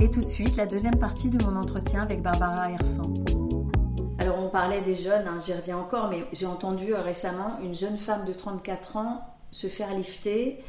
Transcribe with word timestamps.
Et 0.00 0.08
tout 0.10 0.20
de 0.20 0.28
suite, 0.28 0.56
la 0.56 0.66
deuxième 0.66 0.96
partie 0.96 1.28
de 1.28 1.44
mon 1.44 1.56
entretien 1.56 2.02
avec 2.02 2.22
Barbara 2.22 2.70
Hersan. 2.70 3.02
Alors 4.18 4.38
on 4.38 4.48
parlait 4.48 4.80
des 4.80 4.94
jeunes, 4.94 5.26
hein, 5.26 5.38
j'y 5.44 5.52
reviens 5.52 5.76
encore, 5.76 6.08
mais 6.08 6.24
j'ai 6.32 6.46
entendu 6.46 6.94
euh, 6.94 7.02
récemment 7.02 7.58
une 7.64 7.74
jeune 7.74 7.98
femme 7.98 8.24
de 8.24 8.32
34 8.32 8.96
ans 8.96 9.26
se 9.50 9.66
faire 9.66 9.92
lifter. 9.96 10.62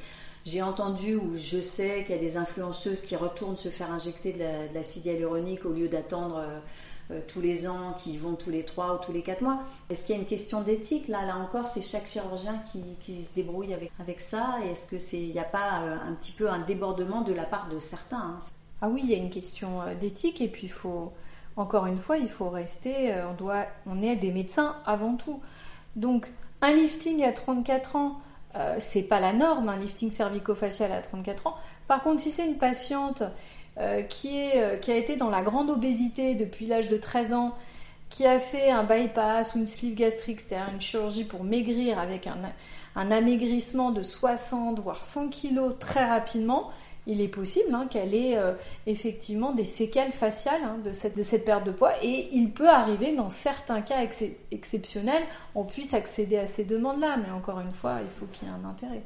J'ai 0.45 0.63
entendu 0.63 1.15
ou 1.15 1.37
je 1.37 1.61
sais 1.61 2.05
qu'il 2.05 2.15
y 2.15 2.17
a 2.17 2.21
des 2.21 2.37
influenceuses 2.37 3.01
qui 3.01 3.15
retournent 3.15 3.57
se 3.57 3.69
faire 3.69 3.91
injecter 3.91 4.33
de 4.33 4.73
l'acide 4.73 5.05
hyaluronique 5.05 5.63
au 5.63 5.73
lieu 5.73 5.89
d'attendre 5.89 6.37
euh, 6.37 6.59
euh, 7.11 7.21
tous 7.27 7.41
les 7.41 7.67
ans, 7.67 7.93
qui 7.99 8.17
vont 8.17 8.33
tous 8.33 8.49
les 8.49 8.63
trois 8.63 8.95
ou 8.95 8.97
tous 8.97 9.11
les 9.11 9.21
quatre 9.21 9.41
mois. 9.41 9.59
Est-ce 9.91 10.05
qu'il 10.05 10.15
y 10.15 10.17
a 10.17 10.21
une 10.21 10.27
question 10.27 10.61
d'éthique 10.61 11.07
là 11.07 11.23
Là 11.23 11.37
encore, 11.37 11.67
c'est 11.67 11.83
chaque 11.83 12.07
chirurgien 12.07 12.63
qui, 12.99 13.23
se 13.23 13.35
débrouille 13.35 13.75
avec, 13.75 13.91
avec 13.99 14.21
ça. 14.21 14.55
Est-ce 14.63 14.87
qu'il 14.87 15.29
n'y 15.29 15.39
a 15.39 15.43
pas 15.43 15.83
un 16.07 16.13
petit 16.13 16.31
peu 16.31 16.49
un 16.49 16.59
débordement 16.59 17.21
de 17.21 17.33
la 17.33 17.43
part 17.43 17.69
de 17.69 17.77
certains 17.77 18.17
hein? 18.17 18.39
Ah 18.81 18.89
oui, 18.89 19.01
il 19.03 19.09
y 19.11 19.13
a 19.13 19.17
une 19.17 19.29
question 19.29 19.81
d'éthique 19.99 20.41
et 20.41 20.47
puis 20.47 20.67
il 20.67 20.71
faut 20.71 21.11
encore 21.59 21.87
une 21.87 21.97
fois, 21.97 22.17
il 22.17 22.29
faut 22.29 22.49
rester, 22.49 23.13
euh, 23.13 23.29
on, 23.29 23.33
doit, 23.33 23.65
on 23.85 24.01
est 24.01 24.15
des 24.15 24.31
médecins 24.31 24.77
avant 24.85 25.15
tout. 25.15 25.41
Donc, 25.95 26.31
un 26.61 26.71
lifting 26.71 27.23
à 27.23 27.33
34 27.33 27.95
ans, 27.95 28.21
euh, 28.55 28.77
c'est 28.79 29.03
pas 29.03 29.19
la 29.19 29.33
norme, 29.33 29.69
un 29.69 29.77
lifting 29.77 30.11
cervico-facial 30.11 30.91
à 30.91 31.01
34 31.01 31.47
ans. 31.47 31.55
Par 31.87 32.01
contre, 32.01 32.21
si 32.21 32.31
c'est 32.31 32.45
une 32.45 32.57
patiente 32.57 33.23
euh, 33.77 34.01
qui 34.03 34.37
a 34.37 34.95
été 34.95 35.15
dans 35.15 35.29
la 35.29 35.41
grande 35.41 35.69
obésité 35.69 36.33
depuis 36.33 36.65
l'âge 36.65 36.89
de 36.89 36.97
13 36.97 37.33
ans, 37.33 37.55
qui 38.09 38.25
a 38.25 38.39
fait 38.39 38.71
un 38.71 38.83
bypass 38.83 39.53
ou 39.53 39.59
une 39.59 39.67
sleeve 39.67 39.93
gastrique, 39.93 40.39
c'est-à-dire 40.39 40.73
une 40.73 40.81
chirurgie 40.81 41.25
pour 41.25 41.43
maigrir 41.43 41.99
avec 41.99 42.25
un, 42.25 42.37
un 42.95 43.11
amaigrissement 43.11 43.91
de 43.91 44.01
60 44.01 44.79
voire 44.79 45.03
100 45.03 45.29
kg 45.29 45.77
très 45.77 46.05
rapidement, 46.05 46.71
il 47.09 47.21
est 47.21 47.27
possible 47.27 47.73
hein, 47.73 47.87
qu'elle 47.89 48.13
ait 48.13 48.37
euh, 48.37 48.53
effectivement 48.85 49.51
des 49.51 49.65
séquelles 49.65 50.11
faciales 50.11 50.61
hein, 50.63 50.77
de, 50.83 50.93
cette, 50.93 51.17
de 51.17 51.23
cette 51.23 51.43
perte 51.43 51.65
de 51.65 51.71
poids 51.71 51.93
et 52.03 52.29
il 52.31 52.51
peut 52.51 52.69
arriver 52.69 53.15
dans 53.15 53.31
certains 53.31 53.81
cas 53.81 54.05
exceptionnels, 54.51 55.23
on 55.55 55.65
puisse 55.65 55.95
accéder 55.95 56.37
à 56.37 56.45
ces 56.45 56.63
demandes-là, 56.63 57.17
mais 57.17 57.31
encore 57.31 57.59
une 57.59 57.71
fois, 57.71 57.99
il 58.03 58.11
faut 58.11 58.27
qu'il 58.27 58.47
y 58.47 58.51
ait 58.51 58.53
un 58.53 58.69
intérêt. 58.69 59.01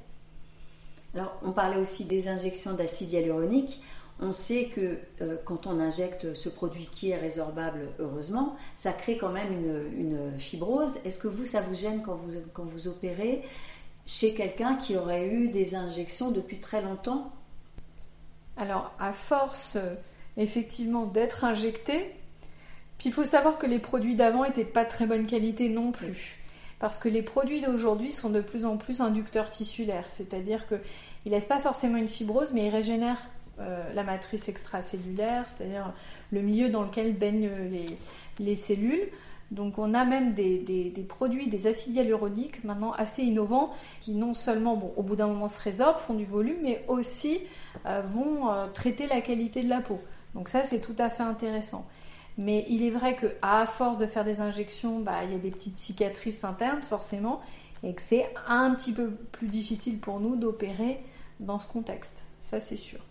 Alors, 1.15 1.33
on 1.43 1.51
parlait 1.51 1.77
aussi 1.77 2.03
des 2.03 2.27
injections 2.27 2.73
d'acide 2.73 3.13
hyaluronique. 3.13 3.81
On 4.19 4.31
sait 4.31 4.65
que 4.65 4.97
euh, 5.21 5.37
quand 5.45 5.65
on 5.65 5.79
injecte 5.79 6.33
ce 6.33 6.49
produit 6.49 6.89
qui 6.91 7.11
est 7.11 7.17
résorbable, 7.17 7.89
heureusement, 7.99 8.57
ça 8.75 8.91
crée 8.91 9.17
quand 9.17 9.31
même 9.31 9.53
une, 9.97 10.37
fibrose. 10.37 10.97
Est-ce 11.05 11.19
que 11.19 11.27
vous, 11.27 11.45
ça 11.45 11.61
vous 11.61 11.75
gêne 11.75 12.01
quand 12.01 12.15
vous, 12.15 12.33
quand 12.53 12.65
vous 12.65 12.87
opérez 12.87 13.43
chez 14.05 14.33
quelqu'un 14.33 14.75
qui 14.75 14.97
aurait 14.97 15.29
eu 15.29 15.47
des 15.49 15.75
injections 15.75 16.31
depuis 16.31 16.59
très 16.59 16.81
longtemps? 16.81 17.31
Alors, 18.57 18.91
à 18.99 19.11
force, 19.11 19.77
euh, 19.77 19.95
effectivement, 20.37 21.05
d'être 21.05 21.43
injecté, 21.43 22.11
puis 22.97 23.09
il 23.09 23.11
faut 23.11 23.23
savoir 23.23 23.57
que 23.57 23.65
les 23.65 23.79
produits 23.79 24.15
d'avant 24.15 24.43
étaient 24.45 24.63
de 24.63 24.69
pas 24.69 24.85
très 24.85 25.05
bonne 25.05 25.25
qualité 25.25 25.69
non 25.69 25.91
plus. 25.91 26.37
Parce 26.79 26.99
que 26.99 27.09
les 27.09 27.21
produits 27.21 27.61
d'aujourd'hui 27.61 28.11
sont 28.11 28.29
de 28.29 28.41
plus 28.41 28.65
en 28.65 28.77
plus 28.77 29.01
inducteurs 29.01 29.49
tissulaires, 29.49 30.05
c'est-à-dire 30.09 30.67
qu'ils 30.67 30.79
ne 31.25 31.31
laissent 31.31 31.45
pas 31.45 31.59
forcément 31.59 31.97
une 31.97 32.07
fibrose, 32.07 32.51
mais 32.53 32.67
ils 32.67 32.69
régénèrent 32.69 33.29
euh, 33.59 33.93
la 33.93 34.03
matrice 34.03 34.49
extracellulaire, 34.49 35.45
c'est-à-dire 35.47 35.93
le 36.31 36.41
milieu 36.41 36.69
dans 36.69 36.83
lequel 36.83 37.13
baignent 37.13 37.49
les 38.39 38.55
cellules. 38.55 39.09
Donc 39.53 39.77
on 39.77 39.93
a 39.93 40.03
même 40.03 40.33
des, 40.33 41.05
produits, 41.07 41.47
des 41.47 41.67
acides 41.67 41.95
hyaluroniques 41.95 42.63
maintenant 42.63 42.91
assez 42.93 43.21
innovants 43.21 43.71
qui 43.99 44.13
non 44.13 44.33
seulement 44.33 44.93
au 44.97 45.03
bout 45.03 45.15
d'un 45.15 45.27
moment 45.27 45.47
se 45.47 45.61
résorbent, 45.61 45.99
font 45.99 46.15
du 46.15 46.25
volume, 46.25 46.57
mais 46.63 46.83
aussi 46.87 47.39
euh, 47.85 48.01
vont 48.01 48.51
euh, 48.51 48.65
traiter 48.67 49.05
la 49.05 49.21
qualité 49.21 49.61
de 49.61 49.69
la 49.69 49.79
peau. 49.79 49.99
Donc 50.33 50.49
ça 50.49 50.65
c'est 50.65 50.81
tout 50.81 50.95
à 50.97 51.09
fait 51.09 51.21
intéressant. 51.21 51.87
Mais 52.39 52.65
il 52.67 52.81
est 52.81 52.89
vrai 52.89 53.15
qu'à 53.15 53.67
force 53.67 53.99
de 53.99 54.07
faire 54.07 54.25
des 54.25 54.41
injections, 54.41 54.99
bah, 54.99 55.23
il 55.23 55.31
y 55.31 55.35
a 55.35 55.37
des 55.37 55.51
petites 55.51 55.77
cicatrices 55.77 56.43
internes 56.43 56.81
forcément, 56.81 57.39
et 57.83 57.93
que 57.93 58.01
c'est 58.01 58.33
un 58.47 58.73
petit 58.73 58.91
peu 58.91 59.11
plus 59.11 59.47
difficile 59.47 59.99
pour 59.99 60.19
nous 60.19 60.35
d'opérer 60.35 60.99
dans 61.39 61.59
ce 61.59 61.67
contexte. 61.67 62.31
Ça 62.39 62.59
c'est 62.59 62.75
sûr. 62.75 63.01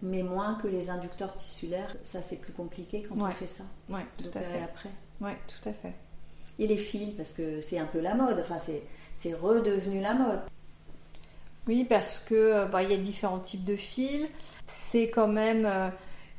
Mais 0.00 0.22
moins 0.22 0.54
que 0.54 0.68
les 0.68 0.90
inducteurs 0.90 1.36
tissulaires, 1.36 1.96
ça 2.04 2.22
c'est 2.22 2.40
plus 2.40 2.52
compliqué 2.52 3.02
quand 3.02 3.20
on 3.20 3.30
fait 3.32 3.48
ça. 3.48 3.64
Oui, 3.88 4.00
tout 4.16 4.38
à 4.38 4.42
fait. 4.42 4.62
après. 4.62 4.90
Oui, 5.20 5.32
tout 5.46 5.68
à 5.68 5.72
fait. 5.72 5.92
Et 6.58 6.66
les 6.66 6.76
fils, 6.76 7.14
parce 7.16 7.32
que 7.32 7.60
c'est 7.60 7.78
un 7.78 7.86
peu 7.86 8.00
la 8.00 8.14
mode, 8.14 8.40
enfin 8.40 8.58
c'est 8.58 9.34
redevenu 9.34 10.00
la 10.00 10.14
mode. 10.14 10.40
Oui, 11.68 11.84
parce 11.84 12.18
que 12.18 12.34
euh, 12.34 12.64
bah, 12.64 12.82
il 12.82 12.90
y 12.90 12.94
a 12.94 12.96
différents 12.96 13.38
types 13.38 13.64
de 13.64 13.76
fils. 13.76 14.26
C'est 14.66 15.10
quand 15.10 15.28
même 15.28 15.66
euh, 15.66 15.90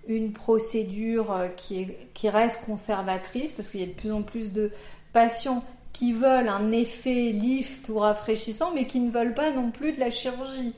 une 0.08 0.34
procédure 0.34 1.32
euh, 1.32 1.48
qui, 1.50 1.82
est, 1.82 2.08
qui 2.16 2.30
reste 2.30 2.66
conservatrice 2.66 3.52
parce 3.52 3.70
qu'il 3.70 3.80
y 3.80 3.84
a 3.84 3.86
de 3.86 3.92
plus 3.92 4.12
en 4.12 4.24
plus 4.24 4.52
de 4.52 4.72
patients 5.14 5.64
qui 5.94 6.14
veulent 6.14 6.50
un 6.50 6.72
effet 6.72 7.32
lift 7.32 7.90
ou 7.90 8.00
rafraîchissant, 8.00 8.72
mais 8.74 8.88
qui 8.88 9.00
ne 9.00 9.12
veulent 9.12 9.36
pas 9.36 9.52
non 9.52 9.70
plus 9.70 9.92
de 9.92 10.00
la 10.00 10.10
chirurgie. 10.10 10.74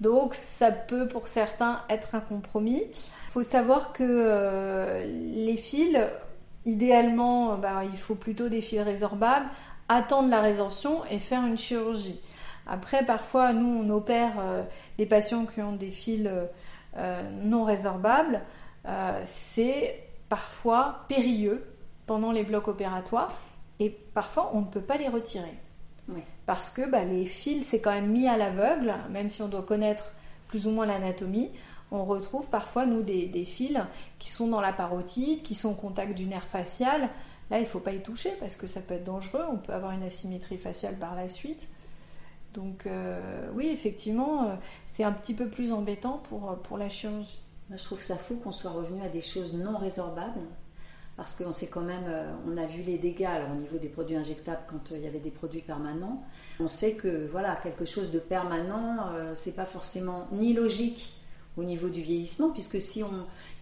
Donc 0.00 0.34
ça 0.34 0.70
peut 0.70 1.08
pour 1.08 1.26
certains 1.26 1.80
être 1.88 2.14
un 2.14 2.20
compromis. 2.20 2.84
Il 2.84 3.30
faut 3.30 3.42
savoir 3.42 3.92
que 3.92 5.02
les 5.06 5.56
fils 5.56 5.96
idéalement, 6.68 7.56
bah, 7.56 7.82
il 7.90 7.98
faut 7.98 8.14
plutôt 8.14 8.48
des 8.48 8.60
fils 8.60 8.80
résorbables, 8.80 9.46
attendre 9.88 10.28
la 10.28 10.40
résorption 10.40 11.04
et 11.10 11.18
faire 11.18 11.44
une 11.44 11.56
chirurgie. 11.56 12.20
Après, 12.66 13.04
parfois, 13.04 13.52
nous, 13.54 13.82
on 13.82 13.88
opère 13.90 14.34
euh, 14.38 14.62
des 14.98 15.06
patients 15.06 15.46
qui 15.46 15.62
ont 15.62 15.72
des 15.72 15.90
fils 15.90 16.26
euh, 16.26 16.44
euh, 16.98 17.22
non 17.42 17.64
résorbables. 17.64 18.42
c'est 19.24 20.04
parfois 20.28 21.04
périlleux 21.08 21.64
pendant 22.06 22.32
les 22.32 22.42
blocs 22.42 22.68
opératoires 22.68 23.32
et 23.80 23.90
parfois, 23.90 24.50
on 24.54 24.60
ne 24.60 24.66
peut 24.66 24.80
pas 24.80 24.96
les 24.96 25.08
retirer. 25.08 25.56
Parce 26.46 26.70
que 26.70 26.88
bah, 26.88 27.04
les 27.04 27.26
fils, 27.26 27.66
c'est 27.68 27.80
quand 27.80 27.92
même 27.92 28.10
mis 28.10 28.26
à 28.26 28.38
l'aveugle, 28.38 28.94
même 29.10 29.28
si 29.28 29.42
on 29.42 29.48
doit 29.48 29.62
connaître 29.62 30.12
plus 30.48 30.66
ou 30.66 30.70
moins 30.70 30.86
l'anatomie 30.86 31.50
on 31.90 32.04
retrouve 32.04 32.48
parfois, 32.50 32.86
nous, 32.86 33.02
des, 33.02 33.44
fils 33.44 33.78
qui 34.18 34.30
sont 34.30 34.48
dans 34.48 34.60
la 34.60 34.72
parotide, 34.72 35.42
qui 35.42 35.54
sont 35.54 35.70
au 35.70 35.74
contact 35.74 36.14
du 36.14 36.26
nerf 36.26 36.44
facial. 36.44 37.08
Là, 37.50 37.58
il 37.58 37.62
ne 37.62 37.66
faut 37.66 37.80
pas 37.80 37.92
y 37.92 38.02
toucher 38.02 38.32
parce 38.40 38.56
que 38.56 38.66
ça 38.66 38.82
peut 38.82 38.94
être 38.94 39.04
dangereux. 39.04 39.44
On 39.50 39.56
peut 39.56 39.72
avoir 39.72 39.92
une 39.92 40.02
asymétrie 40.02 40.58
faciale 40.58 40.96
par 40.96 41.14
la 41.14 41.28
suite. 41.28 41.68
Donc, 42.52 42.86
euh, 42.86 43.48
oui, 43.54 43.68
effectivement, 43.68 44.44
euh, 44.44 44.54
c'est 44.86 45.04
un 45.04 45.12
petit 45.12 45.34
peu 45.34 45.48
plus 45.48 45.72
embêtant 45.72 46.20
pour, 46.28 46.56
pour 46.58 46.76
la 46.76 46.88
chirurgie. 46.88 47.40
je 47.70 47.82
trouve 47.82 48.00
ça 48.00 48.16
fou 48.16 48.36
qu'on 48.36 48.52
soit 48.52 48.70
revenu 48.70 49.00
à 49.02 49.08
des 49.08 49.20
choses 49.22 49.54
non 49.54 49.78
résorbables. 49.78 50.40
Parce 51.16 51.34
qu'on 51.34 51.52
sait 51.52 51.66
quand 51.66 51.80
même, 51.80 52.04
euh, 52.06 52.32
on 52.46 52.56
a 52.58 52.66
vu 52.66 52.82
les 52.82 52.98
dégâts 52.98 53.28
au 53.50 53.54
niveau 53.54 53.78
des 53.78 53.88
produits 53.88 54.16
injectables 54.16 54.62
quand 54.68 54.92
il 54.92 55.00
y 55.00 55.06
avait 55.06 55.18
des 55.18 55.30
produits 55.30 55.62
permanents. 55.62 56.22
On 56.60 56.68
sait 56.68 56.92
que 56.92 57.26
voilà, 57.26 57.56
quelque 57.56 57.86
chose 57.86 58.12
de 58.12 58.18
permanent, 58.18 59.08
c'est 59.34 59.56
pas 59.56 59.64
forcément 59.64 60.28
ni 60.30 60.52
logique 60.52 61.17
au 61.58 61.64
niveau 61.64 61.88
du 61.88 62.00
vieillissement, 62.00 62.50
puisque 62.50 62.80
si 62.80 63.02
on, 63.02 63.10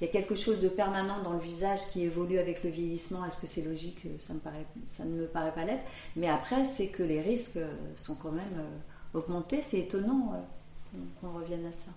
il 0.00 0.06
y 0.06 0.08
a 0.08 0.12
quelque 0.12 0.34
chose 0.34 0.60
de 0.60 0.68
permanent 0.68 1.22
dans 1.22 1.32
le 1.32 1.38
visage 1.38 1.80
qui 1.90 2.02
évolue 2.02 2.38
avec 2.38 2.62
le 2.62 2.70
vieillissement, 2.70 3.24
est-ce 3.24 3.40
que 3.40 3.46
c'est 3.46 3.62
logique? 3.62 4.06
Ça, 4.18 4.34
me 4.34 4.38
paraît, 4.38 4.66
ça 4.86 5.04
ne 5.04 5.12
me 5.12 5.26
paraît 5.26 5.54
pas 5.54 5.64
l'être. 5.64 5.84
Mais 6.14 6.28
après, 6.28 6.64
c'est 6.64 6.88
que 6.88 7.02
les 7.02 7.22
risques 7.22 7.58
sont 7.96 8.14
quand 8.14 8.32
même 8.32 8.58
euh, 8.58 9.18
augmentés. 9.18 9.62
C'est 9.62 9.78
étonnant 9.78 10.34
euh, 10.34 10.98
qu'on 11.20 11.32
revienne 11.32 11.64
à 11.64 11.72
ça. 11.72 11.90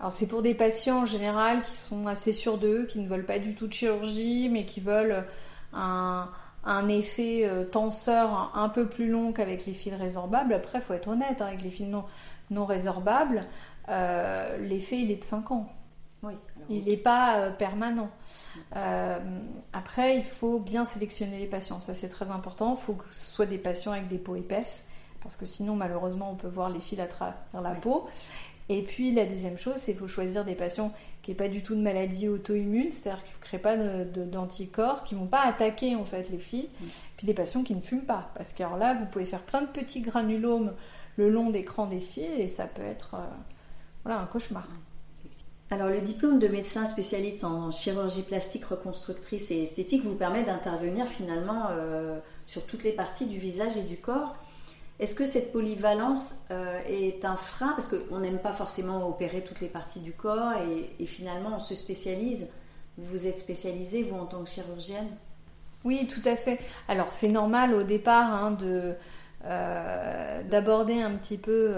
Alors 0.00 0.10
c'est 0.10 0.26
pour 0.26 0.42
des 0.42 0.54
patients 0.54 1.02
en 1.02 1.04
général 1.04 1.62
qui 1.62 1.76
sont 1.76 2.08
assez 2.08 2.32
sûrs 2.32 2.58
d'eux, 2.58 2.86
qui 2.86 2.98
ne 2.98 3.06
veulent 3.06 3.26
pas 3.26 3.38
du 3.38 3.54
tout 3.54 3.68
de 3.68 3.72
chirurgie, 3.72 4.48
mais 4.48 4.64
qui 4.64 4.80
veulent 4.80 5.24
un, 5.72 6.28
un 6.64 6.88
effet 6.88 7.44
euh, 7.44 7.64
tenseur 7.64 8.50
un 8.54 8.68
peu 8.68 8.86
plus 8.86 9.08
long 9.08 9.32
qu'avec 9.32 9.66
les 9.66 9.72
fils 9.74 9.94
résorbables. 9.94 10.54
Après, 10.54 10.78
il 10.78 10.82
faut 10.82 10.94
être 10.94 11.08
honnête, 11.08 11.40
hein, 11.40 11.46
avec 11.46 11.62
les 11.62 11.70
fils 11.70 11.86
non 12.50 12.66
résorbables, 12.66 13.46
euh, 13.88 14.58
l'effet 14.58 14.98
il 14.98 15.10
est 15.10 15.16
de 15.16 15.24
5 15.24 15.50
ans. 15.50 15.68
il 16.68 16.84
n'est 16.84 16.96
pas 16.96 17.38
euh, 17.38 17.50
permanent. 17.50 18.10
Euh, 18.76 19.18
après, 19.72 20.16
il 20.16 20.24
faut 20.24 20.58
bien 20.58 20.84
sélectionner 20.84 21.38
les 21.38 21.46
patients, 21.46 21.80
ça 21.80 21.94
c'est 21.94 22.08
très 22.08 22.30
important. 22.30 22.76
Il 22.78 22.84
faut 22.84 22.94
que 22.94 23.12
ce 23.12 23.26
soit 23.26 23.46
des 23.46 23.58
patients 23.58 23.92
avec 23.92 24.08
des 24.08 24.18
peaux 24.18 24.36
épaisses, 24.36 24.88
parce 25.22 25.36
que 25.36 25.46
sinon 25.46 25.74
malheureusement 25.74 26.30
on 26.30 26.36
peut 26.36 26.48
voir 26.48 26.70
les 26.70 26.80
fils 26.80 27.00
à 27.00 27.06
travers 27.06 27.36
la 27.52 27.72
peau. 27.72 28.06
Et 28.68 28.82
puis 28.82 29.10
la 29.10 29.26
deuxième 29.26 29.58
chose, 29.58 29.76
c'est 29.76 29.92
qu'il 29.92 30.00
faut 30.00 30.06
choisir 30.06 30.44
des 30.44 30.54
patients 30.54 30.92
qui 31.20 31.30
n'aient 31.30 31.36
pas 31.36 31.48
du 31.48 31.62
tout 31.62 31.74
de 31.74 31.80
maladie 31.80 32.28
auto-immune, 32.28 32.90
c'est-à-dire 32.92 33.22
qui 33.24 33.32
ne 33.32 33.40
créent 33.40 33.58
pas 33.58 33.76
d'anticorps, 33.76 35.02
qui 35.02 35.14
ne 35.14 35.20
vont 35.20 35.26
pas 35.26 35.42
attaquer 35.42 35.96
en 35.96 36.04
fait 36.04 36.30
les 36.30 36.38
fils. 36.38 36.66
Puis 37.16 37.26
des 37.26 37.34
patients 37.34 37.64
qui 37.64 37.74
ne 37.74 37.80
fument 37.80 38.04
pas, 38.04 38.30
parce 38.34 38.52
que 38.52 38.62
là, 38.62 38.94
vous 38.94 39.06
pouvez 39.06 39.24
faire 39.24 39.42
plein 39.42 39.62
de 39.62 39.66
petits 39.66 40.00
granulomes 40.00 40.72
le 41.16 41.28
long 41.28 41.50
des 41.50 41.64
crans 41.64 41.86
des 41.86 42.00
fils 42.00 42.30
et 42.38 42.46
ça 42.46 42.66
peut 42.66 42.82
être 42.82 43.16
voilà, 44.04 44.20
un 44.20 44.26
cauchemar. 44.26 44.66
Alors, 45.70 45.88
le 45.88 46.00
diplôme 46.02 46.38
de 46.38 46.48
médecin 46.48 46.84
spécialiste 46.84 47.44
en 47.44 47.70
chirurgie 47.70 48.22
plastique 48.22 48.66
reconstructrice 48.66 49.50
et 49.50 49.62
esthétique 49.62 50.04
vous 50.04 50.14
permet 50.14 50.44
d'intervenir 50.44 51.06
finalement 51.06 51.68
euh, 51.70 52.18
sur 52.44 52.66
toutes 52.66 52.84
les 52.84 52.92
parties 52.92 53.24
du 53.24 53.38
visage 53.38 53.78
et 53.78 53.82
du 53.82 53.96
corps. 53.96 54.36
Est-ce 54.98 55.14
que 55.14 55.24
cette 55.24 55.50
polyvalence 55.50 56.34
est 56.86 57.24
un 57.24 57.36
frein? 57.36 57.72
Parce 57.72 57.88
qu'on 57.88 58.20
n'aime 58.20 58.38
pas 58.38 58.52
forcément 58.52 59.08
opérer 59.08 59.42
toutes 59.42 59.60
les 59.60 59.68
parties 59.68 59.98
du 59.98 60.12
corps 60.12 60.52
et, 61.00 61.06
finalement 61.06 61.56
on 61.56 61.58
se 61.58 61.74
spécialise. 61.74 62.50
Vous 62.98 63.26
êtes 63.26 63.38
spécialisée, 63.38 64.04
vous, 64.04 64.16
en 64.16 64.26
tant 64.26 64.44
que 64.44 64.50
chirurgienne? 64.50 65.08
Oui, 65.82 66.06
tout 66.06 66.20
à 66.28 66.36
fait. 66.36 66.60
Alors 66.86 67.12
c'est 67.12 67.30
normal 67.30 67.74
au 67.74 67.82
départ 67.82 68.32
hein, 68.32 68.52
de, 68.52 68.94
d'aborder 70.48 71.00
un 71.00 71.12
petit 71.12 71.38
peu 71.38 71.74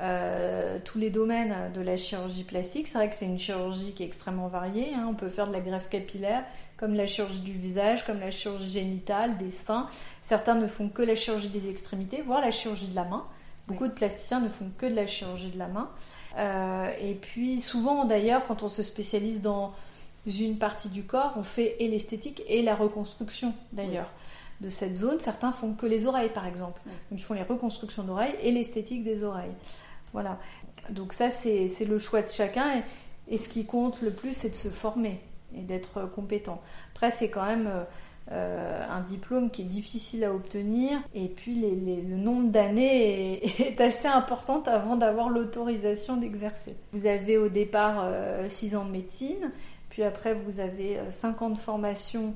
euh, 0.00 0.78
tous 0.84 0.98
les 0.98 1.10
domaines 1.10 1.72
de 1.74 1.80
la 1.80 1.96
chirurgie 1.96 2.44
plastique. 2.44 2.86
C'est 2.86 2.98
vrai 2.98 3.10
que 3.10 3.16
c'est 3.16 3.24
une 3.24 3.38
chirurgie 3.38 3.92
qui 3.92 4.04
est 4.04 4.06
extrêmement 4.06 4.46
variée. 4.46 4.94
Hein. 4.94 5.06
On 5.10 5.14
peut 5.14 5.28
faire 5.28 5.48
de 5.48 5.52
la 5.52 5.60
greffe 5.60 5.88
capillaire, 5.88 6.44
comme 6.76 6.94
la 6.94 7.04
chirurgie 7.04 7.40
du 7.40 7.52
visage, 7.52 8.06
comme 8.06 8.20
la 8.20 8.30
chirurgie 8.30 8.70
génitale, 8.70 9.36
des 9.38 9.50
seins. 9.50 9.88
Certains 10.22 10.54
ne 10.54 10.68
font 10.68 10.88
que 10.88 11.02
la 11.02 11.16
chirurgie 11.16 11.48
des 11.48 11.68
extrémités, 11.68 12.22
voire 12.22 12.40
la 12.40 12.52
chirurgie 12.52 12.86
de 12.86 12.94
la 12.94 13.04
main. 13.04 13.24
Beaucoup 13.66 13.88
de 13.88 13.92
plasticiens 13.92 14.40
ne 14.40 14.48
font 14.48 14.70
que 14.78 14.86
de 14.86 14.94
la 14.94 15.06
chirurgie 15.06 15.50
de 15.50 15.58
la 15.58 15.66
main. 15.66 15.90
Euh, 16.36 16.90
et 17.00 17.14
puis 17.14 17.60
souvent 17.60 18.04
d'ailleurs, 18.04 18.46
quand 18.46 18.62
on 18.62 18.68
se 18.68 18.82
spécialise 18.82 19.42
dans 19.42 19.72
une 20.26 20.58
partie 20.58 20.88
du 20.88 21.02
corps, 21.02 21.32
on 21.36 21.42
fait 21.42 21.74
et 21.80 21.88
l'esthétique 21.88 22.42
et 22.46 22.62
la 22.62 22.74
reconstruction 22.76 23.52
d'ailleurs. 23.72 24.12
de 24.60 24.68
cette 24.68 24.96
zone. 24.96 25.20
Certains 25.20 25.52
font 25.52 25.74
que 25.74 25.86
les 25.86 26.06
oreilles, 26.06 26.30
par 26.30 26.46
exemple. 26.46 26.80
Donc, 26.84 27.20
ils 27.20 27.22
font 27.22 27.34
les 27.34 27.44
reconstructions 27.44 28.02
d'oreilles 28.02 28.34
et 28.42 28.50
l'esthétique 28.50 29.04
des 29.04 29.22
oreilles. 29.22 29.54
Voilà. 30.12 30.38
Donc 30.90 31.12
ça, 31.12 31.30
c'est 31.30 31.68
le 31.86 31.98
choix 31.98 32.22
de 32.22 32.28
chacun. 32.28 32.82
Et, 33.28 33.38
ce 33.38 33.48
qui 33.48 33.66
compte 33.66 34.00
le 34.02 34.10
plus, 34.10 34.32
c'est 34.32 34.50
de 34.50 34.54
se 34.54 34.68
former 34.68 35.20
et 35.54 35.60
d'être 35.60 36.10
compétent. 36.10 36.60
Après, 36.94 37.10
c'est 37.10 37.30
quand 37.30 37.44
même 37.44 37.70
euh, 38.30 38.84
un 38.90 39.00
diplôme 39.00 39.50
qui 39.50 39.62
est 39.62 39.66
difficile 39.66 40.22
à 40.24 40.34
obtenir. 40.34 40.98
Et 41.14 41.28
puis, 41.28 41.54
le 41.54 42.16
nombre 42.16 42.50
d'années 42.50 43.42
est, 43.60 43.80
assez 43.80 44.06
important 44.06 44.62
avant 44.66 44.96
d'avoir 44.96 45.30
l'autorisation 45.30 46.18
d'exercer. 46.18 46.76
Vous 46.92 47.06
avez 47.06 47.38
au 47.38 47.48
départ 47.48 48.06
6 48.48 48.74
euh, 48.74 48.78
ans 48.78 48.84
de 48.84 48.90
médecine. 48.90 49.50
Puis 49.88 50.02
après, 50.02 50.34
vous 50.34 50.60
avez 50.60 50.98
5 51.08 51.40
euh, 51.40 51.44
ans 51.44 51.50
de 51.50 51.58
formation 51.58 52.34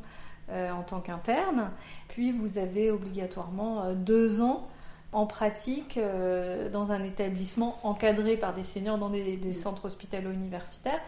en 0.50 0.82
tant 0.82 1.00
qu'interne. 1.00 1.70
Puis 2.08 2.30
vous 2.30 2.58
avez 2.58 2.90
obligatoirement 2.90 3.94
2 3.94 4.42
ans 4.42 4.68
en 5.12 5.26
pratique 5.26 5.98
euh, 5.98 6.70
dans 6.70 6.90
un 6.92 7.04
établissement 7.04 7.78
encadré 7.82 8.36
par 8.36 8.54
des 8.54 8.64
seniors 8.64 8.98
dans 8.98 9.10
des, 9.10 9.52
centres 9.52 9.84
hospitalo-universitaires. 9.84 11.00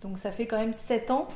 Donc 0.00 0.18
ça 0.18 0.30
fait 0.30 0.46
quand 0.46 0.58
même 0.58 0.72
7 0.72 1.10
ans 1.10 1.28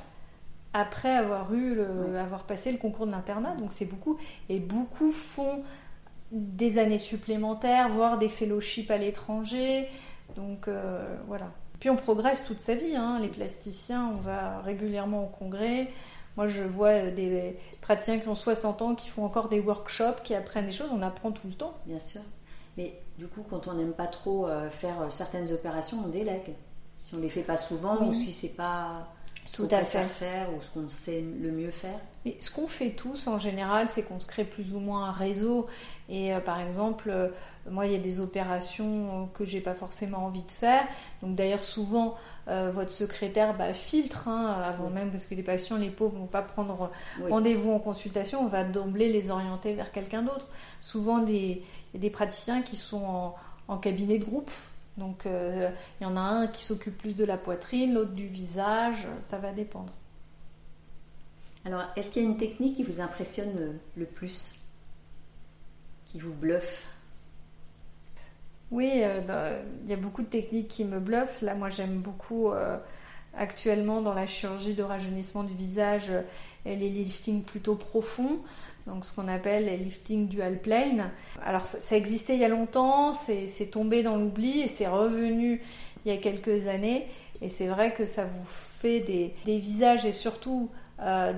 après 0.72 1.10
avoir, 1.10 1.52
eu 1.52 1.80
avoir 2.16 2.44
passé 2.44 2.72
le 2.72 2.78
concours 2.78 3.06
de 3.06 3.10
l'internat. 3.10 3.54
Donc 3.56 3.72
c'est 3.72 3.84
beaucoup. 3.84 4.18
Et 4.48 4.60
beaucoup 4.60 5.10
font 5.10 5.62
des 6.32 6.78
années 6.78 6.98
supplémentaires, 6.98 7.88
voire 7.88 8.18
des 8.18 8.28
fellowships 8.28 8.90
à 8.90 8.96
l'étranger. 8.96 9.88
Donc 10.34 10.66
euh, 10.66 11.16
voilà. 11.28 11.50
Puis 11.78 11.90
on 11.90 11.96
progresse 11.96 12.44
toute 12.44 12.58
sa 12.58 12.74
vie. 12.74 12.96
Hein. 12.96 13.18
Les 13.20 13.28
plasticiens, 13.28 14.10
on 14.14 14.20
va 14.20 14.60
régulièrement 14.60 15.24
au 15.24 15.28
congrès. 15.28 15.88
Moi, 16.36 16.48
je 16.48 16.62
vois 16.62 17.02
des 17.10 17.56
praticiens 17.80 18.18
qui 18.18 18.28
ont 18.28 18.34
60 18.34 18.82
ans, 18.82 18.94
qui 18.94 19.08
font 19.08 19.24
encore 19.24 19.48
des 19.48 19.60
workshops, 19.60 20.22
qui 20.24 20.34
apprennent 20.34 20.66
des 20.66 20.72
choses. 20.72 20.90
On 20.92 21.02
apprend 21.02 21.32
tout 21.32 21.46
le 21.46 21.54
temps. 21.54 21.74
Bien 21.86 21.98
sûr. 21.98 22.22
Mais 22.76 23.00
du 23.18 23.26
coup, 23.26 23.44
quand 23.48 23.68
on 23.68 23.74
n'aime 23.74 23.92
pas 23.92 24.06
trop 24.06 24.46
euh, 24.46 24.70
faire 24.70 25.00
euh, 25.02 25.10
certaines 25.10 25.52
opérations, 25.52 25.98
on 26.04 26.08
délègue. 26.08 26.54
Si 26.98 27.14
on 27.14 27.18
les 27.18 27.28
fait 27.28 27.42
pas 27.42 27.56
souvent 27.56 28.00
ou 28.06 28.12
si 28.12 28.32
c'est 28.32 28.54
pas 28.54 29.08
ce 29.44 29.56
qu'on 29.56 29.66
préfère 29.66 30.08
faire 30.08 30.54
ou 30.54 30.62
ce 30.62 30.70
qu'on 30.70 30.88
sait 30.88 31.20
le 31.20 31.50
mieux 31.50 31.72
faire. 31.72 31.98
Mais 32.24 32.36
ce 32.38 32.48
qu'on 32.48 32.68
fait 32.68 32.90
tous 32.90 33.26
en 33.26 33.40
général, 33.40 33.88
c'est 33.88 34.04
qu'on 34.04 34.20
se 34.20 34.28
crée 34.28 34.44
plus 34.44 34.72
ou 34.72 34.78
moins 34.78 35.08
un 35.08 35.12
réseau. 35.12 35.66
Et 36.08 36.32
euh, 36.32 36.38
par 36.38 36.60
exemple, 36.60 37.32
moi, 37.68 37.86
il 37.86 37.92
y 37.92 37.96
a 37.96 37.98
des 37.98 38.20
opérations 38.20 39.28
que 39.34 39.44
j'ai 39.44 39.60
pas 39.60 39.74
forcément 39.74 40.26
envie 40.26 40.44
de 40.44 40.50
faire. 40.50 40.86
Donc 41.22 41.34
d'ailleurs, 41.34 41.64
souvent, 41.64 42.14
euh, 42.48 42.70
votre 42.72 42.90
secrétaire 42.90 43.56
bah, 43.56 43.72
filtre 43.72 44.26
hein, 44.26 44.62
avant 44.64 44.90
même, 44.90 45.10
parce 45.10 45.26
que 45.26 45.34
les 45.34 45.44
patients, 45.44 45.76
les 45.76 45.90
pauvres, 45.90 46.18
vont 46.18 46.26
pas 46.26 46.42
prendre 46.42 46.90
rendez-vous 47.28 47.70
en 47.70 47.78
consultation, 47.78 48.40
on 48.42 48.48
va 48.48 48.64
d'emblée 48.64 49.12
les 49.12 49.30
orienter 49.30 49.74
vers 49.74 49.92
quelqu'un 49.92 50.22
d'autre. 50.22 50.48
Souvent, 50.80 51.24
y 51.26 51.62
a 51.94 51.98
des 51.98 52.10
praticiens 52.10 52.62
qui 52.62 52.76
sont 52.76 53.34
en, 53.68 53.78
cabinet 53.78 54.18
de 54.18 54.24
groupe. 54.24 54.50
Donc, 54.98 55.24
euh, 55.24 55.70
il 56.00 56.04
y 56.04 56.06
en 56.06 56.16
a 56.16 56.20
un 56.20 56.46
qui 56.48 56.64
s'occupe 56.64 56.98
plus 56.98 57.16
de 57.16 57.24
la 57.24 57.38
poitrine, 57.38 57.94
l'autre 57.94 58.12
du 58.12 58.26
visage, 58.26 59.06
ça 59.20 59.38
va 59.38 59.52
dépendre. 59.52 59.92
Alors, 61.64 61.84
est-ce 61.96 62.10
qu'il 62.10 62.22
y 62.22 62.26
a 62.26 62.28
une 62.28 62.36
technique 62.36 62.76
qui 62.76 62.82
vous 62.82 63.00
impressionne 63.00 63.78
le 63.96 64.04
plus? 64.04 64.56
Qui 66.06 66.18
vous 66.18 66.34
bluffe? 66.34 66.88
Oui, 68.72 68.90
euh, 69.02 69.62
il 69.84 69.90
y 69.90 69.92
a 69.92 69.96
beaucoup 69.96 70.22
de 70.22 70.26
techniques 70.26 70.68
qui 70.68 70.84
me 70.84 70.98
bluffent. 70.98 71.42
Là, 71.42 71.54
moi, 71.54 71.68
j'aime 71.68 71.98
beaucoup 71.98 72.50
euh, 72.50 72.78
actuellement 73.36 74.00
dans 74.00 74.14
la 74.14 74.24
chirurgie 74.24 74.72
de 74.72 74.82
rajeunissement 74.82 75.44
du 75.44 75.52
visage 75.52 76.10
euh, 76.10 76.22
les 76.64 76.88
liftings 76.88 77.42
plutôt 77.42 77.74
profonds, 77.74 78.38
donc 78.86 79.04
ce 79.04 79.14
qu'on 79.14 79.28
appelle 79.28 79.66
les 79.66 79.76
liftings 79.76 80.26
dual 80.26 80.58
plane. 80.58 81.10
Alors, 81.44 81.66
ça, 81.66 81.96
existait 81.96 82.34
il 82.34 82.40
y 82.40 82.46
a 82.46 82.48
longtemps, 82.48 83.12
c'est 83.12 83.70
tombé 83.70 84.02
dans 84.02 84.16
l'oubli 84.16 84.60
et 84.60 84.68
c'est 84.68 84.88
revenu 84.88 85.60
il 86.06 86.12
y 86.12 86.14
a 86.14 86.18
quelques 86.18 86.66
années. 86.66 87.06
Et 87.42 87.50
c'est 87.50 87.66
vrai 87.66 87.92
que 87.92 88.06
ça 88.06 88.24
vous 88.24 88.46
fait 88.46 89.00
des, 89.00 89.34
visages 89.58 90.06
et 90.06 90.12
surtout 90.12 90.70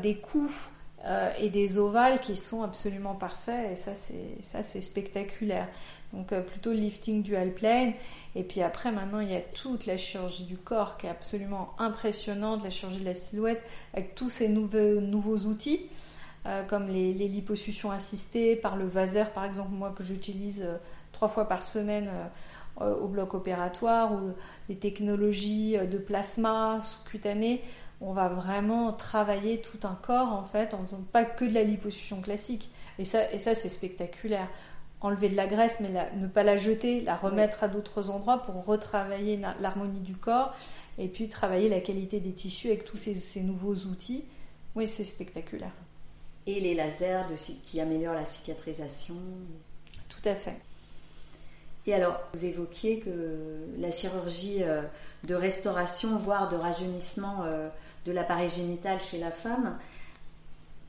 des 0.03 0.17
coups 0.17 0.71
et 1.41 1.49
des 1.49 1.79
ovales 1.79 2.21
qui 2.21 2.37
sont 2.37 2.63
absolument 2.63 3.15
parfaits. 3.15 3.73
Et 3.73 3.77
ça, 3.77 4.63
c'est 4.63 4.81
spectaculaire. 4.83 5.69
Donc 6.15 6.33
euh, 6.33 6.41
plutôt 6.41 6.73
lifting 6.73 7.23
dual 7.23 7.53
plane. 7.53 7.93
Et 8.35 8.43
puis 8.43 8.63
après, 8.63 8.93
maintenant, 8.93 9.21
il 9.21 9.31
y 9.31 9.37
a 9.37 9.41
toute 9.41 9.87
la 9.87 9.97
chirurgie 9.97 10.45
du 10.45 10.57
corps 10.57 10.97
qui 10.97 11.07
est 11.07 11.11
absolument 11.11 11.75
impressionnante, 11.79 12.63
la 12.65 12.71
chirurgie 12.71 13.01
de 13.01 13.05
la 13.05 13.15
silhouette, 13.15 13.63
avec 13.93 14.15
tous 14.15 14.29
ces 14.29 14.49
nouveaux, 14.49 15.01
nouveaux 15.01 15.39
outils, 15.39 15.87
euh, 16.47 16.63
comme 16.65 16.87
les, 16.87 17.13
liposuctions 17.13 17.91
assistées 17.91 18.57
par 18.57 18.77
le 18.77 18.87
vaser, 18.87 19.25
par 19.35 19.45
exemple, 19.45 19.73
moi 19.73 19.93
que 19.97 20.05
j'utilise 20.05 20.63
euh, 20.63 20.77
trois 21.13 21.29
fois 21.29 21.49
par 21.49 21.67
semaine 21.67 22.11
au 22.81 23.07
bloc 23.07 23.35
opératoire, 23.35 24.13
ou 24.13 24.33
les 24.69 24.75
technologies 24.75 25.77
de 25.79 25.97
plasma 25.97 26.81
sous-cutané. 26.83 27.63
On 28.01 28.13
va 28.13 28.27
vraiment 28.27 28.93
travailler 28.93 29.61
tout 29.61 29.87
un 29.87 29.95
corps 29.95 30.33
en 30.33 30.43
fait, 30.43 30.75
en 30.75 30.83
faisant 30.83 31.05
pas 31.13 31.25
que 31.25 31.45
de 31.45 31.55
la 31.55 31.63
liposuction 31.63 32.21
classique. 32.21 32.69
Et 32.99 33.05
ça, 33.05 33.31
et 33.31 33.39
ça 33.39 33.55
c'est 33.55 33.69
spectaculaire 33.69 34.49
enlever 35.05 35.29
de 35.29 35.37
la 35.37 35.47
graisse, 35.47 35.81
mais 35.81 35.91
ne 36.17 36.27
pas 36.27 36.43
la 36.43 36.57
jeter, 36.57 37.01
la 37.01 37.15
remettre 37.15 37.63
à 37.63 37.69
d'autres 37.69 38.11
endroits 38.11 38.43
pour 38.43 38.65
retravailler 38.65 39.39
l'harmonie 39.61 40.01
du 40.01 40.17
corps 40.17 40.55
et 40.99 41.09
puis 41.09 41.29
travailler 41.29 41.69
la 41.69 41.81
qualité 41.81 42.21
des 42.21 42.33
tissus 42.33 42.69
avec 42.69 42.85
tous 42.85 42.97
ces, 42.97 43.41
nouveaux 43.41 43.75
outils. 43.75 44.25
Oui, 44.75 44.89
c'est 44.89 45.05
spectaculaire. 45.05 45.73
Et 46.47 46.59
les 46.59 46.75
lasers 46.75 47.27
de, 47.29 47.35
qui 47.35 47.81
améliorent 47.81 48.15
la 48.15 48.25
cicatrisation 48.25 49.17
Tout 50.09 50.27
à 50.29 50.35
fait. 50.35 50.57
Et 51.87 51.93
alors, 51.93 52.19
vous 52.33 52.47
évoquiez 52.47 53.01
que 53.01 53.67
la 53.77 53.91
chirurgie 53.91 54.63
euh, 54.63 54.83
de 55.25 55.35
restauration, 55.35 56.17
voire 56.17 56.49
de 56.49 56.57
rajeunissement 56.57 57.43
euh, 57.45 57.69
de 58.07 58.13
l'appareil 58.13 58.49
génital 58.49 58.99
chez 59.01 59.19
la 59.19 59.31
femme, 59.31 59.79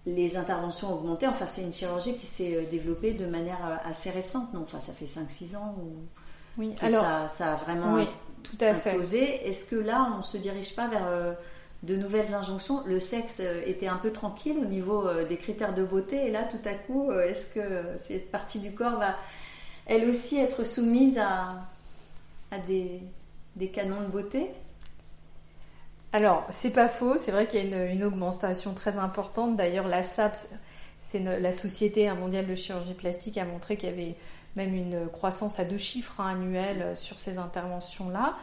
les 0.06 0.38
interventions 0.38 0.92
ont 0.94 0.96
augmenté. 0.96 1.28
Enfin, 1.28 1.46
c'est 1.46 1.62
une 1.62 1.74
chirurgie 1.74 2.16
qui 2.18 2.26
s'est 2.26 2.56
euh, 2.56 2.64
développée 2.70 3.14
de 3.14 3.26
manière 3.26 3.66
euh, 3.66 3.90
assez 3.90 4.12
récente, 4.12 4.54
non 4.54 4.62
Enfin, 4.62 4.80
ça 4.80 4.94
fait 4.94 5.06
5-6 5.06 5.56
ans 5.56 5.76
où 5.80 5.96
oui. 6.58 6.74
Alors, 6.82 7.30
ça, 7.30 7.54
a 7.54 7.56
vraiment 7.56 7.96
oui, 7.96 8.08
tout 8.44 8.58
à 8.62 8.68
imposé. 8.70 9.46
Est-ce 9.46 9.66
que 9.66 9.76
là, 9.76 10.10
on 10.14 10.18
ne 10.18 10.24
se 10.24 10.38
dirige 10.38 10.74
pas 10.74 10.88
vers 10.88 11.06
euh, 11.08 11.34
de 11.84 11.98
nouvelles 11.98 12.34
injonctions? 12.34 12.82
Le 12.86 13.02
sexe 13.02 13.42
était 13.66 13.88
un 13.88 13.98
peu 13.98 14.12
tranquille 14.12 14.58
au 14.62 14.66
niveau 14.66 15.06
des 15.28 15.36
critères 15.36 15.74
de 15.74 15.84
beauté, 15.84 16.28
et 16.28 16.32
là, 16.32 16.44
tout 16.44 16.62
à 16.64 16.74
coup, 16.74 17.12
est-ce 17.12 17.54
que 17.54 17.84
cette 17.98 18.32
partie 18.32 18.60
du 18.60 18.72
corps 18.72 18.98
va 18.98 19.16
elle 19.86 20.08
aussi 20.08 20.40
être 20.40 20.64
soumise 20.64 21.20
à, 21.20 21.56
à 22.52 22.58
des, 22.60 23.02
des 23.58 23.68
canons 23.68 24.04
de 24.04 24.08
beauté? 24.08 24.50
Alors, 26.16 26.46
c'est 26.50 26.70
pas 26.70 26.88
faux, 26.88 27.18
c'est 27.18 27.32
vrai 27.34 27.46
qu'il 27.46 27.70
y 27.70 27.74
a 27.74 27.88
une, 27.88 28.02
augmentation 28.06 28.74
très 28.74 28.98
importante. 28.98 29.58
D'ailleurs, 29.58 29.90
la 29.90 30.02
SAPS, 30.02 30.48
c'est 30.98 31.20
la 31.20 31.52
Société 31.52 32.10
mondiale 32.14 32.48
de 32.48 32.56
chirurgie 32.56 32.94
plastique, 32.94 33.38
a 33.38 33.44
montré 33.44 33.76
qu'il 33.76 33.90
y 33.90 33.92
avait 33.92 34.16
même 34.56 34.74
une 34.74 35.10
croissance 35.10 35.60
à 35.60 35.66
deux 35.66 35.76
chiffres 35.76 36.22
hein, 36.22 36.30
annuels 36.30 36.96
sur 36.96 37.20
ces 37.20 37.38
interventions-là. 37.38 38.38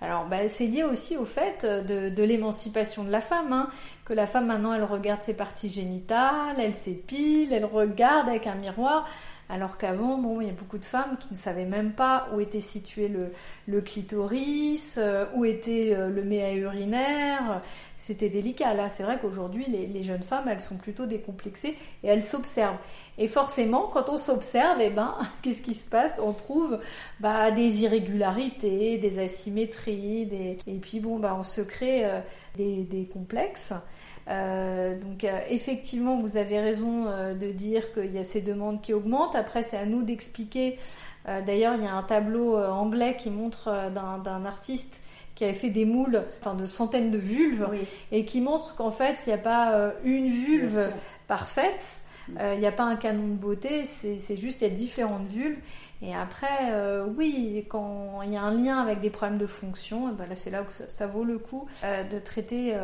Alors, 0.00 0.24
bah, 0.24 0.48
c'est 0.48 0.68
lié 0.68 0.84
aussi 0.84 1.18
au 1.18 1.26
fait 1.26 1.66
de, 1.66 2.22
l'émancipation 2.22 3.04
de 3.04 3.10
la 3.10 3.20
femme, 3.20 3.52
hein. 3.52 3.68
que 4.06 4.14
la 4.14 4.26
femme 4.26 4.46
maintenant 4.46 4.72
elle 4.72 4.84
regarde 4.84 5.22
ses 5.22 5.34
parties 5.34 5.68
génitales, 5.68 6.56
elle 6.58 6.74
s'épile, 6.74 7.52
elle 7.52 7.66
regarde 7.66 8.30
avec 8.30 8.46
un 8.46 8.54
miroir. 8.54 9.06
Alors 9.50 9.78
qu'avant, 9.78 10.18
bon, 10.18 10.42
il 10.42 10.48
y 10.48 10.50
a 10.50 10.52
beaucoup 10.52 10.76
de 10.76 10.84
femmes 10.84 11.16
qui 11.18 11.28
ne 11.30 11.38
savaient 11.38 11.64
même 11.64 11.92
pas 11.92 12.28
où 12.34 12.40
était 12.40 12.60
situé 12.60 13.08
le, 13.66 13.80
clitoris, 13.80 14.98
euh, 15.00 15.24
où 15.34 15.46
était 15.46 15.94
euh, 15.94 16.10
le 16.10 16.22
méa 16.22 16.52
urinaire. 16.52 17.62
C'était 17.96 18.28
délicat. 18.28 18.74
Là, 18.74 18.90
c'est 18.90 19.02
vrai 19.02 19.18
qu'aujourd'hui, 19.18 19.64
les, 19.66 20.02
jeunes 20.02 20.22
femmes, 20.22 20.48
elles 20.48 20.60
sont 20.60 20.76
plutôt 20.76 21.06
décomplexées 21.06 21.76
et 22.02 22.08
elles 22.08 22.22
s'observent. 22.22 22.76
Et 23.16 23.26
forcément, 23.26 23.88
quand 23.88 24.10
on 24.10 24.18
s'observe, 24.18 24.80
eh 24.82 24.90
ben, 24.90 25.16
qu'est-ce 25.42 25.62
qui 25.62 25.74
se 25.74 25.88
passe? 25.88 26.20
On 26.22 26.34
trouve 26.34 26.78
bah, 27.20 27.50
des 27.50 27.82
irrégularités, 27.84 28.98
des 28.98 29.18
asymétries, 29.18 30.26
des... 30.26 30.58
et 30.66 30.78
puis 30.78 31.00
bon, 31.00 31.18
bah, 31.18 31.34
on 31.38 31.42
se 31.42 31.62
crée 31.62 32.04
euh, 32.04 32.20
des, 32.56 33.08
complexes. 33.10 33.72
Euh, 34.28 34.98
donc 34.98 35.24
euh, 35.24 35.38
effectivement, 35.48 36.18
vous 36.18 36.36
avez 36.36 36.60
raison 36.60 37.06
de 37.34 37.50
dire 37.52 37.92
qu'il 37.92 38.12
y 38.12 38.18
a 38.18 38.24
ces 38.24 38.40
demandes 38.40 38.80
qui 38.80 38.92
augmentent. 38.92 39.34
Après, 39.34 39.62
c'est 39.62 39.78
à 39.78 39.86
nous 39.86 40.02
d'expliquer. 40.02 40.78
D'ailleurs, 41.44 41.74
il 41.76 41.84
y 41.84 41.86
a 41.86 41.92
un 41.92 42.02
tableau 42.02 42.56
anglais 42.56 43.14
qui 43.18 43.28
montre 43.28 43.90
d'un 43.92 44.44
artiste 44.46 45.02
qui 45.34 45.44
avait 45.44 45.52
fait 45.52 45.68
des 45.68 45.84
moules, 45.84 46.22
enfin 46.40 46.54
de 46.54 46.64
centaines 46.64 47.10
de 47.10 47.18
vulves, 47.18 47.68
et 48.12 48.24
qui 48.24 48.40
montre 48.40 48.74
qu'en 48.76 48.90
fait, 48.90 49.18
il 49.26 49.28
n'y 49.28 49.34
a 49.34 49.38
pas 49.38 49.92
une 50.04 50.28
vulve 50.28 50.90
parfaite. 51.26 52.00
Euh, 52.38 52.54
il 52.54 52.60
n'y 52.60 52.66
a 52.66 52.72
pas 52.72 52.84
un 52.84 52.96
canon 52.96 53.28
de 53.28 53.34
beauté, 53.34 53.84
c'est 53.84 54.36
juste 54.36 54.60
il 54.60 54.68
y 54.68 54.70
a 54.70 54.74
différentes 54.74 55.26
vulves. 55.28 55.58
Et 56.00 56.14
après, 56.14 56.70
euh, 56.70 57.06
oui, 57.16 57.64
quand 57.68 58.22
il 58.22 58.32
y 58.32 58.36
a 58.36 58.42
un 58.42 58.52
lien 58.52 58.78
avec 58.78 59.00
des 59.00 59.10
problèmes 59.10 59.38
de 59.38 59.46
fonction, 59.46 60.12
ben 60.12 60.26
là 60.26 60.36
c'est 60.36 60.50
là 60.50 60.62
où 60.62 60.66
ça, 60.68 61.06
vaut 61.06 61.24
le 61.24 61.38
coup 61.38 61.66
euh, 61.82 62.04
de 62.04 62.18
traiter 62.18 62.74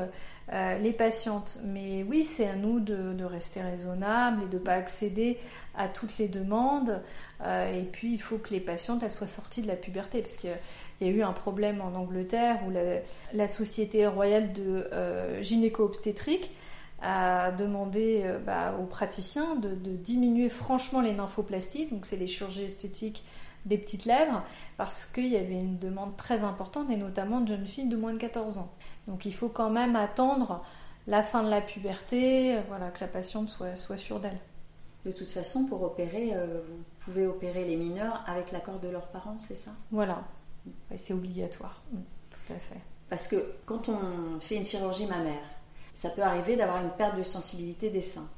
les 0.53 0.93
patientes. 0.93 1.59
Mais 1.65 2.05
oui, 2.09 2.23
c'est 2.25 2.47
à 2.47 2.55
nous 2.55 2.81
de, 2.81 3.25
rester 3.25 3.63
raisonnable 3.63 4.43
et 4.43 4.47
de 4.47 4.59
ne 4.59 4.63
pas 4.63 4.75
accéder 4.75 5.39
à 5.75 5.89
toutes 5.89 6.19
les 6.19 6.29
demandes. 6.29 7.03
et 7.43 7.83
puis 7.91 8.13
il 8.13 8.21
faut 8.21 8.39
que 8.39 8.51
les 8.51 8.61
patientes 8.61 9.03
elles 9.03 9.13
soient 9.13 9.27
sorties 9.27 9.63
de 9.63 9.67
la 9.67 9.77
puberté 9.77 10.21
parce 10.21 10.37
qu'il 10.37 10.51
y 11.01 11.05
a 11.05 11.09
eu 11.09 11.23
un 11.23 11.33
problème 11.33 11.81
en 11.81 11.95
Angleterre 11.95 12.61
où 12.67 12.71
la, 13.33 13.49
Société 13.49 14.07
royale 14.07 14.53
de 14.53 14.89
gynéco-obstétrique 15.41 16.53
a 17.05 17.53
demandé 17.53 18.23
euh, 18.25 18.39
bah, 18.39 18.75
aux 18.81 18.87
praticiens 18.87 19.57
de, 19.57 19.75
diminuer 19.75 20.49
franchement 20.49 21.01
les 21.01 21.13
nymphoplasties, 21.13 21.87
donc 21.87 22.07
c'est 22.07 22.17
les 22.17 22.27
chirurgies 22.27 22.65
esthétiques 22.65 23.25
des 23.67 23.79
petites 23.79 24.05
lèvres, 24.05 24.43
parce 24.77 25.07
qu'il 25.07 25.29
y 25.29 25.37
avait 25.37 25.55
une 25.55 25.79
demande 25.79 26.17
très 26.17 26.45
importante, 26.45 26.91
et 26.91 26.97
notamment 26.97 27.41
de 27.41 27.49
jeunes 27.49 27.67
filles 27.67 27.89
de 27.89 27.97
moins 27.97 28.13
de 28.13 28.19
14 28.19 28.59
ans. 28.59 28.71
Donc 29.09 29.27
il 29.27 29.35
faut 29.35 29.49
quand 29.49 29.71
même 29.71 29.97
attendre 29.97 30.65
la 31.07 31.23
fin 31.23 31.43
de 31.43 31.51
la 31.51 31.61
puberté, 31.61 32.57
euh, 32.57 32.63
voilà, 32.69 32.91
que 32.91 33.01
la 33.01 33.09
patiente 33.09 33.49
soit, 33.49 33.77
soit 33.77 33.97
sûre 33.97 34.21
d'elle. 34.21 34.39
De 35.05 35.13
toute 35.13 35.31
façon, 35.31 35.67
pour 35.67 35.83
opérer, 35.83 36.31
euh, 36.33 36.61
vous 36.67 36.83
pouvez 37.01 37.27
opérer 37.27 37.67
les 37.67 37.77
mineurs 37.77 38.25
avec 38.27 38.53
l'accord 38.53 38.79
de 38.81 38.89
leurs 38.89 39.09
parents, 39.09 39.39
c'est 39.39 39.57
ça? 39.57 39.73
Voilà, 39.91 40.25
c'est 40.97 41.13
obligatoire, 41.13 41.83
mm, 41.93 41.99
tout 42.31 42.53
à 42.55 42.59
fait. 42.59 42.81
Parce 43.11 43.29
que 43.29 43.53
quand 43.67 43.91
on 43.91 44.41
fait 44.41 44.57
une 44.57 44.65
chirurgie 44.65 45.07
mammaire, 45.07 45.45
ça 45.93 46.11
peut 46.11 46.23
arriver 46.23 46.57
d'avoir 46.57 46.83
une 46.83 46.91
perte 46.91 47.17
de 47.17 47.23
sensibilité 47.23 47.91
des 47.91 48.03
seins. 48.03 48.29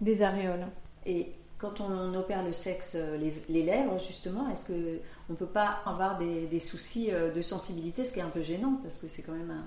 Des 0.00 0.22
aréoles. 0.22 0.66
Et 1.06 1.32
quand 1.58 1.80
on 1.80 2.14
opère 2.14 2.44
le 2.44 2.52
sexe, 2.52 2.96
euh, 2.96 3.16
les, 3.48 3.62
lèvres, 3.62 3.98
justement, 3.98 4.48
est-ce 4.50 4.66
qu'on 4.66 5.32
ne 5.32 5.36
peut 5.36 5.46
pas 5.46 5.80
avoir 5.86 6.18
des, 6.18 6.58
soucis 6.58 7.10
euh, 7.10 7.32
de 7.32 7.40
sensibilité, 7.40 8.04
ce 8.04 8.12
qui 8.12 8.20
est 8.20 8.22
un 8.22 8.28
peu 8.28 8.42
gênant, 8.42 8.78
parce 8.82 8.98
que 8.98 9.08
c'est 9.08 9.22
quand 9.22 9.32
même 9.32 9.50
un, 9.50 9.64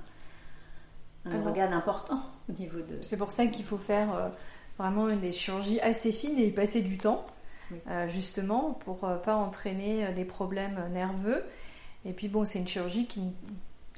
organe 1.35 1.73
important 1.73 2.19
au 2.49 2.53
niveau 2.53 2.79
de... 2.79 2.97
C'est 3.01 3.17
pour 3.17 3.31
ça 3.31 3.47
qu'il 3.47 3.65
faut 3.65 3.77
faire 3.77 4.13
euh, 4.13 4.29
vraiment 4.77 5.07
des 5.07 5.31
chirurgies 5.31 5.79
assez 5.81 6.11
fines 6.11 6.37
et 6.37 6.47
y 6.47 6.51
passer 6.51 6.81
du 6.81 6.97
temps, 6.97 7.25
justement, 8.07 8.79
pour 8.85 9.07
ne 9.07 9.17
pas 9.17 9.35
entraîner 9.35 10.07
des 10.13 10.23
problèmes 10.23 10.79
nerveux. 10.91 11.43
Et 12.05 12.13
puis 12.13 12.29
bon, 12.29 12.45
c'est 12.45 12.59
une 12.59 12.67
chirurgie 12.67 13.07
qui 13.07 13.21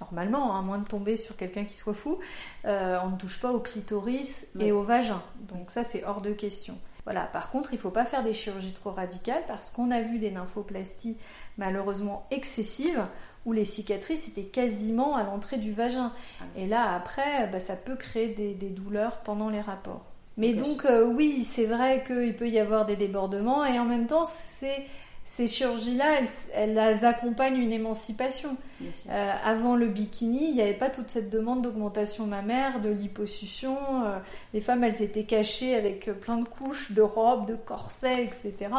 normalement, 0.01 0.55
hein, 0.55 0.59
à 0.59 0.61
moins 0.61 0.77
de 0.77 0.87
tomber 0.87 1.15
sur 1.15 1.35
quelqu'un 1.35 1.65
qui 1.65 1.75
soit 1.75 1.93
fou, 1.93 2.19
euh, 2.65 2.97
on 3.03 3.09
ne 3.09 3.17
touche 3.17 3.39
pas 3.39 3.51
au 3.51 3.59
clitoris 3.59 4.49
et 4.59 4.71
au 4.71 4.81
vagin. 4.81 5.21
Donc 5.41 5.71
ça, 5.71 5.83
c'est 5.83 6.03
hors 6.05 6.21
de 6.21 6.31
question. 6.31 6.77
Voilà. 7.05 7.21
Par 7.21 7.49
contre, 7.49 7.73
il 7.73 7.77
ne 7.77 7.81
faut 7.81 7.89
pas 7.89 8.05
faire 8.05 8.23
des 8.23 8.33
chirurgies 8.33 8.73
trop 8.73 8.91
radicales 8.91 9.43
parce 9.47 9.71
qu'on 9.71 9.91
a 9.91 10.01
vu 10.01 10.19
des 10.19 10.31
nymphoplasties 10.31 11.17
malheureusement 11.57 12.27
excessives 12.29 13.05
où 13.45 13.53
les 13.53 13.65
cicatrices 13.65 14.27
étaient 14.27 14.43
quasiment 14.43 15.15
à 15.15 15.23
l'entrée 15.23 15.57
du 15.57 15.71
vagin. 15.71 16.11
Ah 16.39 16.43
et 16.57 16.67
là, 16.67 16.93
après, 16.93 17.47
bah, 17.51 17.59
ça 17.59 17.75
peut 17.75 17.95
créer 17.95 18.27
des, 18.27 18.69
douleurs 18.69 19.17
pendant 19.17 19.49
les 19.49 19.61
rapports. 19.61 20.05
Mais 20.37 20.53
donc, 20.53 20.85
euh, 20.85 21.05
oui, 21.05 21.43
c'est 21.43 21.65
vrai 21.65 22.03
qu'il 22.05 22.35
peut 22.35 22.49
y 22.49 22.59
avoir 22.59 22.85
des 22.85 22.95
débordements 22.95 23.65
et 23.65 23.77
en 23.77 23.85
même 23.85 24.07
temps, 24.07 24.25
c'est 24.25 24.85
ces 25.29 25.47
chirurgies-là, 25.47 26.21
elles, 26.55 27.05
accompagnent 27.05 27.57
une 27.57 27.71
émancipation. 27.71 28.57
Euh, 28.81 29.33
avant 29.43 29.75
le 29.75 29.85
bikini, 29.85 30.49
il 30.49 30.55
n'y 30.55 30.61
avait 30.61 30.73
pas 30.73 30.89
toute 30.89 31.11
cette 31.11 31.29
demande 31.29 31.61
d'augmentation 31.61 32.25
mammaire, 32.25 32.81
de 32.81 32.89
liposuction. 32.89 33.77
Euh, 34.05 34.17
les 34.55 34.59
femmes, 34.59 34.83
elles 34.83 35.03
étaient 35.03 35.25
cachées 35.25 35.75
avec 35.75 36.09
plein 36.19 36.37
de 36.37 36.47
couches, 36.47 36.93
de 36.93 37.03
robes, 37.03 37.45
de 37.45 37.53
corsets, 37.53 38.23
etc. 38.23 38.69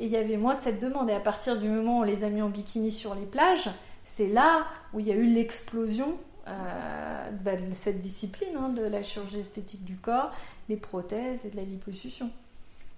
Et 0.00 0.06
il 0.06 0.10
y 0.10 0.16
avait 0.16 0.36
moins 0.36 0.54
cette 0.54 0.80
demande. 0.80 1.08
Et 1.10 1.14
à 1.14 1.20
partir 1.20 1.56
du 1.56 1.68
moment 1.68 1.98
où 1.98 2.00
on 2.00 2.04
les 2.04 2.24
a 2.24 2.28
mis 2.28 2.42
en 2.42 2.48
bikini 2.48 2.90
sur 2.90 3.14
les 3.14 3.26
plages, 3.26 3.70
c'est 4.02 4.26
là 4.26 4.66
où 4.92 4.98
il 4.98 5.06
y 5.06 5.12
a 5.12 5.14
eu 5.14 5.26
l'explosion 5.26 6.16
bah, 6.46 7.54
de 7.54 7.74
cette 7.74 8.00
discipline, 8.00 8.56
hein, 8.58 8.70
de 8.70 8.82
la 8.82 9.04
chirurgie 9.04 9.38
esthétique 9.38 9.84
du 9.84 9.96
corps, 9.96 10.32
des 10.68 10.76
prothèses 10.76 11.46
et 11.46 11.50
de 11.50 11.56
la 11.56 11.62
liposuction. 11.62 12.28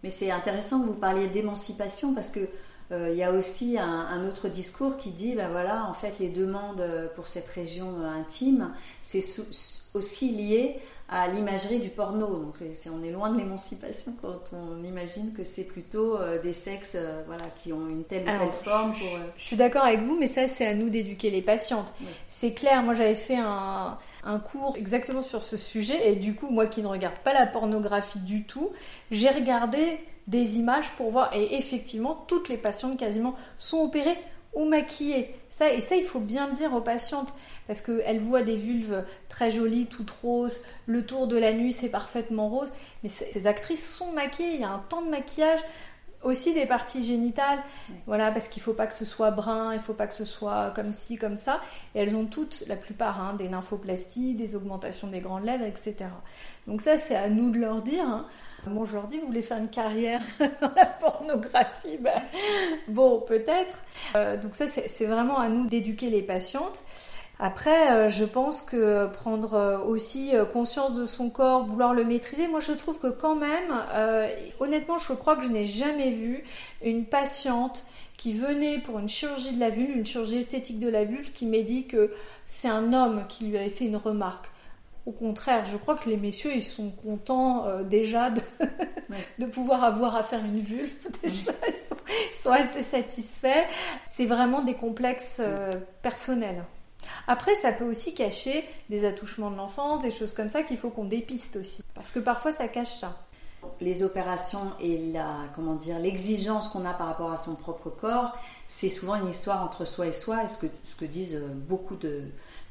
Mais 0.03 0.11
c'est 0.11 0.31
intéressant 0.31 0.81
que 0.81 0.87
vous 0.87 0.95
parliez 0.95 1.29
d'émancipation 1.29 2.15
parce 2.15 2.31
que 2.31 2.49
euh, 2.91 3.11
il 3.11 3.17
y 3.17 3.23
a 3.23 3.33
aussi 3.33 3.79
un, 3.79 4.27
autre 4.27 4.49
discours 4.49 4.97
qui 4.97 5.11
dit, 5.11 5.35
ben 5.35 5.51
voilà, 5.51 5.87
en 5.87 5.95
fait, 5.95 6.19
les 6.19 6.29
demandes 6.29 6.83
pour 7.15 7.29
cette 7.29 7.49
région 7.49 8.01
euh, 8.01 8.09
intime, 8.09 8.73
c'est 9.01 9.23
aussi 9.95 10.31
lié 10.31 10.81
à 11.09 11.29
l'imagerie 11.29 11.81
du 11.81 11.89
porno. 11.89 12.27
Donc, 12.27 12.55
on 12.61 13.03
est 13.03 13.11
loin 13.11 13.31
de 13.31 13.39
l'émancipation 13.39 14.15
quand 14.21 14.53
on 14.53 14.83
imagine 14.85 15.33
que 15.33 15.45
c'est 15.45 15.65
plutôt 15.65 16.17
euh, 16.17 16.41
des 16.41 16.53
sexes, 16.53 16.97
voilà, 17.27 17.45
qui 17.63 17.73
ont 17.73 17.89
une 17.89 18.05
telle 18.05 18.23
ou 18.23 18.27
telle 18.27 18.53
forme. 18.53 18.93
Je, 19.37 19.43
suis 19.43 19.57
d'accord 19.57 19.85
avec 19.85 20.01
vous, 20.01 20.17
mais 20.19 20.27
ça, 20.27 20.49
c'est 20.49 20.67
à 20.67 20.75
nous 20.75 20.89
d'éduquer 20.89 21.31
les 21.31 21.43
patientes. 21.43 21.93
C'est 22.29 22.55
clair. 22.55 22.83
Moi, 22.83 22.95
j'avais 22.95 23.15
fait 23.15 23.37
un 23.37 23.99
un 24.25 24.39
cours 24.39 24.77
exactement 24.77 25.23
sur 25.23 25.43
ce 25.43 25.57
sujet. 25.57 26.11
Et 26.11 26.17
du 26.17 26.35
coup, 26.35 26.49
moi 26.51 26.67
qui 26.67 26.83
ne 26.83 26.87
regarde 26.87 27.19
pas 27.19 27.33
la 27.33 27.47
pornographie 27.47 28.21
du 28.21 28.45
tout, 28.45 28.71
j'ai 29.11 29.29
regardé 29.29 29.99
des 30.27 30.59
images 30.59 30.91
pour 30.97 31.11
voir. 31.11 31.35
Et 31.35 31.57
effectivement, 31.57 32.25
toutes 32.29 32.49
les 32.49 32.57
patientes 32.57 32.99
quasiment 32.99 33.35
sont 33.59 33.79
opérées 33.79 34.19
ou 34.55 34.65
maquillées. 34.65 35.35
Ça, 35.49 35.73
et 35.73 35.81
ça, 35.81 35.97
il 35.97 36.05
faut 36.05 36.21
bien 36.21 36.49
le 36.49 36.55
dire 36.55 36.73
aux 36.75 36.81
patientes. 36.81 37.35
Parce 37.67 37.81
qu'elles 37.81 38.21
voient 38.21 38.43
des 38.43 38.57
vulves 38.57 39.05
très 39.29 39.51
jolies, 39.51 39.87
toutes 39.87 40.11
roses. 40.11 40.61
Le 40.87 41.05
tour 41.07 41.27
de 41.27 41.37
la 41.37 41.53
nuit, 41.53 41.73
c'est 41.73 41.89
parfaitement 41.89 42.49
rose. 42.49 42.73
Mais 43.03 43.09
ces 43.09 43.47
actrices 43.47 43.95
sont 43.95 44.13
maquillées. 44.13 44.55
Il 44.55 44.61
y 44.61 44.65
a 44.65 44.71
un 44.71 44.83
temps 44.89 45.03
de 45.03 45.11
maquillage 45.11 45.61
aussi 46.23 46.55
des 46.55 46.67
parties 46.67 47.03
génitales, 47.03 47.59
voilà, 48.07 48.31
parce 48.31 48.49
qu'il 48.49 48.61
ne 48.61 48.65
faut 48.65 48.75
pas 48.75 48.87
que 48.87 48.95
ce 48.95 49.05
soit 49.05 49.31
brun, 49.31 49.73
il 49.73 49.79
ne 49.79 49.83
faut 49.83 49.95
pas 49.95 50.07
que 50.07 50.15
ce 50.15 50.25
soit 50.25 50.73
comme 50.75 50.93
ci, 50.93 51.17
comme 51.17 51.37
ça. 51.37 51.61
Et 51.95 52.01
elles 52.01 52.17
ont 52.17 52.27
toutes, 52.27 52.65
la 52.69 52.77
plupart, 52.77 53.21
hein, 53.21 53.35
des 53.35 53.49
nymphoplasties, 53.49 54.35
des 54.35 54.57
augmentations 54.57 55.09
des 55.09 55.21
grandes 55.21 55.45
lèvres, 55.45 55.65
etc. 55.65 55.95
Donc 56.67 56.81
ça, 56.81 56.99
c'est 56.99 57.17
à 57.17 57.29
nous 57.29 57.51
de 57.51 57.59
leur 57.59 57.83
dire. 57.83 58.07
Hein. 58.07 58.27
Bon, 58.67 58.85
je 58.85 58.95
leur 58.95 59.09
dis, 59.09 59.19
vous 59.19 59.27
voulez 59.27 59.43
faire 59.43 59.59
une 59.59 59.71
carrière 59.71 60.23
dans 60.39 60.73
la 60.77 60.87
pornographie? 60.87 61.99
Ben, 61.99 62.23
Bon, 62.89 63.21
peut-être. 63.21 63.83
Euh, 64.15 64.37
donc 64.37 64.55
ça, 64.55 64.69
c'est 64.69 65.07
vraiment 65.07 65.39
à 65.39 65.49
nous 65.49 65.67
d'éduquer 65.67 66.11
les 66.11 66.23
patientes. 66.23 66.85
Après, 67.45 67.91
euh, 67.91 68.09
je 68.09 68.25
pense 68.25 68.63
que 68.63 69.09
prendre 69.09 69.55
euh, 69.55 69.79
aussi 69.81 70.31
euh, 70.33 70.45
conscience 70.45 70.95
de 70.95 71.07
son 71.07 71.29
corps, 71.29 71.67
vouloir 71.67 71.93
le 71.93 72.05
maîtriser, 72.05 72.47
moi 72.47 72.61
je 72.61 72.71
trouve 72.71 73.01
que 73.01 73.09
quand 73.09 73.35
même, 73.35 73.73
honnêtement, 74.61 74.97
je 74.97 75.13
crois 75.13 75.35
que 75.35 75.43
je 75.43 75.49
n'ai 75.49 75.65
jamais 75.65 76.11
vu 76.11 76.45
une 76.85 77.05
patiente 77.05 77.83
qui 78.17 78.33
venait 78.33 78.79
pour 78.79 79.01
une 79.01 79.09
chirurgie 79.09 79.55
de 79.55 79.59
la 79.59 79.71
vulve, 79.71 79.91
une 79.91 80.07
chirurgie 80.07 80.37
esthétique 80.37 80.79
de 80.79 80.89
la 80.89 81.03
vulve, 81.03 81.33
qui 81.33 81.47
m'a 81.47 81.63
dit 81.63 81.89
que 81.89 82.13
c'est 82.47 82.69
un 82.69 82.93
homme 82.93 83.25
qui 83.29 83.47
lui 83.47 83.59
avait 83.59 83.71
fait 83.71 83.87
une 83.87 83.97
remarque. 83.97 84.49
Au 85.05 85.11
contraire, 85.11 85.65
je 85.65 85.77
crois 85.77 85.97
que 85.97 86.09
les 86.09 86.19
messieurs, 86.19 86.53
ils 86.55 86.63
sont 86.63 86.91
contents 86.91 87.67
déjà 87.83 88.31
de, 89.41 89.47
pouvoir 89.47 89.83
avoir 89.83 90.15
à 90.15 90.23
faire 90.23 90.45
une 90.45 90.61
vulve. 90.61 90.93
Déjà, 91.25 91.51
ils 91.67 91.75
sont, 92.35 92.53
assez 92.53 92.83
satisfaits. 92.83 93.67
C'est 94.07 94.27
vraiment 94.27 94.63
des 94.63 94.75
complexes 94.75 95.43
personnels. 96.03 96.63
Après, 97.27 97.55
ça 97.55 97.73
peut 97.73 97.85
aussi 97.85 98.15
cacher 98.15 98.65
des 98.91 99.05
attouchements 99.05 99.51
de 99.51 99.57
l'enfance, 99.57 100.03
des 100.03 100.11
choses 100.11 100.33
comme 100.33 100.49
ça 100.49 100.63
qu'il 100.63 100.79
faut 100.79 100.91
qu'on 100.91 101.05
dépiste 101.05 101.57
aussi. 101.57 101.83
Parce 101.95 102.11
que 102.11 102.19
parfois, 102.19 102.53
ça 102.53 102.69
cache 102.69 102.93
ça. 102.93 103.17
Les 103.81 104.03
opérations 104.03 104.73
et 104.81 105.13
la, 105.13 105.37
comment 105.55 105.75
dire, 105.75 105.99
l'exigence 106.01 106.69
qu'on 106.69 106.85
a 106.85 106.93
par 106.93 107.07
rapport 107.07 107.31
à 107.31 107.37
son 107.37 107.55
propre 107.55 107.91
corps, 107.91 108.37
c'est 108.67 108.89
souvent 108.89 109.15
une 109.15 109.29
histoire 109.29 109.63
entre 109.63 109.85
soi 109.85 110.09
et 110.09 110.13
soi, 110.13 110.43
et 110.43 110.49
ce 110.49 110.59
que, 110.59 110.67
ce 110.83 110.97
que 110.97 111.05
disent 111.05 111.37
euh, 111.37 111.47
beaucoup 111.47 111.95
de, 111.95 112.23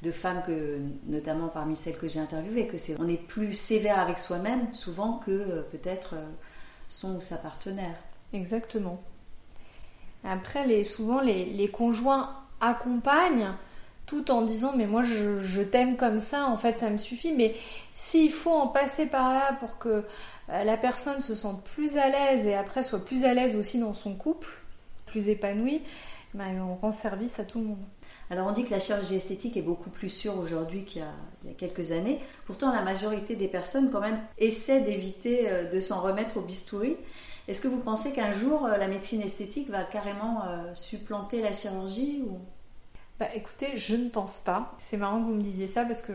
de 0.01 0.11
femmes, 0.11 0.43
que, 0.45 0.79
notamment 1.05 1.47
parmi 1.47 1.77
celles 1.77 1.97
que 1.97 2.09
j'ai 2.09 2.19
interviewées, 2.19 2.67
que 2.67 2.77
c'est 2.77 2.99
on 2.99 3.07
est 3.07 3.15
plus 3.15 3.53
sévère 3.53 3.99
avec 3.99 4.19
soi-même 4.19 4.73
souvent 4.73 5.13
que 5.13 5.31
euh, 5.31 5.61
peut-être 5.71 6.15
euh, 6.15 6.29
son 6.89 7.15
ou 7.15 7.21
sa 7.21 7.37
partenaire. 7.37 7.95
Exactement. 8.33 9.01
Après, 10.25 10.67
les, 10.67 10.83
souvent 10.83 11.21
les, 11.21 11.45
les 11.45 11.69
conjoints 11.69 12.35
accompagnent 12.59 13.53
tout 14.11 14.29
en 14.29 14.41
disant 14.41 14.73
mais 14.75 14.87
moi 14.87 15.03
je, 15.03 15.61
t'aime 15.61 15.95
comme 15.95 16.19
ça, 16.19 16.47
en 16.47 16.57
fait 16.57 16.77
ça 16.77 16.89
me 16.89 16.97
suffit. 16.97 17.31
Mais 17.31 17.55
s'il 17.93 18.29
faut 18.29 18.51
en 18.51 18.67
passer 18.67 19.05
par 19.05 19.33
là 19.33 19.53
pour 19.61 19.77
que 19.77 20.03
euh, 20.49 20.63
la 20.65 20.75
personne 20.75 21.21
se 21.21 21.33
sente 21.33 21.63
plus 21.63 21.95
à 21.95 22.09
l'aise 22.09 22.45
et 22.45 22.53
après 22.53 22.83
soit 22.83 23.05
plus 23.05 23.23
à 23.23 23.33
l'aise 23.33 23.55
aussi 23.55 23.79
dans 23.79 23.93
son 23.93 24.13
couple, 24.13 24.49
plus 25.05 25.29
épanouie, 25.29 25.81
ben, 26.33 26.61
on 26.61 26.75
rend 26.75 26.91
service 26.91 27.39
à 27.39 27.45
tout 27.45 27.59
le 27.59 27.67
monde. 27.67 27.85
Alors 28.29 28.47
on 28.47 28.51
dit 28.51 28.65
que 28.65 28.71
la 28.71 28.81
chirurgie 28.81 29.15
esthétique 29.15 29.55
est 29.55 29.61
beaucoup 29.61 29.89
plus 29.89 30.09
sûre 30.09 30.37
aujourd'hui 30.37 30.83
qu'il 30.83 31.03
y, 31.45 31.49
a 31.49 31.53
quelques 31.53 31.93
années. 31.93 32.19
Pourtant 32.45 32.73
la 32.73 32.81
majorité 32.81 33.37
des 33.37 33.47
personnes 33.47 33.91
quand 33.91 34.01
même 34.01 34.19
essaient 34.37 34.81
d'éviter 34.81 35.49
euh, 35.49 35.69
de 35.69 35.79
s'en 35.79 36.01
remettre 36.01 36.35
au 36.35 36.41
bistouri. 36.41 36.97
Est-ce 37.47 37.61
que 37.61 37.69
vous 37.69 37.79
pensez 37.79 38.11
qu'un 38.11 38.33
jour 38.33 38.65
euh, 38.65 38.75
la 38.75 38.89
médecine 38.89 39.21
esthétique 39.21 39.69
va 39.69 39.85
carrément 39.85 40.41
supplanter 40.73 41.41
la 41.41 41.53
chirurgie 41.53 42.23
ou... 42.27 42.39
Bah, 43.21 43.27
écoutez, 43.35 43.77
je 43.77 43.95
ne 43.95 44.09
pense 44.09 44.37
pas. 44.37 44.73
C'est 44.79 44.97
marrant 44.97 45.19
que 45.19 45.25
vous 45.25 45.35
me 45.35 45.43
disiez 45.43 45.67
ça 45.67 45.85
parce 45.85 46.01
que 46.01 46.11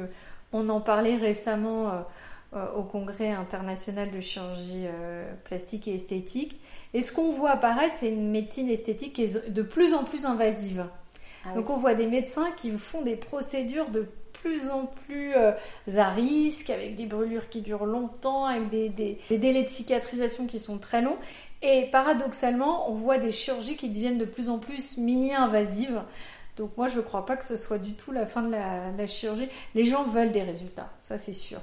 on 0.52 0.68
en 0.68 0.80
parlait 0.80 1.14
récemment 1.14 1.88
euh, 1.88 1.92
euh, 2.56 2.66
au 2.76 2.82
congrès 2.82 3.30
international 3.30 4.10
de 4.10 4.18
chirurgie 4.18 4.86
euh, 4.86 5.32
plastique 5.44 5.86
et 5.86 5.94
esthétique. 5.94 6.60
Et 6.94 7.00
ce 7.00 7.12
qu'on 7.12 7.30
voit 7.30 7.52
apparaître, 7.52 7.94
c'est 7.94 8.08
une 8.08 8.32
médecine 8.32 8.68
esthétique 8.68 9.12
qui 9.12 9.22
est 9.22 9.48
de 9.48 9.62
plus 9.62 9.94
en 9.94 10.02
plus 10.02 10.25
invasive. 10.25 10.84
Ah 11.44 11.54
Donc 11.54 11.70
on 11.70 11.76
voit 11.76 11.94
des 11.94 12.08
médecins 12.08 12.50
qui 12.56 12.72
font 12.72 13.02
des 13.02 13.14
procédures 13.14 13.90
de 13.90 14.08
plus 14.42 14.68
en 14.68 14.86
plus 15.06 15.32
à 15.34 16.10
risque, 16.10 16.70
avec 16.70 16.94
des 16.94 17.06
brûlures 17.06 17.48
qui 17.48 17.60
durent 17.60 17.86
longtemps, 17.86 18.46
avec 18.46 18.68
des, 18.68 18.88
des, 18.88 19.38
délais 19.38 19.62
de 19.62 19.68
cicatrisation 19.68 20.46
qui 20.46 20.58
sont 20.58 20.78
très 20.78 21.02
longs. 21.02 21.18
Et 21.62 21.88
paradoxalement, 21.92 22.90
on 22.90 22.94
voit 22.94 23.18
des 23.18 23.32
chirurgies 23.32 23.76
qui 23.76 23.90
deviennent 23.90 24.18
de 24.18 24.25
plus 24.25 24.50
en 24.50 24.58
plus 24.58 24.98
mini-invasives. 24.98 26.02
Donc 26.56 26.76
moi, 26.76 26.88
je 26.88 26.96
ne 26.96 27.02
crois 27.02 27.25
pas 27.26 27.36
que 27.36 27.44
ce 27.44 27.56
soit 27.56 27.78
du 27.78 27.94
tout 27.94 28.12
la 28.12 28.26
fin 28.26 28.42
de 28.42 28.50
la, 28.50 29.06
chirurgie. 29.06 29.48
Les 29.75 29.84
gens 29.84 30.04
veulent 30.04 30.32
des 30.32 30.42
résultats, 30.42 30.90
ça 31.02 31.18
c'est 31.18 31.34
sûr. 31.34 31.60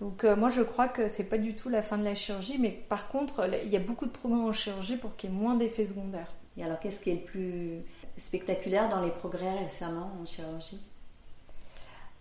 Donc 0.00 0.24
euh, 0.24 0.34
moi, 0.34 0.48
je 0.48 0.62
crois 0.62 0.88
que 0.88 1.06
c'est 1.06 1.24
pas 1.24 1.38
du 1.38 1.54
tout 1.54 1.68
la 1.68 1.82
fin 1.82 1.98
de 1.98 2.04
la 2.04 2.14
chirurgie, 2.14 2.58
mais 2.58 2.70
par 2.70 3.08
contre, 3.08 3.48
il 3.62 3.70
y 3.70 3.76
a 3.76 3.80
beaucoup 3.80 4.06
de 4.06 4.10
progrès 4.10 4.40
en 4.40 4.52
chirurgie 4.52 4.96
pour 4.96 5.14
qu'il 5.14 5.30
y 5.30 5.32
ait 5.32 5.36
moins 5.36 5.54
d'effets 5.54 5.84
secondaires. 5.84 6.34
Et 6.56 6.64
alors, 6.64 6.80
qu'est-ce 6.80 7.00
qui 7.00 7.10
est 7.10 7.14
le 7.14 7.20
plus 7.20 7.84
spectaculaire 8.16 8.88
dans 8.88 9.00
les 9.00 9.10
progrès 9.10 9.58
récemment 9.58 10.10
en 10.20 10.26
chirurgie? 10.26 10.80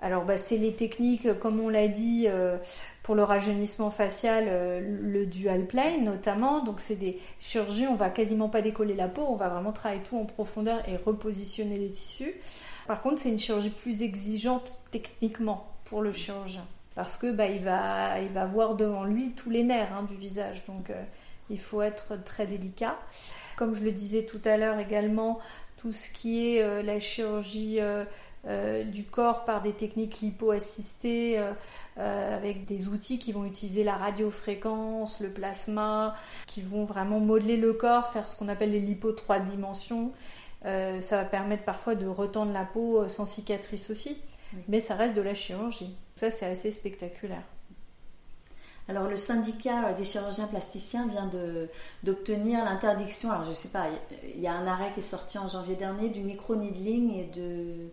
Alors, 0.02 0.26
bah, 0.26 0.36
c'est 0.36 0.58
les 0.58 0.74
techniques, 0.74 1.38
comme 1.38 1.60
on 1.60 1.70
l'a 1.70 1.88
dit, 1.88 2.26
euh, 2.28 2.58
pour 3.04 3.14
le 3.14 3.24
rajeunissement 3.24 3.92
facial, 3.92 4.46
euh, 4.48 4.80
le 4.82 5.28
dual 5.28 5.68
plane 5.68 6.04
notamment. 6.04 6.64
Donc, 6.64 6.80
c'est 6.80 6.96
des 6.96 7.20
chirurgies, 7.40 7.86
on 7.86 7.96
va 7.96 8.10
quasiment 8.10 8.50
pas 8.50 8.62
décoller 8.62 8.96
la 8.96 9.08
peau, 9.08 9.22
on 9.30 9.36
va 9.36 9.48
vraiment 9.50 9.72
travailler 9.72 10.02
tout 10.02 10.18
en 10.18 10.26
profondeur 10.26 10.82
et 10.90 10.98
repositionner 10.98 11.78
les 11.78 11.92
tissus. 11.92 12.34
Par 12.88 13.04
contre, 13.04 13.22
c'est 13.22 13.30
une 13.30 13.38
chirurgie 13.38 13.70
plus 13.70 14.02
exigeante 14.02 14.80
techniquement 14.90 15.68
pour 15.86 16.02
le 16.02 16.12
chirurgien. 16.12 16.66
Parce 16.96 17.16
que 17.16 17.32
bah, 17.32 17.46
il, 17.46 17.62
va, 17.62 18.20
il 18.22 18.30
va 18.30 18.46
voir 18.46 18.76
devant 18.76 19.04
lui 19.04 19.34
tous 19.34 19.52
les 19.52 19.64
nerfs 19.64 19.96
hein, 19.96 20.04
du 20.10 20.16
visage. 20.16 20.66
Donc, 20.66 20.90
euh, 20.90 21.00
il 21.52 21.60
faut 21.60 21.84
être 21.84 22.20
très 22.24 22.48
délicat. 22.48 22.98
Comme 23.56 23.76
je 23.76 23.84
le 23.84 23.92
disais 23.92 24.24
tout 24.24 24.42
à 24.46 24.58
l'heure 24.58 24.80
également, 24.80 25.40
tout 25.78 25.92
ce 25.92 26.10
qui 26.10 26.56
est 26.56 26.84
la 26.84 27.00
chirurgie 27.00 27.80
euh, 28.48 28.84
du 28.84 29.04
corps 29.04 29.46
par 29.46 29.62
des 29.62 29.74
techniques 29.74 30.20
lipo-assistées 30.20 31.38
euh, 31.38 31.52
euh, 32.00 32.36
avec 32.36 32.66
des 32.66 32.88
outils 32.88 33.20
qui 33.20 33.32
vont 33.32 33.46
utiliser 33.46 33.84
la 33.84 33.96
radiofréquence, 33.96 35.20
le 35.20 35.30
plasma, 35.30 36.16
qui 36.48 36.64
vont 36.64 36.84
vraiment 36.84 37.20
modeler 37.20 37.56
le 37.56 37.74
corps, 37.74 38.08
faire 38.08 38.28
ce 38.28 38.36
qu'on 38.36 38.48
appelle 38.48 38.72
les 38.72 38.80
lipos 38.80 39.14
trois 39.14 39.40
dimensions. 39.40 40.12
ça 40.64 41.18
va 41.18 41.26
permettre 41.26 41.64
parfois 41.64 41.94
de 41.94 42.08
retendre 42.08 42.52
la 42.52 42.66
peau 42.66 43.08
sans 43.08 43.28
cicatrice 43.28 43.92
aussi, 43.92 44.18
mais 44.68 44.80
ça 44.80 44.96
reste 44.96 45.16
de 45.16 45.22
la 45.22 45.36
chirurgie. 45.36 45.96
Ça, 46.16 46.32
c'est 46.32 46.48
assez 46.48 46.72
spectaculaire. 46.72 47.44
Alors 48.88 49.08
le 49.08 49.18
syndicat 49.18 49.94
des 49.94 50.04
chirurgiens 50.04 50.48
plasticiens 50.48 51.08
vient 51.08 51.30
d'obtenir 52.04 52.66
l'interdiction, 52.66 53.32
alors 53.32 53.46
je 53.46 53.54
sais 53.54 53.70
pas, 53.70 53.86
il 54.34 54.42
y 54.42 54.48
a 54.48 54.54
un 54.54 54.66
arrêt 54.66 54.92
qui 54.94 55.00
est 55.00 55.04
sorti 55.04 55.38
en 55.38 55.48
janvier 55.48 55.76
dernier 55.76 56.10
du 56.10 56.22
micro-needling 56.22 57.14
et 57.14 57.26
de 57.26 57.92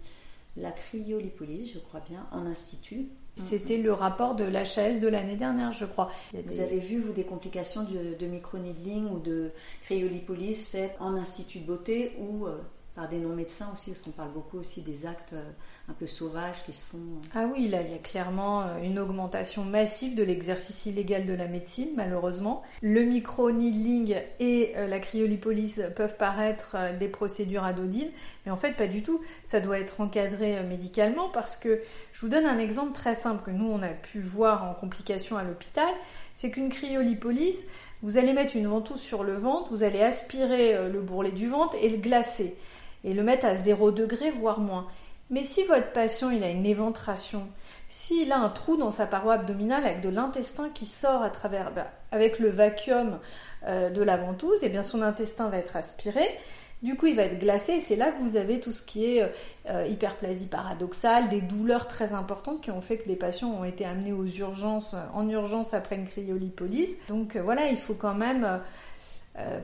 la 0.61 0.73
cryolipolyse, 0.73 1.73
je 1.75 1.79
crois 1.79 2.01
bien, 2.01 2.27
en 2.33 2.47
institut. 2.47 3.09
C'était 3.35 3.77
le 3.77 3.93
rapport 3.93 4.35
de 4.35 4.43
l'HAS 4.43 4.99
de 5.01 5.07
l'année 5.07 5.37
dernière, 5.37 5.71
je 5.71 5.85
crois. 5.85 6.11
Vous 6.33 6.61
avez 6.61 6.81
vu, 6.81 7.01
vous, 7.01 7.13
des 7.13 7.23
complications 7.23 7.85
de, 7.85 8.19
de 8.19 8.27
microneedling 8.27 9.09
ou 9.13 9.21
de 9.21 9.53
cryolipolyse 9.83 10.67
faites 10.67 10.97
en 10.99 11.15
institut 11.15 11.61
de 11.61 11.67
beauté 11.67 12.17
ou 12.19 12.47
euh, 12.47 12.59
par 12.97 13.09
des 13.09 13.19
non-médecins 13.19 13.71
aussi, 13.73 13.91
parce 13.91 14.03
qu'on 14.03 14.11
parle 14.11 14.33
beaucoup 14.33 14.59
aussi 14.59 14.83
des 14.83 15.07
actes 15.07 15.35
euh, 15.35 15.51
un 15.89 15.95
peu 15.95 16.07
sauvages 16.07 16.65
qui 16.65 16.73
se 16.73 16.85
font. 16.85 16.99
Euh. 16.99 17.29
Ah 17.35 17.47
oui, 17.51 17.69
là, 17.69 17.81
il 17.81 17.91
y 17.91 17.95
a 17.95 17.99
clairement 17.99 18.63
euh, 18.63 18.77
une 18.83 18.99
augmentation 18.99 19.65
massive 19.65 20.15
de 20.15 20.23
l'exercice 20.23 20.85
illégal 20.87 21.25
de 21.25 21.33
la 21.33 21.47
médecine, 21.47 21.89
malheureusement. 21.97 22.63
Le 22.83 23.03
micro-needling 23.05 24.17
et 24.39 24.75
euh, 24.77 24.87
la 24.87 24.99
cryolipolyse 24.99 25.91
peuvent 25.97 26.17
paraître 26.17 26.77
des 26.99 27.09
procédures 27.09 27.65
anodines, 27.65 28.11
mais 28.45 28.53
en 28.53 28.57
fait, 28.57 28.73
pas 28.73 28.87
du 28.87 29.03
tout. 29.03 29.23
Ça 29.45 29.61
doit 29.61 29.79
être 29.79 30.01
encadré 30.01 30.63
médicalement 30.63 31.31
parce 31.31 31.57
que 31.57 31.81
je 32.13 32.21
vous 32.21 32.29
donne 32.29 32.45
un 32.45 32.59
exemple 32.59 32.93
très 32.93 33.15
simple 33.15 33.43
que 33.43 33.51
nous, 33.51 33.71
on 33.71 33.83
a 33.83 33.89
pu 33.89 34.21
voir 34.21 34.65
en 34.65 34.75
complication 34.75 35.39
à 35.39 35.43
l'hôpital. 35.43 35.89
C'est 36.35 36.51
qu'une 36.51 36.69
cryolipolyse, 36.69 37.67
vous 38.03 38.19
allez 38.19 38.35
mettre 38.35 38.57
une 38.57 38.67
ventouse 38.67 39.01
sur 39.01 39.25
le 39.25 39.35
ventre, 39.35 39.71
vous 39.71 39.83
allez 39.83 40.03
aspirer 40.03 40.89
le 40.89 41.01
bourrelet 41.01 41.33
du 41.33 41.49
ventre 41.49 41.77
et 41.81 41.89
le 41.89 41.97
glacer 41.97 42.57
et 43.05 43.15
le 43.15 43.23
mettre 43.23 43.47
à 43.47 43.55
0 43.55 43.91
degré, 43.91 44.31
voire 44.31 44.61
moins. 44.61 44.87
Mais 45.31 45.43
si 45.43 45.65
votre 45.65 45.93
patient 45.93 46.31
il 46.31 46.43
a 46.43 46.51
une 46.51 46.67
éventration, 46.67 47.49
s'il 47.89 48.33
a 48.33 48.39
un 48.39 48.51
trou 48.51 48.77
dans 48.77 48.91
sa 48.91 49.07
paroi 49.07 49.35
abdominale 49.35 49.85
avec 49.85 50.01
de 50.01 50.09
l'intestin 50.09 50.69
qui 50.73 50.87
sort 50.87 51.23
à 51.23 51.31
travers, 51.31 51.73
bah, 51.73 51.91
avec 52.13 52.39
le 52.39 52.51
vacuum 52.51 53.19
euh, 53.67 53.91
de 53.91 54.03
la 54.03 54.17
ventouse, 54.17 54.63
et 54.63 54.67
eh 54.67 54.69
bien 54.69 54.83
son 54.83 55.03
intestin 55.03 55.49
va 55.49 55.59
être 55.59 55.77
aspiré. 55.77 56.23
Du 56.83 56.95
coup, 56.95 57.07
il 57.07 57.17
va 57.17 57.25
être 57.25 57.41
glacé 57.41 57.73
et 57.73 57.81
c'est 57.81 57.97
là 57.97 58.13
que 58.13 58.21
vous 58.21 58.37
avez 58.37 58.61
tout 58.61 58.71
ce 58.71 58.83
qui 58.83 59.05
est 59.05 59.29
euh, 59.69 59.87
hyperplasie 59.87 60.47
paradoxale, 60.47 61.29
des 61.29 61.41
douleurs 61.41 61.89
très 61.89 62.13
importantes 62.13 62.61
qui 62.61 62.71
ont 62.71 62.81
fait 62.81 62.99
que 62.99 63.09
des 63.09 63.17
patients 63.17 63.51
ont 63.51 63.65
été 63.65 63.85
amenés 63.85 64.13
aux 64.13 64.27
urgences, 64.27 64.95
en 65.13 65.29
urgence 65.29 65.75
après 65.75 65.97
une 65.97 66.07
cryolipolyse. 66.07 66.97
Donc 67.09 67.35
euh, 67.35 67.43
voilà, 67.43 67.67
il 67.69 67.77
faut 67.77 67.95
quand 67.95 68.15
même 68.15 68.61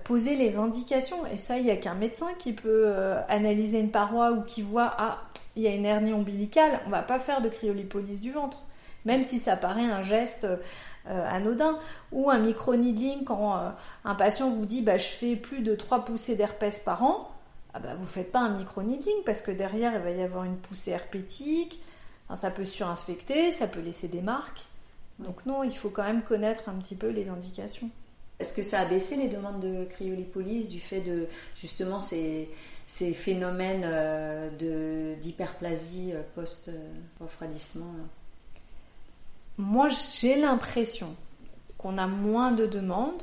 poser 0.04 0.36
les 0.36 0.56
indications. 0.56 1.26
Et 1.26 1.36
ça, 1.36 1.58
il 1.58 1.64
n'y 1.64 1.70
a 1.72 1.76
qu'un 1.76 1.94
médecin 1.94 2.28
qui 2.38 2.52
peut 2.52 2.92
analyser 3.28 3.80
une 3.80 3.90
paroi 3.90 4.30
ou 4.30 4.42
qui 4.42 4.62
voit, 4.62 4.94
ah, 4.98 5.18
il 5.56 5.62
y 5.62 5.68
a 5.68 5.74
une 5.74 5.84
hernie 5.84 6.12
ombilicale, 6.12 6.80
on 6.86 6.90
va 6.90 7.02
pas 7.02 7.18
faire 7.18 7.40
de 7.40 7.48
cryolipolyse 7.48 8.20
du 8.20 8.32
ventre, 8.32 8.62
même 9.04 9.22
si 9.22 9.38
ça 9.38 9.56
paraît 9.56 9.84
un 9.84 10.02
geste 10.02 10.44
euh, 10.44 11.28
anodin. 11.28 11.78
Ou 12.12 12.30
un 12.30 12.38
micro-needling, 12.38 13.24
quand 13.24 13.56
euh, 13.56 13.70
un 14.04 14.14
patient 14.14 14.50
vous 14.50 14.66
dit 14.66 14.82
bah, 14.82 14.96
je 14.96 15.08
fais 15.08 15.36
plus 15.36 15.60
de 15.60 15.74
3 15.74 16.04
poussées 16.04 16.36
d'herpès 16.36 16.80
par 16.80 17.02
an, 17.02 17.30
ah 17.74 17.80
bah, 17.80 17.94
vous 17.98 18.06
faites 18.06 18.32
pas 18.32 18.40
un 18.40 18.56
micro-needling 18.56 19.24
parce 19.26 19.42
que 19.42 19.50
derrière 19.50 19.92
il 19.94 20.02
va 20.02 20.10
y 20.10 20.22
avoir 20.22 20.44
une 20.44 20.56
poussée 20.56 20.92
herpétique, 20.92 21.80
ça 22.34 22.50
peut 22.50 22.64
surinfecter, 22.64 23.52
ça 23.52 23.66
peut 23.66 23.80
laisser 23.80 24.08
des 24.08 24.22
marques. 24.22 24.64
Donc 25.18 25.46
non, 25.46 25.62
il 25.62 25.76
faut 25.76 25.90
quand 25.90 26.02
même 26.02 26.22
connaître 26.22 26.68
un 26.68 26.74
petit 26.74 26.96
peu 26.96 27.08
les 27.08 27.28
indications. 27.28 27.90
Est-ce 28.40 28.52
que 28.52 28.62
ça 28.62 28.80
a 28.80 28.84
baissé 28.84 29.16
les 29.16 29.28
demandes 29.28 29.60
de 29.60 29.84
cryolipolyse 29.84 30.68
du 30.68 30.80
fait 30.80 31.00
de 31.00 31.28
justement 31.54 32.00
ces, 32.00 32.50
ces 32.86 33.12
phénomènes 33.12 33.82
euh, 33.84 35.16
d'hyperplasie 35.16 36.12
euh, 36.12 36.22
post-refroidissement 36.34 37.94
Moi, 39.56 39.88
j'ai 39.88 40.36
l'impression 40.36 41.14
qu'on 41.78 41.98
a 41.98 42.06
moins 42.06 42.52
de 42.52 42.66
demandes. 42.66 43.22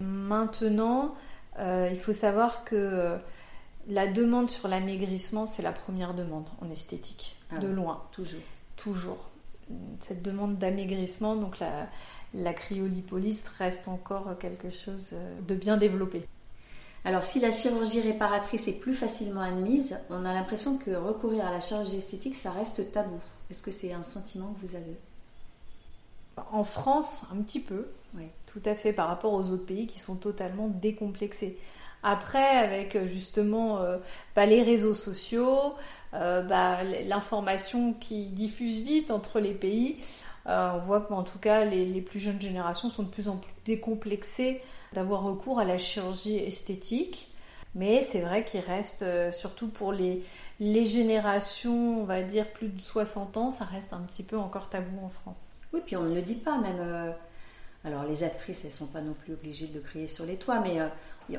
Maintenant, 0.00 1.14
euh, 1.58 1.88
il 1.92 1.98
faut 1.98 2.12
savoir 2.12 2.64
que 2.64 3.16
la 3.88 4.06
demande 4.06 4.50
sur 4.50 4.68
l'amaigrissement, 4.68 5.46
c'est 5.46 5.62
la 5.62 5.72
première 5.72 6.14
demande 6.14 6.48
en 6.60 6.70
esthétique, 6.70 7.36
ah 7.50 7.58
de 7.58 7.68
loin. 7.68 8.02
Toujours. 8.12 8.40
Toujours. 8.76 9.30
Cette 10.00 10.22
demande 10.22 10.58
d'amaigrissement, 10.58 11.36
donc 11.36 11.58
la, 11.58 11.88
la 12.34 12.52
cryolipolyse 12.52 13.44
reste 13.58 13.88
encore 13.88 14.36
quelque 14.38 14.70
chose 14.70 15.14
de 15.46 15.54
bien 15.54 15.76
développé. 15.76 16.26
Alors 17.04 17.22
si 17.22 17.38
la 17.38 17.50
chirurgie 17.50 18.00
réparatrice 18.00 18.66
est 18.66 18.80
plus 18.80 18.94
facilement 18.94 19.42
admise, 19.42 20.00
on 20.08 20.24
a 20.24 20.32
l'impression 20.32 20.78
que 20.78 20.90
recourir 20.92 21.46
à 21.46 21.50
la 21.50 21.60
chirurgie 21.60 21.96
esthétique, 21.96 22.34
ça 22.34 22.50
reste 22.50 22.92
tabou. 22.92 23.20
Est-ce 23.50 23.62
que 23.62 23.70
c'est 23.70 23.92
un 23.92 24.02
sentiment 24.02 24.54
que 24.54 24.66
vous 24.66 24.74
avez? 24.74 24.96
En 26.50 26.64
France, 26.64 27.24
un 27.32 27.42
petit 27.42 27.60
peu, 27.60 27.86
oui. 28.14 28.24
tout 28.46 28.62
à 28.64 28.74
fait, 28.74 28.92
par 28.92 29.08
rapport 29.08 29.34
aux 29.34 29.50
autres 29.50 29.66
pays 29.66 29.86
qui 29.86 30.00
sont 30.00 30.16
totalement 30.16 30.68
décomplexés. 30.68 31.58
Après, 32.02 32.44
avec 32.58 33.04
justement 33.06 33.80
euh, 33.80 33.98
bah, 34.34 34.46
les 34.46 34.62
réseaux 34.62 34.94
sociaux, 34.94 35.74
euh, 36.14 36.42
bah, 36.42 36.82
l'information 36.84 37.92
qui 37.92 38.26
diffuse 38.26 38.80
vite 38.80 39.10
entre 39.10 39.40
les 39.40 39.54
pays, 39.54 39.98
euh, 40.46 40.72
on 40.74 40.78
voit 40.78 41.00
qu'en 41.00 41.22
tout 41.22 41.38
cas 41.38 41.64
les, 41.64 41.86
les, 41.86 42.00
plus 42.02 42.20
jeunes 42.20 42.40
générations 42.40 42.90
sont 42.90 43.04
de 43.04 43.08
plus 43.08 43.28
en 43.28 43.36
plus 43.36 43.52
décomplexées 43.64 44.60
d'avoir 44.94 45.22
recours 45.22 45.58
à 45.58 45.64
la 45.64 45.78
chirurgie 45.78 46.38
esthétique. 46.38 47.28
Mais 47.74 48.02
c'est 48.02 48.20
vrai 48.20 48.44
qu'il 48.44 48.60
reste, 48.60 49.02
euh, 49.02 49.32
surtout 49.32 49.68
pour 49.68 49.92
les, 49.92 50.24
les 50.60 50.86
générations, 50.86 52.00
on 52.00 52.04
va 52.04 52.22
dire 52.22 52.48
plus 52.52 52.68
de 52.68 52.80
60 52.80 53.36
ans, 53.36 53.50
ça 53.50 53.64
reste 53.64 53.92
un 53.92 54.00
petit 54.00 54.22
peu 54.22 54.38
encore 54.38 54.68
tabou 54.68 55.04
en 55.04 55.08
France. 55.08 55.50
Oui, 55.72 55.80
puis 55.84 55.96
on 55.96 56.02
ne 56.02 56.14
le 56.14 56.22
dit 56.22 56.36
pas 56.36 56.56
même. 56.58 56.78
Euh, 56.78 57.10
alors 57.84 58.04
les 58.04 58.24
actrices, 58.24 58.64
elles 58.64 58.70
sont 58.70 58.86
pas 58.86 59.02
non 59.02 59.12
plus 59.12 59.34
obligées 59.34 59.66
de 59.66 59.78
crier 59.78 60.06
sur 60.06 60.24
les 60.24 60.36
toits, 60.36 60.60
mais 60.60 60.80
euh, 60.80 60.88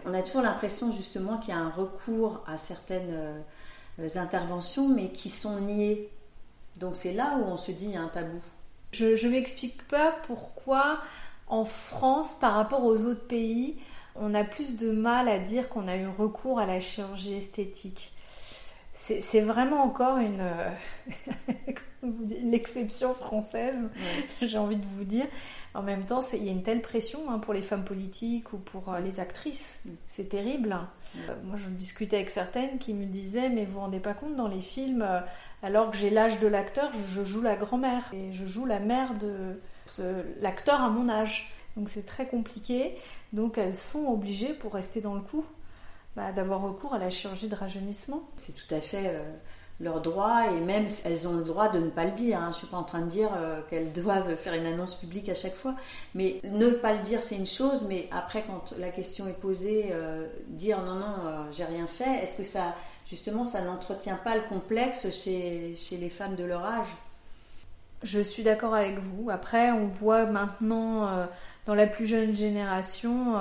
on 0.05 0.13
a 0.13 0.21
toujours 0.21 0.43
l'impression 0.43 0.91
justement 0.91 1.37
qu'il 1.37 1.53
y 1.53 1.57
a 1.57 1.59
un 1.59 1.71
recours 1.71 2.43
à 2.47 2.57
certaines 2.57 3.13
euh, 3.99 4.09
interventions, 4.15 4.89
mais 4.89 5.09
qui 5.09 5.29
sont 5.29 5.59
niées. 5.61 6.09
Donc 6.77 6.95
c'est 6.95 7.13
là 7.13 7.37
où 7.37 7.45
on 7.45 7.57
se 7.57 7.71
dit 7.71 7.85
il 7.85 7.91
y 7.91 7.97
a 7.97 8.01
un 8.01 8.09
tabou. 8.09 8.41
Je 8.91 9.25
ne 9.25 9.31
m'explique 9.31 9.87
pas 9.87 10.11
pourquoi 10.27 10.99
en 11.47 11.65
France, 11.65 12.35
par 12.35 12.53
rapport 12.53 12.83
aux 12.83 13.05
autres 13.05 13.27
pays, 13.27 13.77
on 14.15 14.33
a 14.33 14.43
plus 14.43 14.77
de 14.77 14.91
mal 14.91 15.27
à 15.27 15.39
dire 15.39 15.69
qu'on 15.69 15.87
a 15.87 15.97
eu 15.97 16.07
recours 16.07 16.59
à 16.59 16.65
la 16.65 16.79
chirurgie 16.79 17.35
esthétique. 17.35 18.11
C'est 18.93 19.41
vraiment 19.41 19.83
encore 19.83 20.19
une, 20.19 20.41
l'exception 22.43 23.13
française, 23.13 23.89
j'ai 24.41 24.57
envie 24.57 24.77
de 24.77 24.85
vous 24.85 25.03
dire. 25.03 25.25
En 25.73 25.81
même 25.81 26.05
temps, 26.05 26.21
il 26.31 26.45
y 26.45 26.49
a 26.49 26.51
une 26.53 26.63
telle 26.63 26.81
pression 26.81 27.29
hein, 27.29 27.39
pour 27.39 27.53
les 27.53 27.61
femmes 27.61 27.83
politiques 27.83 28.53
ou 28.53 28.57
pour 28.57 28.93
euh, 28.93 28.99
les 28.99 29.19
actrices. 29.19 29.81
Mm. 29.83 29.89
C'est 30.07 30.29
terrible. 30.29 30.77
Euh, 31.17 31.35
moi, 31.43 31.57
je 31.57 31.69
discutais 31.69 32.15
avec 32.15 32.29
certaines 32.29 32.77
qui 32.77 32.93
me 32.93 33.03
disaient 33.05 33.49
Mais 33.49 33.65
vous 33.65 33.73
vous 33.73 33.79
rendez 33.81 33.99
pas 33.99 34.13
compte, 34.13 34.35
dans 34.35 34.47
les 34.47 34.61
films, 34.61 35.01
euh, 35.01 35.19
alors 35.61 35.91
que 35.91 35.97
j'ai 35.97 36.09
l'âge 36.09 36.39
de 36.39 36.47
l'acteur, 36.47 36.91
je, 36.93 37.23
joue 37.23 37.41
la 37.41 37.57
grand-mère 37.57 38.13
et 38.13 38.31
je 38.31 38.45
joue 38.45 38.65
la 38.65 38.79
mère 38.79 39.15
de 39.15 39.59
l'acteur 40.41 40.81
à 40.81 40.89
mon 40.89 41.09
âge. 41.09 41.51
Donc 41.77 41.89
c'est 41.89 42.05
très 42.05 42.27
compliqué. 42.27 42.95
Donc 43.33 43.57
elles 43.57 43.75
sont 43.75 44.07
obligées, 44.07 44.53
pour 44.53 44.73
rester 44.73 45.01
dans 45.01 45.15
le 45.15 45.21
coup, 45.21 45.45
bah, 46.15 46.31
d'avoir 46.31 46.61
recours 46.61 46.93
à 46.93 46.97
la 46.97 47.09
chirurgie 47.09 47.49
de 47.49 47.55
rajeunissement. 47.55 48.23
C'est 48.37 48.55
tout 48.55 48.73
à 48.73 48.79
fait 48.79 49.07
euh, 49.07 49.23
leur 49.81 50.01
droit 50.01 50.49
et 50.49 50.61
même 50.61 50.87
elles 51.03 51.27
ont 51.27 51.33
le 51.33 51.43
droit 51.43 51.67
de 51.67 51.79
ne 51.79 51.89
pas 51.89 52.05
le 52.05 52.13
dire. 52.13 52.39
Hein. 52.39 52.45
Je 52.45 52.47
ne 52.47 52.53
suis 52.53 52.67
pas 52.67 52.77
en 52.77 52.83
train 52.83 53.01
de 53.01 53.09
dire 53.09 53.29
euh, 53.35 53.61
qu'elles 53.69 53.91
doivent 53.91 54.35
faire 54.37 54.53
une 54.53 54.65
annonce 54.65 54.95
publique 54.95 55.27
à 55.27 55.33
chaque 55.33 55.55
fois. 55.55 55.75
Mais 56.13 56.39
ne 56.45 56.69
pas 56.69 56.93
le 56.93 56.99
dire, 57.01 57.21
c'est 57.21 57.35
une 57.35 57.45
chose. 57.45 57.85
Mais 57.89 58.07
après, 58.11 58.43
quand 58.43 58.73
la 58.77 58.89
question 58.89 59.27
est 59.27 59.39
posée, 59.39 59.89
euh, 59.91 60.27
dire 60.47 60.81
non, 60.81 60.95
non, 60.95 61.51
j'ai 61.51 61.65
rien 61.65 61.87
fait, 61.87 62.23
est-ce 62.23 62.37
que 62.37 62.45
ça, 62.45 62.75
justement, 63.05 63.43
ça 63.43 63.61
n'entretient 63.61 64.15
pas 64.23 64.35
le 64.35 64.43
complexe 64.43 65.09
chez, 65.11 65.75
chez 65.75 65.97
les 65.97 66.09
femmes 66.09 66.35
de 66.35 66.45
leur 66.45 66.63
âge? 66.63 66.87
Je 68.05 68.19
suis 68.19 68.43
d'accord 68.43 68.73
avec 68.73 68.99
vous. 68.99 69.29
Après, 69.29 69.71
on 69.71 69.87
voit 69.87 70.25
maintenant 70.25 71.27
dans 71.65 71.73
la 71.73 71.87
plus 71.87 72.05
jeune 72.05 72.33
génération 72.33 73.35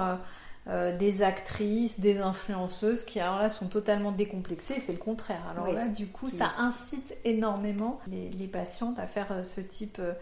euh, 0.66 0.96
des 0.96 1.22
actrices, 1.22 2.00
des 2.00 2.20
influenceuses 2.20 3.05
qui 3.05 3.20
alors 3.20 3.38
là 3.38 3.50
sont 3.50 3.66
totalement 3.66 4.12
décomplexées, 4.12 4.81
c'est 4.81 4.92
le 4.92 4.98
contraire. 4.98 5.42
Alors 5.50 5.70
là, 5.70 5.88
du 5.88 6.07
coup, 6.07 6.31
ça 6.31 6.55
incite 6.57 7.14
énormément 7.27 8.00
les, 8.07 8.48
patientes 8.48 8.98
à 8.98 9.07
faire 9.07 9.31
euh, 9.31 9.42
ce 9.42 9.61
type 9.61 9.98
euh, 9.98 10.14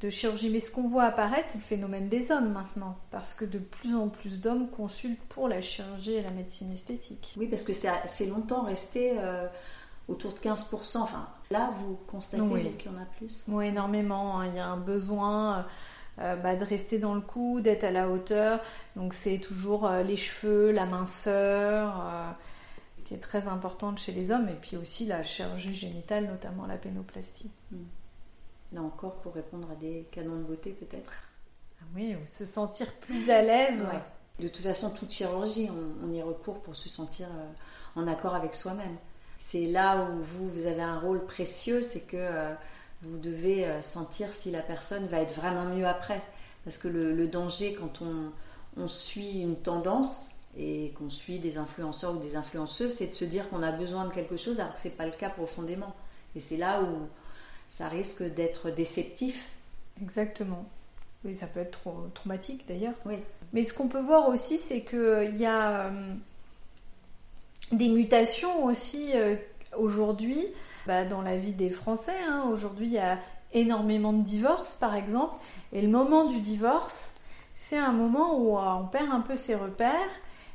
de 0.00 0.08
chirurgie. 0.08 0.50
Mais 0.50 0.60
ce 0.60 0.70
qu'on 0.70 0.86
voit 0.86 1.02
apparaître, 1.02 1.48
c'est 1.48 1.58
le 1.58 1.64
phénomène 1.64 2.08
des 2.08 2.30
hommes 2.30 2.52
maintenant, 2.52 2.96
parce 3.10 3.34
que 3.34 3.44
de 3.44 3.58
plus 3.58 3.96
en 3.96 4.06
plus 4.06 4.40
d'hommes 4.40 4.70
consultent 4.70 5.18
pour 5.28 5.48
la 5.48 5.60
chirurgie 5.60 6.12
et 6.12 6.22
la 6.22 6.30
médecine 6.30 6.70
esthétique. 6.72 7.34
Oui, 7.36 7.48
parce 7.48 7.64
que 7.64 7.72
c'est 7.72 8.26
longtemps 8.26 8.62
resté 8.62 9.14
autour 10.06 10.32
de 10.32 10.38
15%. 10.38 10.98
Enfin, 10.98 11.26
là, 11.52 11.72
vous 11.78 11.96
constatez 12.06 12.72
qu'il 12.78 12.90
y 12.90 12.94
en 12.94 13.00
a 13.00 13.04
plus 13.16 13.44
Oui, 13.48 13.66
énormément. 13.66 14.40
Hein. 14.40 14.48
Il 14.48 14.56
y 14.56 14.58
a 14.58 14.66
un 14.66 14.76
besoin 14.76 15.66
euh, 16.18 16.36
bah, 16.36 16.56
de 16.56 16.64
rester 16.64 16.98
dans 16.98 17.14
le 17.14 17.22
coup, 17.22 17.60
d'être 17.60 17.84
à 17.84 17.90
la 17.90 18.08
hauteur. 18.08 18.60
Donc 18.96 19.14
c'est 19.14 19.38
toujours 19.38 19.86
euh, 19.86 20.02
les 20.02 20.16
cheveux, 20.16 20.70
la 20.70 20.84
minceur, 20.84 22.00
euh, 22.04 22.30
qui 23.04 23.14
est 23.14 23.18
très 23.18 23.48
importante 23.48 23.98
chez 23.98 24.12
les 24.12 24.30
hommes, 24.30 24.48
et 24.48 24.58
puis 24.60 24.76
aussi 24.76 25.06
la 25.06 25.22
chirurgie 25.22 25.74
génitale, 25.74 26.26
notamment 26.26 26.66
la 26.66 26.76
pénoplastie. 26.76 27.50
Hmm. 27.70 27.84
Là 28.72 28.82
encore, 28.82 29.16
pour 29.16 29.34
répondre 29.34 29.68
à 29.70 29.74
des 29.74 30.06
canons 30.10 30.36
de 30.36 30.42
beauté 30.42 30.70
peut-être? 30.70 31.12
Ah 31.80 31.84
oui, 31.94 32.14
ou 32.14 32.26
se 32.26 32.44
sentir 32.44 32.92
plus 32.94 33.30
à 33.30 33.42
l'aise. 33.42 33.86
De 34.38 34.48
toute 34.48 34.64
façon, 34.64 34.90
toute 34.90 35.10
chirurgie, 35.10 35.68
on, 35.70 36.06
on 36.06 36.12
y 36.12 36.22
recourt 36.22 36.60
pour 36.60 36.74
se 36.74 36.88
sentir 36.88 37.26
en 37.96 38.06
accord 38.06 38.34
avec 38.34 38.54
soi-même. 38.54 38.96
C'est 39.44 39.66
là 39.66 40.08
où 40.08 40.22
vous, 40.22 40.48
vous 40.48 40.66
avez 40.66 40.82
un 40.82 41.00
rôle 41.00 41.24
précieux, 41.24 41.82
c'est 41.82 42.02
que 42.02 42.54
vous 43.02 43.18
devez 43.18 43.66
euh, 43.66 43.82
sentir 43.82 44.32
si 44.32 44.50
la 44.50 44.62
personne 44.62 45.06
va 45.06 45.20
être 45.20 45.34
vraiment 45.34 45.64
mieux 45.64 45.86
après. 45.86 46.22
Parce 46.64 46.78
que 46.78 46.86
le, 46.86 47.26
danger, 47.26 47.74
quand 47.74 48.02
on, 48.02 48.88
suit 48.88 49.40
une 49.40 49.56
tendance 49.56 50.30
et 50.56 50.92
qu'on 50.96 51.08
suit 51.08 51.40
des 51.40 51.58
influenceurs 51.58 52.14
ou 52.14 52.18
des 52.20 52.36
influenceuses, 52.36 52.92
c'est 52.92 53.08
de 53.08 53.12
se 53.12 53.24
dire 53.24 53.48
qu'on 53.50 53.64
a 53.64 53.72
besoin 53.72 54.06
de 54.06 54.12
quelque 54.12 54.36
chose 54.36 54.60
alors 54.60 54.74
que 54.74 54.78
ce 54.78 54.86
n'est 54.86 54.94
pas 54.94 55.06
le 55.06 55.12
cas 55.12 55.28
profondément. 55.28 55.94
Et 56.36 56.40
c'est 56.40 56.56
là 56.56 56.80
où 56.80 57.08
ça 57.68 57.88
risque 57.88 58.22
d'être 58.22 58.70
déceptif. 58.70 59.50
Exactement. 60.00 60.64
Oui, 61.24 61.34
ça 61.34 61.48
peut 61.48 61.60
être 61.60 61.80
traumatique 62.14 62.64
d'ailleurs. 62.68 62.94
Oui. 63.04 63.16
Mais 63.52 63.64
ce 63.64 63.74
qu'on 63.74 63.88
peut 63.88 64.00
voir 64.00 64.28
aussi, 64.28 64.58
c'est 64.58 64.82
qu'il 64.82 65.36
y 65.36 65.46
a 65.46 65.86
euh, 65.86 66.14
des 67.72 67.88
mutations 67.88 68.64
aussi 68.64 69.10
euh, 69.14 69.36
aujourd'hui 69.76 70.46
bah, 70.86 71.04
dans 71.04 71.22
la 71.22 71.36
vie 71.36 71.52
des 71.52 71.70
Français. 71.70 72.16
Hein. 72.28 72.44
Aujourd'hui, 72.50 72.86
il 72.86 72.92
y 72.92 72.98
a 72.98 73.18
énormément 73.52 74.12
de 74.12 74.22
divorces, 74.22 74.74
par 74.74 74.94
exemple. 74.94 75.34
Et 75.72 75.82
le 75.82 75.88
moment 75.88 76.24
du 76.24 76.40
divorce, 76.40 77.14
c'est 77.54 77.78
un 77.78 77.92
moment 77.92 78.38
où 78.38 78.58
euh, 78.58 78.62
on 78.80 78.86
perd 78.86 79.10
un 79.10 79.20
peu 79.20 79.36
ses 79.36 79.54
repères. 79.54 80.10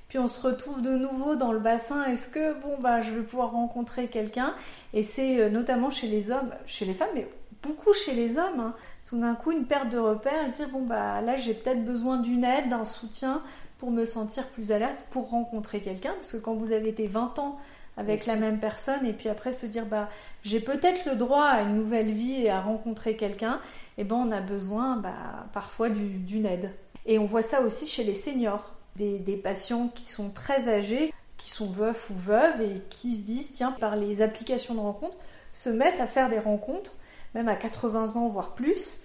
Puis 0.08 0.20
on 0.20 0.28
se 0.28 0.40
retrouve 0.40 0.82
de 0.82 0.96
nouveau 0.96 1.36
dans 1.36 1.52
le 1.52 1.60
bassin. 1.60 2.06
Est-ce 2.06 2.30
que 2.30 2.54
bon 2.62 2.78
bah 2.80 3.02
je 3.02 3.12
vais 3.12 3.24
pouvoir 3.24 3.52
rencontrer 3.52 4.08
quelqu'un? 4.08 4.54
Et 4.94 5.04
c'est 5.04 5.40
euh, 5.40 5.50
notamment 5.50 5.90
chez 5.90 6.08
les 6.08 6.32
hommes, 6.32 6.52
chez 6.66 6.86
les 6.86 6.94
femmes, 6.94 7.10
mais 7.14 7.28
beaucoup 7.62 7.94
chez 7.94 8.14
les 8.14 8.38
hommes. 8.38 8.60
Hein. 8.60 8.74
Tout 9.06 9.20
d'un 9.20 9.36
coup, 9.36 9.52
une 9.52 9.66
perte 9.66 9.90
de 9.90 9.98
repères 9.98 10.46
et 10.46 10.50
se 10.50 10.58
dire 10.58 10.70
bon 10.70 10.84
bah 10.84 11.20
là 11.20 11.36
j'ai 11.36 11.54
peut-être 11.54 11.84
besoin 11.84 12.18
d'une 12.18 12.46
aide, 12.46 12.70
d'un 12.70 12.86
soutien 12.86 13.42
pour 13.78 13.92
me 13.92 14.06
sentir 14.06 14.48
plus 14.48 14.72
à 14.72 14.80
l'aise, 14.80 15.06
pour 15.10 15.30
rencontrer 15.30 15.82
quelqu'un. 15.82 16.14
Parce 16.14 16.32
que 16.32 16.38
quand 16.38 16.56
vous 16.56 16.72
avez 16.72 16.90
été 16.90 17.08
20 17.08 17.40
ans 17.40 17.58
avec 17.98 18.28
la 18.28 18.36
même 18.36 18.60
personne 18.60 19.06
et 19.06 19.14
puis 19.14 19.28
après 19.28 19.52
se 19.52 19.66
dire 19.66 19.86
bah 19.86 20.08
j'ai 20.44 20.60
peut-être 20.60 21.06
le 21.06 21.16
droit 21.16 21.44
à 21.44 21.64
une 21.64 21.76
nouvelle 21.76 22.12
vie 22.12 22.44
et 22.44 22.50
à 22.50 22.62
rencontrer 22.62 23.16
quelqu'un 23.16 23.60
et 23.98 24.02
eh 24.02 24.04
ben 24.04 24.16
on 24.16 24.32
a 24.32 24.40
besoin 24.40 24.98
bah, 24.98 25.48
parfois 25.52 25.90
d'une 25.90 26.46
aide 26.46 26.72
et 27.06 27.18
on 27.18 27.26
voit 27.26 27.42
ça 27.42 27.62
aussi 27.62 27.88
chez 27.88 28.04
les 28.04 28.14
seniors 28.14 28.76
des, 28.96 29.20
des, 29.20 29.36
patients 29.36 29.90
qui 29.90 30.06
sont 30.06 30.30
très 30.30 30.70
âgés 30.70 31.12
qui 31.38 31.50
sont 31.50 31.70
veufs 31.70 32.10
ou 32.12 32.16
veuves 32.16 32.62
et 32.62 32.84
qui 32.90 33.16
se 33.16 33.24
disent 33.24 33.52
tiens 33.52 33.72
par 33.72 33.96
les 33.96 34.22
applications 34.22 34.76
de 34.76 34.80
rencontres 34.80 35.18
se 35.52 35.70
mettent 35.70 36.00
à 36.00 36.08
faire 36.08 36.30
des 36.30 36.40
rencontres 36.40 36.94
même 37.34 37.48
à 37.48 37.56
80 37.56 38.16
ans 38.16 38.28
voire 38.28 38.54
plus 38.54 39.00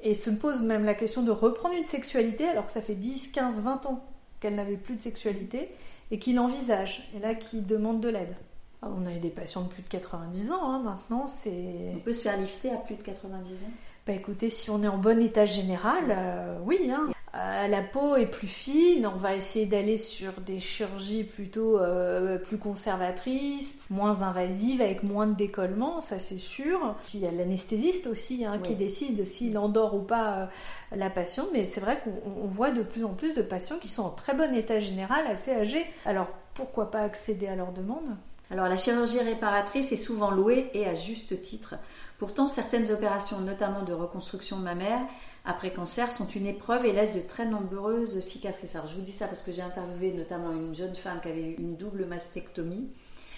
et 0.00 0.14
se 0.14 0.30
posent 0.30 0.62
même 0.62 0.84
la 0.84 0.94
question 0.94 1.22
de 1.22 1.30
reprendre 1.30 1.76
une 1.76 1.84
sexualité 1.84 2.48
alors 2.48 2.66
que 2.66 2.72
ça 2.72 2.82
fait 2.82 2.96
10, 2.96 3.28
15, 3.28 3.62
20 3.62 3.86
ans 3.86 4.04
qu'elle 4.42 4.56
n'avait 4.56 4.76
plus 4.76 4.96
de 4.96 5.00
sexualité 5.00 5.70
et 6.10 6.18
qui 6.18 6.32
l'envisage, 6.32 7.08
et 7.16 7.20
là 7.20 7.34
qui 7.34 7.62
demande 7.62 8.00
de 8.00 8.08
l'aide. 8.08 8.34
Ah, 8.82 8.88
on 8.94 9.06
a 9.06 9.12
eu 9.14 9.20
des 9.20 9.30
patients 9.30 9.62
de 9.62 9.68
plus 9.68 9.82
de 9.82 9.88
90 9.88 10.50
ans, 10.50 10.64
hein, 10.64 10.82
maintenant 10.82 11.28
c'est... 11.28 11.92
On 11.94 12.00
peut 12.00 12.12
se 12.12 12.24
faire 12.24 12.36
lifter 12.36 12.70
à 12.70 12.76
plus 12.76 12.96
de 12.96 13.02
90 13.02 13.62
ans? 13.62 13.70
Bah 14.04 14.12
écoutez, 14.12 14.48
si 14.48 14.68
on 14.68 14.82
est 14.82 14.88
en 14.88 14.98
bon 14.98 15.22
état 15.22 15.44
général, 15.44 16.06
euh, 16.10 16.58
oui. 16.64 16.90
Hein. 16.90 17.12
Euh, 17.34 17.66
la 17.66 17.80
peau 17.80 18.16
est 18.16 18.26
plus 18.26 18.46
fine, 18.46 19.06
on 19.06 19.16
va 19.16 19.34
essayer 19.34 19.64
d'aller 19.64 19.96
sur 19.96 20.32
des 20.44 20.60
chirurgies 20.60 21.24
plutôt 21.24 21.78
euh, 21.78 22.36
plus 22.36 22.58
conservatrices, 22.58 23.74
moins 23.88 24.20
invasives, 24.20 24.82
avec 24.82 25.02
moins 25.02 25.26
de 25.26 25.34
décollement, 25.34 26.02
ça 26.02 26.18
c'est 26.18 26.36
sûr. 26.36 26.94
Puis 27.06 27.12
il 27.14 27.20
y 27.20 27.26
a 27.26 27.30
l'anesthésiste 27.30 28.06
aussi 28.06 28.44
hein, 28.44 28.58
qui 28.62 28.74
décide 28.74 29.24
s'il 29.24 29.56
endort 29.56 29.94
ou 29.94 30.00
pas 30.00 30.34
euh, 30.34 30.46
la 30.94 31.08
patiente, 31.08 31.48
mais 31.54 31.64
c'est 31.64 31.80
vrai 31.80 31.98
qu'on 32.04 32.46
voit 32.46 32.70
de 32.70 32.82
plus 32.82 33.02
en 33.04 33.14
plus 33.14 33.32
de 33.34 33.42
patients 33.42 33.78
qui 33.78 33.88
sont 33.88 34.02
en 34.02 34.10
très 34.10 34.34
bon 34.34 34.54
état 34.54 34.78
général, 34.78 35.26
assez 35.26 35.52
âgés. 35.52 35.86
Alors 36.04 36.28
pourquoi 36.52 36.90
pas 36.90 37.00
accéder 37.00 37.48
à 37.48 37.56
leur 37.56 37.72
demande? 37.72 38.14
Alors 38.50 38.68
la 38.68 38.76
chirurgie 38.76 39.20
réparatrice 39.20 39.90
est 39.92 39.96
souvent 39.96 40.30
louée 40.30 40.70
et 40.74 40.86
à 40.86 40.92
juste 40.92 41.40
titre. 41.40 41.76
Pourtant, 42.18 42.46
certaines 42.46 42.92
opérations, 42.92 43.40
notamment 43.40 43.82
de 43.82 43.94
reconstruction 43.94 44.58
mammaire, 44.58 45.00
après 45.44 45.72
cancer 45.72 46.10
sont 46.12 46.28
une 46.28 46.46
épreuve 46.46 46.86
et 46.86 46.92
laissent 46.92 47.16
de 47.16 47.20
très 47.20 47.46
nombreuses 47.46 48.20
cicatrices. 48.20 48.76
Alors 48.76 48.86
je 48.86 48.94
vous 48.94 49.02
dis 49.02 49.12
ça 49.12 49.26
parce 49.26 49.42
que 49.42 49.50
j'ai 49.50 49.62
interviewé 49.62 50.12
notamment 50.12 50.52
une 50.52 50.74
jeune 50.74 50.94
femme 50.94 51.20
qui 51.20 51.28
avait 51.28 51.42
eu 51.42 51.54
une 51.54 51.76
double 51.76 52.06
mastectomie. 52.06 52.88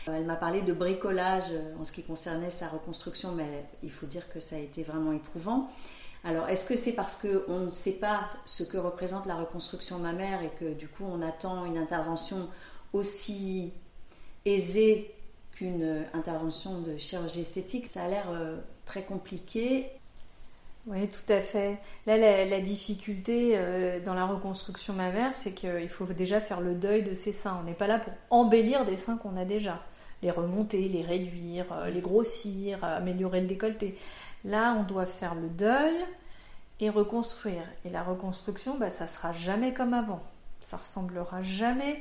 Euh, 0.08 0.16
elle 0.16 0.26
m'a 0.26 0.36
parlé 0.36 0.60
de 0.60 0.72
bricolage 0.72 1.50
euh, 1.52 1.74
en 1.80 1.84
ce 1.84 1.92
qui 1.92 2.02
concernait 2.02 2.50
sa 2.50 2.68
reconstruction, 2.68 3.32
mais 3.32 3.64
il 3.82 3.90
faut 3.90 4.06
dire 4.06 4.28
que 4.28 4.38
ça 4.38 4.56
a 4.56 4.58
été 4.58 4.82
vraiment 4.82 5.12
éprouvant. 5.12 5.70
Alors, 6.24 6.48
est-ce 6.48 6.66
que 6.66 6.76
c'est 6.76 6.92
parce 6.92 7.18
qu'on 7.18 7.60
ne 7.60 7.70
sait 7.70 7.98
pas 7.98 8.26
ce 8.46 8.62
que 8.62 8.78
représente 8.78 9.26
la 9.26 9.34
reconstruction 9.34 9.98
mammaire 9.98 10.42
et 10.42 10.50
que 10.58 10.72
du 10.72 10.88
coup 10.88 11.04
on 11.04 11.20
attend 11.20 11.66
une 11.66 11.76
intervention 11.76 12.48
aussi 12.92 13.72
aisée 14.46 15.14
qu'une 15.52 16.04
intervention 16.14 16.80
de 16.80 16.96
chirurgie 16.96 17.42
esthétique? 17.42 17.88
Ça 17.90 18.04
a 18.04 18.08
l'air 18.08 18.30
euh, 18.30 18.56
très 18.86 19.04
compliqué 19.04 19.90
oui, 20.86 21.08
tout 21.08 21.32
à 21.32 21.40
fait. 21.40 21.78
Là, 22.06 22.18
la, 22.18 22.60
difficulté 22.60 23.52
euh, 23.54 24.00
dans 24.00 24.12
la 24.12 24.26
reconstruction 24.26 24.92
mammaire, 24.92 25.34
c'est 25.34 25.54
qu'il 25.54 25.88
faut 25.88 26.04
déjà 26.06 26.40
faire 26.40 26.60
le 26.60 26.74
deuil 26.74 27.02
de 27.02 27.14
ses 27.14 27.32
seins. 27.32 27.58
On 27.60 27.64
n'est 27.64 27.72
pas 27.72 27.86
là 27.86 27.98
pour 27.98 28.12
embellir 28.28 28.84
des 28.84 28.96
seins 28.96 29.16
qu'on 29.16 29.36
a 29.36 29.46
déjà. 29.46 29.82
les 30.22 30.30
remonter, 30.30 30.88
les 30.88 31.02
réduire, 31.02 31.66
les 31.92 32.00
grossir, 32.00 32.84
améliorer 32.84 33.40
le 33.40 33.46
décolleté. 33.46 33.96
Là, 34.44 34.76
on 34.78 34.82
doit 34.82 35.06
faire 35.06 35.34
le 35.34 35.48
deuil 35.48 35.94
et 36.80 36.90
reconstruire. 36.90 37.64
Et 37.84 37.90
la 37.90 38.02
reconstruction, 38.02 38.76
bah, 38.76 38.90
ça 38.90 39.06
sera 39.06 39.32
jamais 39.32 39.72
comme 39.72 39.94
avant. 39.94 40.22
Ça 40.60 40.76
ressemblera 40.76 41.42
jamais 41.42 42.00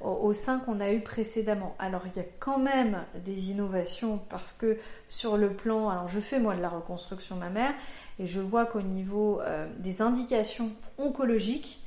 au, 0.00 0.32
sein 0.32 0.58
qu'on 0.58 0.80
a 0.80 0.92
eu 0.92 1.00
précédemment. 1.00 1.74
Alors 1.78 2.02
il 2.06 2.16
y 2.16 2.24
a 2.24 2.28
quand 2.38 2.58
même 2.58 3.04
des 3.24 3.50
innovations 3.50 4.20
parce 4.28 4.52
que 4.52 4.78
sur 5.08 5.36
le 5.36 5.50
plan, 5.52 5.90
alors 5.90 6.08
je 6.08 6.20
fais 6.20 6.40
moi 6.40 6.56
de 6.56 6.62
la 6.62 6.70
reconstruction 6.70 7.36
mammaire 7.36 7.74
et 8.18 8.26
je 8.26 8.40
vois 8.40 8.66
qu'au 8.66 8.82
niveau 8.82 9.40
euh, 9.40 9.68
des 9.78 10.02
indications 10.02 10.70
oncologiques, 10.98 11.82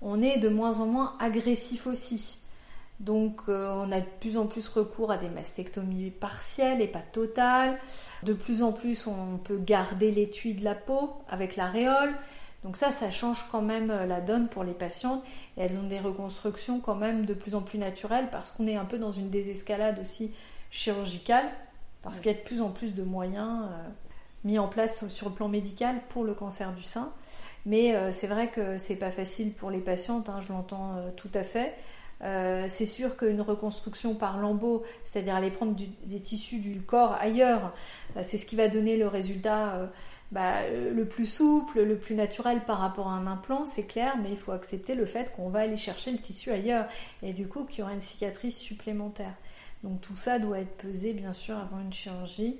on 0.00 0.22
est 0.22 0.38
de 0.38 0.48
moins 0.48 0.80
en 0.80 0.86
moins 0.86 1.16
agressif 1.20 1.86
aussi. 1.86 2.38
Donc 3.00 3.42
euh, 3.48 3.70
on 3.74 3.92
a 3.92 4.00
de 4.00 4.06
plus 4.20 4.36
en 4.38 4.46
plus 4.46 4.66
recours 4.68 5.12
à 5.12 5.18
des 5.18 5.28
mastectomies 5.28 6.10
partielles 6.10 6.80
et 6.80 6.88
pas 6.88 7.02
totales. 7.12 7.78
De 8.22 8.32
plus 8.32 8.62
en 8.62 8.72
plus 8.72 9.06
on 9.06 9.38
peut 9.38 9.58
garder 9.58 10.10
l'étui 10.10 10.54
de 10.54 10.64
la 10.64 10.74
peau 10.74 11.12
avec 11.28 11.56
l'aréole. 11.56 12.14
Donc 12.64 12.76
ça, 12.76 12.90
ça 12.90 13.10
change 13.10 13.46
quand 13.50 13.62
même 13.62 13.90
euh, 13.90 14.06
la 14.06 14.20
donne 14.20 14.48
pour 14.48 14.64
les 14.64 14.72
patientes 14.72 15.22
et 15.56 15.62
elles 15.62 15.78
ont 15.78 15.86
des 15.86 16.00
reconstructions 16.00 16.80
quand 16.80 16.96
même 16.96 17.24
de 17.24 17.34
plus 17.34 17.54
en 17.54 17.62
plus 17.62 17.78
naturelles 17.78 18.28
parce 18.30 18.50
qu'on 18.50 18.66
est 18.66 18.76
un 18.76 18.84
peu 18.84 18.98
dans 18.98 19.12
une 19.12 19.30
désescalade 19.30 19.98
aussi 20.00 20.32
chirurgicale 20.70 21.46
parce 22.02 22.20
qu'il 22.20 22.32
y 22.32 22.34
a 22.34 22.38
de 22.38 22.44
plus 22.44 22.60
en 22.60 22.70
plus 22.70 22.94
de 22.94 23.02
moyens 23.02 23.64
euh, 23.64 23.88
mis 24.44 24.58
en 24.58 24.68
place 24.68 25.06
sur 25.08 25.28
le 25.28 25.34
plan 25.34 25.48
médical 25.48 26.00
pour 26.08 26.24
le 26.24 26.34
cancer 26.34 26.72
du 26.72 26.82
sein. 26.82 27.12
Mais 27.66 28.12
c'est 28.12 28.28
vrai 28.28 28.48
que 28.48 28.78
c'est 28.78 28.96
pas 28.96 29.10
facile 29.10 29.52
pour 29.52 29.70
les 29.70 29.80
patientes, 29.80 30.30
hein, 30.30 30.38
je 30.40 30.52
l'entends 30.52 30.94
tout 31.16 31.28
à 31.34 31.42
fait. 31.42 31.74
Euh, 32.22 32.64
c'est 32.68 32.86
sûr 32.86 33.16
qu'une 33.16 33.40
reconstruction 33.40 34.14
par 34.14 34.38
lambeau, 34.38 34.82
c'est-à-dire 35.04 35.36
aller 35.36 35.50
prendre 35.50 35.76
des 36.04 36.20
tissus 36.20 36.58
du 36.58 36.80
corps 36.80 37.16
ailleurs, 37.20 37.72
euh, 38.16 38.20
c'est 38.22 38.38
ce 38.38 38.46
qui 38.46 38.56
va 38.56 38.68
donner 38.68 38.96
le 38.96 39.06
résultat 39.06 39.74
euh, 39.74 39.86
bah, 40.30 40.68
le 40.68 41.04
plus 41.06 41.26
souple, 41.26 41.82
le 41.82 41.96
plus 41.96 42.14
naturel 42.14 42.62
par 42.64 42.78
rapport 42.78 43.08
à 43.08 43.12
un 43.12 43.26
implant, 43.26 43.64
c'est 43.64 43.84
clair, 43.84 44.16
mais 44.22 44.30
il 44.30 44.36
faut 44.36 44.52
accepter 44.52 44.94
le 44.94 45.06
fait 45.06 45.32
qu'on 45.32 45.48
va 45.48 45.60
aller 45.60 45.76
chercher 45.76 46.12
le 46.12 46.18
tissu 46.18 46.50
ailleurs 46.50 46.86
et 47.22 47.32
du 47.32 47.48
coup 47.48 47.64
qu'il 47.64 47.80
y 47.80 47.82
aura 47.82 47.94
une 47.94 48.00
cicatrice 48.00 48.58
supplémentaire. 48.58 49.34
Donc 49.82 50.00
tout 50.00 50.16
ça 50.16 50.38
doit 50.38 50.58
être 50.58 50.76
pesé 50.76 51.12
bien 51.14 51.32
sûr 51.32 51.56
avant 51.56 51.80
une 51.80 51.92
chirurgie. 51.92 52.56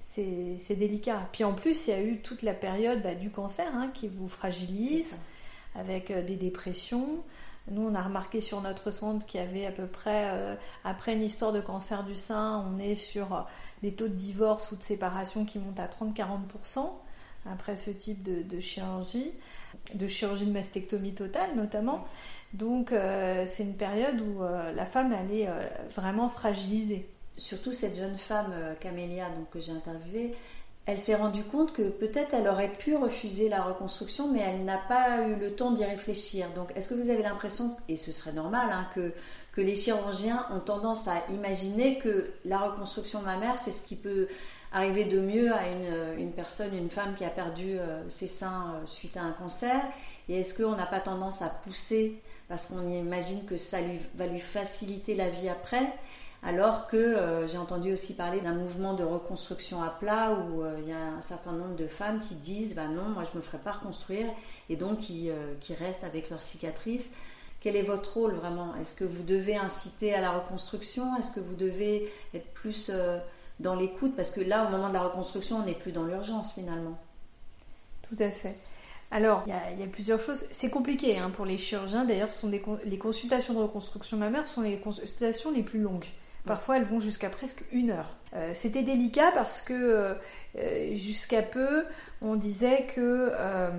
C'est 0.00 0.76
délicat. 0.76 1.28
Puis 1.32 1.42
en 1.42 1.54
plus, 1.54 1.86
il 1.86 1.90
y 1.90 1.94
a 1.94 2.02
eu 2.02 2.18
toute 2.18 2.42
la 2.42 2.54
période 2.54 3.02
bah, 3.02 3.14
du 3.14 3.30
cancer 3.30 3.66
hein, 3.74 3.90
qui 3.94 4.08
vous 4.08 4.28
fragilise 4.28 5.18
avec 5.74 6.12
des 6.12 6.36
dépressions. 6.36 7.22
Nous, 7.70 7.82
on 7.82 7.94
a 7.94 8.02
remarqué 8.02 8.40
sur 8.40 8.60
notre 8.60 8.90
centre 8.90 9.24
qu'il 9.24 9.40
y 9.40 9.42
avait 9.42 9.66
à 9.66 9.70
peu 9.70 9.86
près, 9.86 10.30
euh, 10.32 10.56
après 10.84 11.14
une 11.14 11.22
histoire 11.22 11.52
de 11.52 11.60
cancer 11.60 12.04
du 12.04 12.16
sein, 12.16 12.64
on 12.66 12.78
est 12.78 12.96
sur 12.96 13.34
euh, 13.34 13.40
des 13.82 13.92
taux 13.92 14.08
de 14.08 14.14
divorce 14.14 14.72
ou 14.72 14.76
de 14.76 14.82
séparation 14.82 15.44
qui 15.44 15.58
montent 15.58 15.80
à 15.80 15.86
30-40% 15.86 16.90
après 17.50 17.76
ce 17.76 17.90
type 17.90 18.22
de, 18.22 18.60
chirurgie, 18.60 19.32
de 19.94 20.06
chirurgie 20.06 20.46
de 20.46 20.52
mastectomie 20.52 21.14
totale 21.14 21.56
notamment. 21.56 22.04
Donc, 22.52 22.92
euh, 22.92 23.44
c'est 23.46 23.64
une 23.64 23.76
période 23.76 24.20
où 24.20 24.42
la 24.42 24.86
femme, 24.86 25.12
elle 25.12 25.36
est 25.36 25.48
vraiment 25.90 26.28
fragilisée. 26.28 27.08
Surtout 27.36 27.72
cette 27.72 27.96
jeune 27.96 28.18
femme, 28.18 28.52
Camélia, 28.78 29.28
donc, 29.30 29.50
que 29.50 29.58
j'ai 29.58 29.72
interviewée, 29.72 30.32
elle 30.84 30.98
s'est 30.98 31.14
rendue 31.14 31.44
compte 31.44 31.72
que 31.72 31.82
peut-être 31.82 32.34
elle 32.34 32.48
aurait 32.48 32.72
pu 32.72 32.96
refuser 32.96 33.48
la 33.48 33.62
reconstruction, 33.62 34.28
mais 34.32 34.40
elle 34.40 34.64
n'a 34.64 34.78
pas 34.78 35.28
eu 35.28 35.36
le 35.36 35.52
temps 35.52 35.70
d'y 35.70 35.84
réfléchir. 35.84 36.48
Donc, 36.56 36.72
est-ce 36.74 36.88
que 36.88 36.94
vous 36.94 37.08
avez 37.08 37.22
l'impression, 37.22 37.76
et 37.88 37.96
ce 37.96 38.10
serait 38.10 38.32
normal, 38.32 38.68
hein, 38.70 38.88
que, 38.94 39.12
les 39.60 39.76
chirurgiens 39.76 40.46
ont 40.50 40.60
tendance 40.60 41.08
à 41.08 41.22
imaginer 41.30 41.98
que 41.98 42.32
la 42.46 42.58
reconstruction 42.58 43.20
mammaire, 43.20 43.58
c'est 43.58 43.70
ce 43.70 43.86
qui 43.86 43.96
peut 43.96 44.26
arriver 44.72 45.04
de 45.04 45.20
mieux 45.20 45.52
à 45.52 45.68
une, 45.68 46.18
une 46.18 46.32
personne, 46.32 46.76
une 46.76 46.88
femme 46.88 47.14
qui 47.14 47.24
a 47.24 47.28
perdu 47.28 47.78
euh, 47.78 48.02
ses 48.08 48.28
seins 48.28 48.74
euh, 48.74 48.86
suite 48.86 49.16
à 49.18 49.22
un 49.22 49.32
cancer? 49.32 49.78
Et 50.30 50.40
est-ce 50.40 50.54
qu'on 50.54 50.74
n'a 50.74 50.86
pas 50.86 51.00
tendance 51.00 51.42
à 51.42 51.48
pousser 51.48 52.22
parce 52.48 52.66
qu'on 52.66 52.88
imagine 52.88 53.44
que 53.44 53.58
ça 53.58 53.80
lui, 53.82 53.98
va 54.14 54.26
lui 54.26 54.40
faciliter 54.40 55.14
la 55.14 55.28
vie 55.28 55.50
après? 55.50 55.92
Alors 56.44 56.88
que 56.88 56.96
euh, 56.96 57.46
j'ai 57.46 57.58
entendu 57.58 57.92
aussi 57.92 58.14
parler 58.14 58.40
d'un 58.40 58.52
mouvement 58.52 58.94
de 58.94 59.04
reconstruction 59.04 59.80
à 59.82 59.90
plat 59.90 60.32
où 60.32 60.62
euh, 60.62 60.76
il 60.82 60.88
y 60.88 60.92
a 60.92 60.98
un 61.16 61.20
certain 61.20 61.52
nombre 61.52 61.76
de 61.76 61.86
femmes 61.86 62.20
qui 62.20 62.34
disent 62.34 62.74
bah 62.74 62.88
non, 62.88 63.04
moi 63.10 63.22
je 63.30 63.36
me 63.36 63.42
ferai 63.42 63.58
pas 63.58 63.72
reconstruire 63.72 64.26
et 64.68 64.74
donc 64.74 64.98
qui, 64.98 65.30
euh, 65.30 65.54
qui 65.60 65.72
restent 65.74 66.02
avec 66.02 66.30
leurs 66.30 66.42
cicatrices. 66.42 67.12
Quel 67.60 67.76
est 67.76 67.82
votre 67.82 68.14
rôle 68.14 68.32
vraiment? 68.32 68.74
Est-ce 68.80 68.96
que 68.96 69.04
vous 69.04 69.22
devez 69.22 69.56
inciter 69.56 70.12
à 70.14 70.20
la 70.20 70.32
reconstruction? 70.32 71.16
Est-ce 71.16 71.30
que 71.30 71.38
vous 71.38 71.54
devez 71.54 72.12
être 72.34 72.48
plus 72.54 72.90
dans 73.60 73.76
l'écoute? 73.76 74.16
Parce 74.16 74.32
que 74.32 74.40
là, 74.40 74.66
au 74.66 74.70
moment 74.70 74.88
de 74.88 74.94
la 74.94 75.02
reconstruction, 75.02 75.58
on 75.58 75.64
n'est 75.64 75.76
plus 75.76 75.92
dans 75.92 76.02
l'urgence 76.02 76.54
finalement. 76.54 76.98
Tout 78.02 78.16
à 78.18 78.32
fait. 78.32 78.56
Alors, 79.12 79.44
il 79.46 79.78
y, 79.78 79.84
a 79.84 79.86
plusieurs 79.86 80.18
choses. 80.18 80.44
C'est 80.50 80.70
compliqué 80.70 81.18
hein, 81.18 81.30
pour 81.30 81.44
les 81.44 81.56
chirurgiens. 81.56 82.04
D'ailleurs, 82.04 82.30
ce 82.30 82.40
sont 82.40 82.48
les 82.84 82.98
consultations 82.98 83.54
de 83.54 83.60
reconstruction 83.60 84.16
mammaire 84.16 84.44
sont 84.44 84.62
les 84.62 84.78
consultations 84.78 85.52
les 85.52 85.62
plus 85.62 85.82
longues. 85.82 86.06
Parfois, 86.44 86.76
elles 86.76 86.84
vont 86.84 86.98
jusqu'à 86.98 87.30
presque 87.30 87.64
une 87.70 87.90
heure. 87.90 88.16
Euh, 88.34 88.50
c'était 88.52 88.82
délicat 88.82 89.30
parce 89.32 89.60
que 89.60 90.16
euh, 90.56 90.94
jusqu'à 90.94 91.42
peu, 91.42 91.84
on 92.20 92.34
disait 92.34 92.86
que 92.86 93.30
euh, 93.32 93.70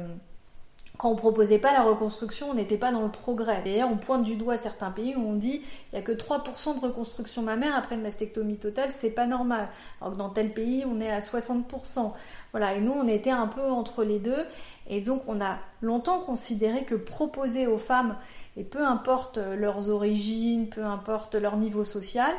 quand 0.97 1.10
on 1.10 1.15
proposait 1.15 1.58
pas 1.58 1.73
la 1.73 1.82
reconstruction, 1.82 2.52
on 2.52 2.54
n'était 2.54 2.78
pas 2.78 2.91
dans 2.91 3.02
le 3.02 3.12
progrès. 3.12 3.62
D'ailleurs, 3.65 3.89
on 3.91 3.97
pointe 3.97 4.23
du 4.23 4.36
doigt 4.36 4.56
certains 4.56 4.91
pays 4.91 5.15
où 5.15 5.21
on 5.21 5.34
dit 5.34 5.62
il 5.91 5.95
n'y 5.95 5.99
a 5.99 6.02
que 6.02 6.13
3% 6.13 6.80
de 6.80 6.80
reconstruction 6.80 7.41
mammaire 7.41 7.76
après 7.76 7.95
une 7.95 8.04
mastectomie 8.04 8.58
totale, 8.58 8.91
c'est 8.91 9.10
pas 9.10 9.26
normal. 9.26 9.67
Alors 9.99 10.13
que 10.13 10.17
dans 10.17 10.30
tel 10.30 10.54
pays, 10.54 10.86
on 10.88 11.02
est 11.02 11.10
à 11.10 11.19
60%. 11.19 12.13
Voilà, 12.52 12.76
et 12.76 12.80
nous, 12.80 12.93
on 12.93 13.08
était 13.08 13.32
un 13.32 13.47
peu 13.47 13.63
entre 13.63 14.04
les 14.04 14.19
deux. 14.19 14.45
Et 14.88 15.02
donc, 15.02 15.23
on 15.28 15.41
a 15.41 15.58
longtemps 15.82 16.19
considéré 16.19 16.84
que 16.84 16.95
proposer 16.95 17.67
aux 17.67 17.78
femmes 17.78 18.15
et 18.58 18.63
peu 18.63 18.86
importe 18.86 19.38
euh, 19.38 19.56
leurs 19.56 19.89
origines, 19.89 20.70
peu 20.70 20.84
importe 20.84 21.36
leur 21.36 21.58
niveau 21.58 21.84
social, 21.84 22.34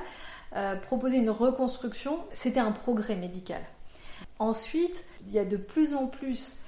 euh, 0.57 0.77
proposer 0.77 1.19
une 1.19 1.31
reconstruction, 1.31 2.19
c'était 2.33 2.61
un 2.61 2.73
progrès 2.73 3.17
médical. 3.17 3.63
Ensuite, 4.39 5.05
il 5.27 5.33
y 5.33 5.39
a 5.39 5.45
de 5.45 5.57
plus 5.57 5.95
en 5.95 6.07
plus 6.07 6.59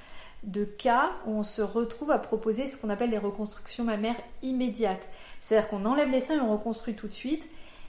de 0.42 0.64
cas 0.64 1.12
où 1.26 1.32
on 1.32 1.42
se 1.42 1.62
retrouve 1.62 2.10
à 2.10 2.18
proposer 2.18 2.66
ce 2.66 2.76
qu'on 2.76 2.90
appelle 2.90 3.10
les 3.10 3.18
reconstructions 3.18 3.84
mammaires 3.84 4.20
immédiates. 4.42 5.08
C'est-à-dire 5.40 5.68
qu'on 5.68 5.84
enlève 5.84 6.10
les 6.10 6.20
seins 6.20 6.36
et 6.36 6.40
on 6.40 6.52
reconstruit 6.52 6.94
tout 6.94 7.08
de 7.08 7.12
suite. 7.12 7.48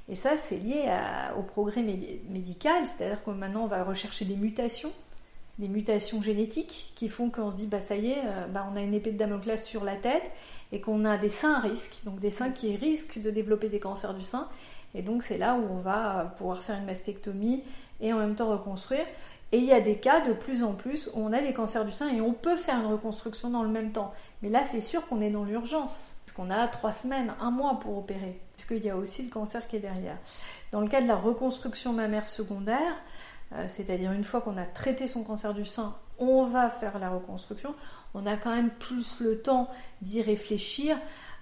Et 0.09 0.15
ça, 0.15 0.37
c'est 0.37 0.57
lié 0.57 0.89
au 1.37 1.41
progrès 1.41 1.83
médical, 1.83 2.85
c'est-à-dire 2.85 3.21
que 3.23 3.29
maintenant, 3.31 3.63
on 3.63 3.67
va 3.67 3.83
rechercher 3.83 4.23
des 4.23 4.37
mutations, 4.37 4.91
des 5.59 5.67
mutations 5.67 6.21
génétiques 6.21 6.91
qui 6.95 7.09
font 7.09 7.29
qu'on 7.29 7.49
se 7.49 7.57
dit, 7.57 7.67
bah 7.67 7.81
ça 7.81 7.95
y 7.95 8.11
est, 8.11 8.21
euh, 8.25 8.47
bah, 8.47 8.67
on 8.71 8.75
a 8.75 8.81
une 8.81 8.93
épée 8.93 9.11
de 9.11 9.17
Damoclès 9.17 9.63
sur 9.63 9.83
la 9.83 9.95
tête 9.95 10.31
et 10.71 10.81
qu'on 10.81 11.05
a 11.05 11.17
des 11.17 11.29
seins 11.29 11.53
à 11.53 11.59
risque, 11.59 12.01
donc 12.03 12.19
des 12.19 12.29
seins 12.29 12.51
qui 12.51 12.75
risquent 12.75 13.21
de 13.21 13.31
développer 13.31 13.69
des 13.69 13.79
cancers 13.79 14.13
du 14.13 14.23
sein. 14.23 14.47
Et 14.93 15.01
donc 15.01 15.23
c'est 15.23 15.37
là 15.37 15.55
où 15.55 15.65
on 15.71 15.77
va 15.77 16.33
pouvoir 16.37 16.63
faire 16.63 16.77
une 16.77 16.85
mastectomie 16.85 17.63
et 18.01 18.13
en 18.13 18.19
même 18.19 18.35
temps 18.35 18.49
reconstruire. 18.49 19.05
Et 19.51 19.59
il 19.59 19.63
y 19.63 19.71
a 19.71 19.79
des 19.79 19.97
cas 19.97 20.21
de 20.21 20.33
plus 20.33 20.63
en 20.63 20.73
plus 20.73 21.09
où 21.13 21.21
on 21.21 21.31
a 21.31 21.41
des 21.41 21.53
cancers 21.53 21.85
du 21.85 21.91
sein 21.91 22.09
et 22.09 22.19
on 22.19 22.33
peut 22.33 22.57
faire 22.57 22.79
une 22.79 22.91
reconstruction 22.91 23.49
dans 23.49 23.63
le 23.63 23.69
même 23.69 23.93
temps. 23.93 24.13
Mais 24.41 24.49
là, 24.49 24.63
c'est 24.63 24.81
sûr 24.81 25.07
qu'on 25.07 25.21
est 25.21 25.29
dans 25.29 25.45
l'urgence. 25.45 26.17
Parce 26.25 26.35
qu'on 26.35 26.49
a 26.49 26.67
trois 26.67 26.91
semaines, 26.91 27.33
un 27.39 27.49
mois 27.49 27.79
pour 27.79 27.97
opérer. 27.97 28.41
Parce 28.55 28.67
qu'il 28.67 28.83
y 28.83 28.89
a 28.89 28.97
aussi 28.97 29.23
le 29.23 29.29
cancer 29.29 29.65
qui 29.67 29.77
est 29.77 29.79
derrière. 29.79 30.17
Dans 30.73 30.81
le 30.81 30.89
cas 30.89 31.01
de 31.01 31.07
la 31.07 31.15
reconstruction 31.15 31.93
mammaire 31.93 32.27
secondaire, 32.27 32.77
euh, 32.81 33.16
c'est-à-dire 33.67 34.11
une 34.11 34.23
fois 34.23 34.41
qu'on 34.41 34.57
a 34.57 34.65
traité 34.65 35.07
son 35.07 35.23
cancer 35.23 35.53
du 35.53 35.65
sein, 35.65 35.95
on 36.19 36.45
va 36.45 36.69
faire 36.69 36.99
la 36.99 37.09
reconstruction 37.09 37.73
on 38.13 38.25
a 38.25 38.35
quand 38.35 38.53
même 38.55 38.71
plus 38.71 39.19
le 39.21 39.39
temps 39.41 39.69
d'y 40.01 40.21
réfléchir. 40.21 40.97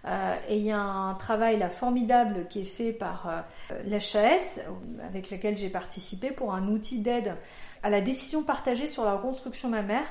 Euh, 0.06 0.36
et 0.50 0.58
il 0.58 0.63
y 0.63 0.72
a 0.72 0.80
un 0.80 1.15
travail 1.15 1.58
là 1.58 1.70
formidable 1.70 2.46
qui 2.48 2.62
est 2.62 2.65
fait 2.65 2.94
par 2.94 3.28
euh, 3.28 3.82
l'HAS, 3.88 4.60
avec 5.04 5.32
lequel 5.32 5.58
j'ai 5.58 5.70
participé, 5.70 6.32
pour 6.32 6.54
un 6.54 6.68
outil 6.68 7.00
d'aide 7.00 7.36
à 7.82 7.89
la 7.89 8.02
décision 8.02 8.44
partagée 8.44 8.88
sur 8.88 9.04
la 9.04 9.15
reconstruction 9.15 9.70
mammaire. 9.70 10.06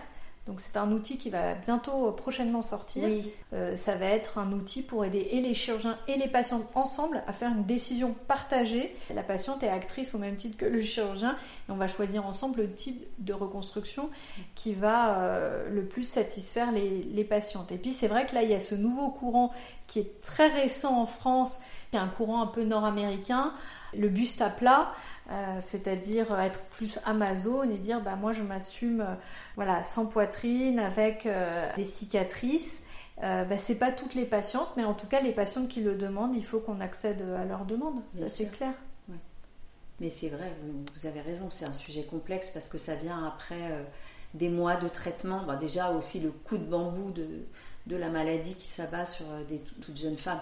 Donc 0.47 0.61
c'est 0.61 0.77
un 0.77 0.93
outil 0.93 1.17
qui 1.17 1.31
va 1.31 1.55
bientôt 1.55 2.09
euh, 2.09 2.13
prochainement 2.13 2.61
sortir. 2.61 3.09
Euh, 3.55 3.77
ça 3.77 3.97
va 3.97 4.07
être 4.07 4.37
un 4.39 4.53
outil 4.53 4.83
pour 4.83 5.05
aider 5.05 5.27
et 5.31 5.41
les 5.41 5.55
chirurgiens 5.55 5.99
et 6.07 6.17
les 6.17 6.29
patientes 6.29 6.69
ensemble 6.75 7.23
à 7.27 7.33
faire 7.33 7.51
une 7.51 7.65
décision 7.65 8.15
partagée. 8.29 8.95
La 9.15 9.23
patiente 9.23 9.63
est 9.63 9.69
actrice 9.69 10.15
au 10.15 10.19
même 10.19 10.37
titre 10.37 10.59
que 10.59 10.67
le 10.67 10.83
chirurgien 10.83 11.37
et 11.69 11.73
on 11.73 11.77
va 11.77 11.89
choisir 11.89 12.27
ensemble 12.27 12.61
le 12.61 12.73
type 12.73 13.07
de 13.19 13.33
reconstruction 13.33 14.11
qui 14.55 14.75
va 14.75 15.19
euh, 15.19 15.71
le 15.71 15.87
plus 15.87 16.05
satisfaire 16.05 16.73
les, 16.73 17.03
les 17.05 17.25
patientes. 17.25 17.73
Et 17.73 17.79
puis 17.79 17.93
c'est 17.93 18.09
vrai 18.09 18.27
que 18.27 18.35
là 18.35 18.43
il 18.43 18.51
y 18.51 18.55
a 18.55 18.61
ce 18.61 18.75
nouveau 18.75 19.09
courant 19.09 19.51
qui 19.87 20.01
est 20.01 20.21
très 20.21 20.49
récent 20.49 21.01
en 21.01 21.07
France, 21.07 21.61
qui 21.91 21.97
est 21.97 22.01
un 22.01 22.09
courant 22.09 22.43
un 22.43 22.47
peu 22.47 22.65
nord-américain, 22.65 23.55
le 23.97 24.09
buste 24.09 24.43
à 24.43 24.51
plat. 24.51 24.93
Euh, 25.31 25.57
c'est-à-dire 25.61 26.39
être 26.39 26.61
plus 26.67 26.99
Amazon 27.07 27.63
et 27.63 27.79
dire 27.79 28.03
bah 28.03 28.15
moi 28.15 28.33
je 28.33 28.43
m'assume 28.43 29.01
euh, 29.01 29.15
voilà 29.57 29.83
sans 29.83 30.05
poitrine 30.05 30.79
avec 30.79 31.25
euh, 31.25 31.67
des 31.77 31.85
cicatrices. 31.85 32.83
Bah, 33.21 33.57
c'est 33.57 33.77
pas 33.77 33.91
toutes 33.91 34.15
les 34.15 34.27
patientes, 34.27 34.69
mais 34.77 34.85
en 34.85 34.93
tout 34.93 35.07
cas 35.07 35.21
les 35.21 35.33
patientes 35.33 35.69
qui 35.69 35.81
le 35.81 35.95
demandent, 35.95 36.35
il 36.35 36.45
faut 36.45 36.59
qu'on 36.59 36.81
accède 36.81 37.23
à 37.23 37.45
leurs 37.45 37.65
demandes. 37.65 38.03
ça 38.13 38.29
c'est 38.29 38.51
clair. 38.51 38.75
Mais 40.01 40.11
c'est 40.11 40.29
vrai, 40.29 40.53
vous, 40.61 41.07
avez 41.07 41.21
raison, 41.21 41.51
c'est 41.51 41.65
un 41.65 41.73
sujet 41.73 42.03
complexe 42.03 42.51
parce 42.51 42.69
que 42.69 42.79
ça 42.79 42.95
vient 42.97 43.25
après 43.27 43.71
euh, 43.71 43.85
des 44.35 44.49
mois 44.49 44.77
de 44.77 44.89
traitement. 44.89 45.47
déjà 45.57 45.93
aussi 45.93 46.21
le 46.21 46.31
coup 46.31 46.59
de 46.59 46.65
bambou 46.65 47.13
de, 47.13 47.27
de 47.87 47.97
la 47.97 48.09
maladie 48.09 48.55
qui 48.55 48.69
s'abat 48.69 49.07
sur 49.07 49.27
euh, 49.31 49.45
des 49.45 49.61
toutes 49.61 49.97
jeunes 49.97 50.17
femmes. 50.17 50.41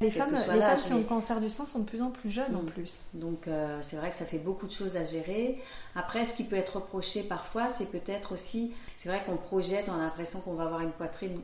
Les 0.00 0.10
femmes, 0.10 0.30
les 0.30 0.60
femmes 0.60 0.78
qui 0.84 0.92
ont 0.92 0.98
le 0.98 1.04
cancer 1.04 1.40
du 1.40 1.48
sein 1.48 1.66
sont 1.66 1.80
de 1.80 1.84
plus 1.84 2.02
en 2.02 2.10
plus 2.10 2.30
jeunes 2.30 2.54
en 2.54 2.62
mm. 2.62 2.66
plus. 2.66 3.06
Donc 3.14 3.48
euh, 3.48 3.78
c'est 3.82 3.96
vrai 3.96 4.10
que 4.10 4.16
ça 4.16 4.26
fait 4.26 4.38
beaucoup 4.38 4.66
de 4.66 4.72
choses 4.72 4.96
à 4.96 5.04
gérer. 5.04 5.60
Après, 5.96 6.24
ce 6.24 6.34
qui 6.34 6.44
peut 6.44 6.56
être 6.56 6.76
reproché 6.76 7.24
parfois, 7.24 7.68
c'est 7.68 7.90
peut-être 7.90 8.32
aussi, 8.32 8.72
c'est 8.96 9.08
vrai 9.08 9.22
qu'on 9.24 9.36
projette, 9.36 9.88
on 9.88 9.94
a 9.94 9.98
l'impression 9.98 10.40
qu'on 10.40 10.54
va 10.54 10.64
avoir 10.64 10.80
une 10.80 10.92
poitrine, 10.92 11.40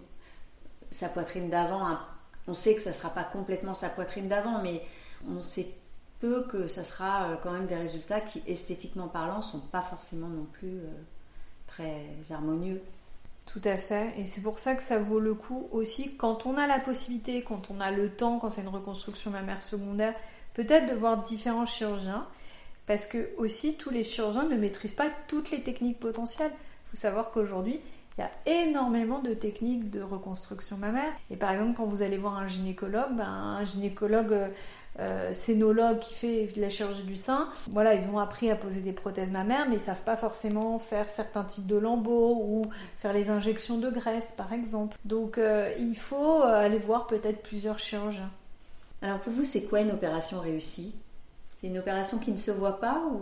sa 0.93 1.09
poitrine 1.09 1.51
d'avant. 1.51 1.99
On 2.47 2.55
sait 2.55 2.77
que 2.77 2.81
ça 2.81 2.91
ne 2.91 2.95
sera 2.95 3.11
pas 3.11 3.25
complètement 3.25 3.75
sa 3.75 3.89
poitrine 3.89 4.29
d'avant, 4.29 4.63
mais 4.63 4.83
on 5.29 5.43
sait 5.43 5.75
peu 6.21 6.45
que 6.45 6.69
ça 6.69 6.85
sera 6.85 7.31
euh, 7.31 7.37
quand 7.43 7.51
même 7.51 7.67
des 7.67 7.77
résultats 7.77 8.21
qui, 8.21 8.41
esthétiquement 8.47 9.09
parlant, 9.09 9.43
sont 9.43 9.61
pas 9.61 9.83
forcément 9.83 10.29
non 10.29 10.47
plus 10.53 10.79
très 11.67 12.05
harmonieux. 12.31 12.81
Tout 13.47 13.61
à 13.65 13.77
fait. 13.77 14.15
Et 14.19 14.27
c'est 14.27 14.41
pour 14.41 14.59
ça 14.59 14.75
que 14.75 14.83
ça 14.83 14.99
vaut 14.99 15.21
le 15.21 15.35
coup 15.35 15.69
aussi, 15.71 16.17
quand 16.17 16.47
on 16.47 16.57
a 16.57 16.67
la 16.67 16.79
possibilité, 16.79 17.43
quand 17.43 17.71
on 17.71 17.81
a 17.81 17.91
le 17.91 18.11
temps, 18.11 18.39
quand 18.39 18.51
c'est 18.51 18.63
une 18.63 18.69
reconstruction 18.69 19.31
mammaire 19.31 19.63
secondaire, 19.63 20.15
peut-être 20.55 20.91
de 20.91 20.95
voir 20.95 21.23
différents 21.23 21.67
chirurgiens. 21.67 22.27
Parce 22.87 23.07
que 23.07 23.31
aussi, 23.39 23.77
tous 23.77 23.91
les 23.91 24.05
chirurgiens 24.05 24.45
ne 24.45 24.57
maîtrisent 24.57 24.95
pas 24.95 25.09
toutes 25.29 25.51
les 25.51 25.63
techniques 25.63 25.99
potentielles. 25.99 26.53
Il 26.53 26.91
faut 26.91 26.97
savoir 26.97 27.31
qu'aujourd'hui, 27.31 27.81
il 28.17 28.21
y 28.21 28.25
a 28.25 28.63
énormément 28.63 29.21
de 29.21 29.35
techniques 29.35 29.91
de 29.91 30.01
reconstruction 30.01 30.77
mammaire. 30.77 31.13
Et 31.31 31.37
par 31.37 31.53
exemple, 31.53 31.75
quand 31.77 31.87
vous 31.87 32.03
allez 32.03 32.19
voir 32.19 32.37
un 32.37 32.47
gynécologue, 32.47 33.17
ben, 33.17 33.25
un 33.25 33.65
gynécologue 33.65 34.37
euh, 35.01 35.15
euh, 35.15 35.33
scénologue 35.33 35.99
qui 35.99 36.15
fait 36.15 36.47
de 36.47 36.61
la 36.61 36.69
chirurgie 36.69 37.03
du 37.03 37.17
sein, 37.17 37.49
voilà, 37.71 37.95
ils 37.95 38.09
ont 38.09 38.19
appris 38.19 38.51
à 38.51 38.57
poser 38.57 38.81
des 38.81 38.93
prothèses 38.93 39.31
mammaires, 39.31 39.67
mais 39.69 39.77
ils 39.77 39.81
savent 39.81 40.03
pas 40.03 40.17
forcément 40.17 40.79
faire 40.79 41.11
certains 41.11 41.45
types 41.45 41.67
de 41.67 41.77
lambeaux 41.77 42.37
ou 42.37 42.63
faire 42.97 43.13
les 43.13 43.31
injections 43.31 43.79
de 43.79 43.91
graisse, 43.91 44.35
par 44.37 44.53
exemple. 44.53 44.97
Donc, 45.05 45.39
euh, 45.39 45.73
il 45.79 45.97
faut 45.97 46.43
euh, 46.43 46.65
aller 46.65 46.79
voir 46.79 47.07
peut-être 47.07 47.43
plusieurs 47.43 47.79
chirurgiens. 47.79 48.31
Alors, 49.03 49.21
pour 49.21 49.33
vous, 49.33 49.45
c'est 49.45 49.65
quoi 49.65 49.81
une 49.81 49.93
opération 49.93 50.41
réussie? 50.41 50.95
C'est 51.55 51.67
une 51.69 51.79
opération 51.79 52.19
qui 52.19 52.33
ne 52.33 52.37
se 52.37 52.51
voit 52.51 52.81
pas 52.81 53.03
ou? 53.11 53.21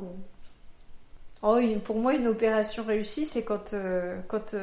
Oh, 1.43 1.59
pour 1.85 1.97
moi, 1.97 2.15
une 2.15 2.29
opération 2.29 2.85
réussie, 2.85 3.27
c'est 3.27 3.45
quand, 3.45 3.75
quand 4.29 4.55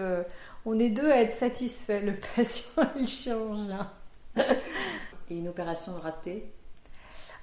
on 0.66 0.80
est 0.80 0.90
deux 0.90 1.12
à 1.12 1.22
être 1.22 1.36
satisfaits, 1.36 2.02
le 2.06 2.14
patient 2.36 2.84
et 2.96 3.00
le 3.02 3.06
chirurgien. 3.06 3.92
et 4.38 5.36
une 5.36 5.50
opération 5.50 5.94
ratée? 6.02 6.54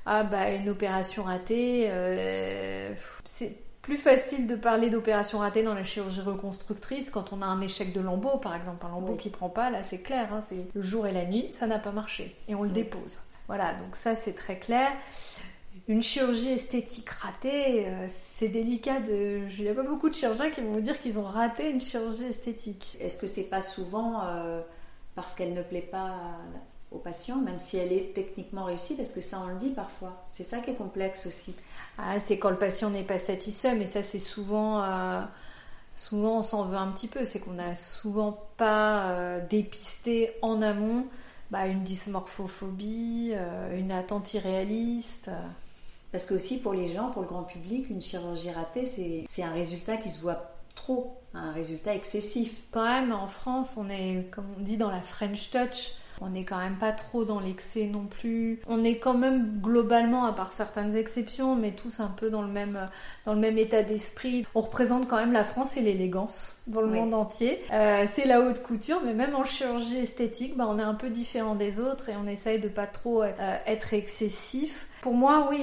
Ah 0.06 0.22
bah 0.22 0.50
une 0.50 0.68
opération 0.68 1.24
ratée, 1.24 1.88
euh, 1.90 2.94
c'est 3.24 3.56
plus 3.82 3.96
facile 3.96 4.46
de 4.46 4.54
parler 4.54 4.88
d'opération 4.88 5.38
ratée 5.38 5.62
dans 5.62 5.74
la 5.74 5.84
chirurgie 5.84 6.20
reconstructrice 6.20 7.10
quand 7.10 7.32
on 7.32 7.42
a 7.42 7.46
un 7.46 7.60
échec 7.60 7.92
de 7.92 8.00
lambeau, 8.00 8.38
par 8.38 8.54
exemple 8.54 8.86
un 8.86 8.90
lambeau 8.90 9.16
qui 9.16 9.30
prend 9.30 9.48
pas, 9.48 9.68
là 9.70 9.82
c'est 9.82 10.02
clair, 10.02 10.32
hein, 10.32 10.40
c'est 10.40 10.66
le 10.72 10.82
jour 10.82 11.06
et 11.08 11.12
la 11.12 11.24
nuit, 11.24 11.48
ça 11.50 11.66
n'a 11.66 11.78
pas 11.78 11.90
marché 11.90 12.36
et 12.48 12.54
on 12.54 12.62
le 12.62 12.70
dépose. 12.70 13.18
Voilà, 13.48 13.74
donc 13.74 13.96
ça 13.96 14.14
c'est 14.14 14.34
très 14.34 14.58
clair. 14.58 14.90
Une 15.88 16.02
chirurgie 16.02 16.50
esthétique 16.50 17.10
ratée, 17.10 17.86
euh, 17.86 18.06
c'est 18.08 18.48
délicat. 18.48 18.98
De... 19.00 19.42
Il 19.56 19.64
n'y 19.64 19.68
a 19.68 19.74
pas 19.74 19.84
beaucoup 19.84 20.08
de 20.08 20.14
chirurgiens 20.14 20.50
qui 20.50 20.60
vont 20.60 20.72
vous 20.72 20.80
dire 20.80 21.00
qu'ils 21.00 21.18
ont 21.18 21.24
raté 21.24 21.70
une 21.70 21.80
chirurgie 21.80 22.24
esthétique. 22.24 22.96
Est-ce 22.98 23.18
que 23.18 23.28
c'est 23.28 23.48
pas 23.48 23.62
souvent 23.62 24.24
euh, 24.24 24.62
parce 25.14 25.34
qu'elle 25.34 25.54
ne 25.54 25.62
plaît 25.62 25.80
pas 25.80 26.38
au 26.96 26.98
patient, 26.98 27.36
même 27.36 27.58
si 27.58 27.76
elle 27.76 27.92
est 27.92 28.14
techniquement 28.14 28.64
réussie, 28.64 28.94
parce 28.94 29.12
que 29.12 29.20
ça 29.20 29.40
on 29.44 29.48
le 29.48 29.56
dit 29.56 29.70
parfois. 29.70 30.24
C'est 30.28 30.44
ça 30.44 30.58
qui 30.58 30.70
est 30.70 30.74
complexe 30.74 31.26
aussi. 31.26 31.54
Ah, 31.98 32.18
c'est 32.18 32.38
quand 32.38 32.50
le 32.50 32.58
patient 32.58 32.90
n'est 32.90 33.04
pas 33.04 33.18
satisfait, 33.18 33.74
mais 33.74 33.86
ça 33.86 34.02
c'est 34.02 34.18
souvent, 34.18 34.82
euh, 34.82 35.22
souvent 35.94 36.38
on 36.38 36.42
s'en 36.42 36.64
veut 36.64 36.76
un 36.76 36.90
petit 36.92 37.08
peu, 37.08 37.24
c'est 37.24 37.40
qu'on 37.40 37.52
n'a 37.52 37.74
souvent 37.74 38.38
pas 38.56 39.10
euh, 39.12 39.46
dépisté 39.48 40.32
en 40.42 40.60
amont 40.62 41.06
bah, 41.50 41.66
une 41.66 41.82
dysmorphophobie, 41.82 43.30
euh, 43.34 43.78
une 43.78 43.92
attente 43.92 44.34
irréaliste. 44.34 45.30
Parce 46.12 46.24
que 46.24 46.34
aussi 46.34 46.58
pour 46.60 46.72
les 46.72 46.88
gens, 46.88 47.10
pour 47.10 47.22
le 47.22 47.28
grand 47.28 47.44
public, 47.44 47.90
une 47.90 48.00
chirurgie 48.00 48.50
ratée, 48.50 48.86
c'est 49.28 49.42
un 49.42 49.52
résultat 49.52 49.96
qui 49.96 50.08
se 50.08 50.20
voit 50.20 50.56
trop, 50.74 51.20
un 51.34 51.52
résultat 51.52 51.94
excessif. 51.94 52.64
Quand 52.70 52.84
même, 52.84 53.12
en 53.12 53.26
France, 53.26 53.74
on 53.76 53.90
est, 53.90 54.30
comme 54.30 54.46
on 54.56 54.62
dit, 54.62 54.76
dans 54.76 54.90
la 54.90 55.02
French 55.02 55.50
touch. 55.50 55.94
On 56.20 56.30
n'est 56.30 56.44
quand 56.44 56.58
même 56.58 56.76
pas 56.76 56.92
trop 56.92 57.24
dans 57.24 57.40
l'excès 57.40 57.86
non 57.86 58.06
plus. 58.06 58.60
On 58.66 58.84
est 58.84 58.98
quand 58.98 59.14
même 59.14 59.60
globalement, 59.60 60.24
à 60.24 60.32
part 60.32 60.52
certaines 60.52 60.96
exceptions, 60.96 61.56
mais 61.56 61.72
tous 61.72 62.00
un 62.00 62.08
peu 62.08 62.30
dans 62.30 62.42
le 62.42 62.48
même, 62.48 62.88
dans 63.24 63.34
le 63.34 63.40
même 63.40 63.58
état 63.58 63.82
d'esprit. 63.82 64.46
On 64.54 64.60
représente 64.60 65.08
quand 65.08 65.16
même 65.16 65.32
la 65.32 65.44
France 65.44 65.76
et 65.76 65.80
l'élégance 65.80 66.58
dans 66.66 66.80
le 66.80 66.88
monde 66.88 67.14
entier. 67.14 67.62
Euh, 67.72 68.04
c'est 68.10 68.26
la 68.26 68.40
haute 68.40 68.62
couture, 68.62 69.00
mais 69.04 69.14
même 69.14 69.34
en 69.34 69.44
chirurgie 69.44 69.98
esthétique, 69.98 70.56
bah, 70.56 70.66
on 70.68 70.78
est 70.78 70.82
un 70.82 70.94
peu 70.94 71.10
différent 71.10 71.54
des 71.54 71.80
autres 71.80 72.08
et 72.08 72.16
on 72.16 72.26
essaye 72.26 72.58
de 72.58 72.68
pas 72.68 72.86
trop 72.86 73.22
euh, 73.22 73.56
être 73.66 73.94
excessif. 73.94 74.88
Pour 75.06 75.14
moi, 75.14 75.46
oui, 75.48 75.62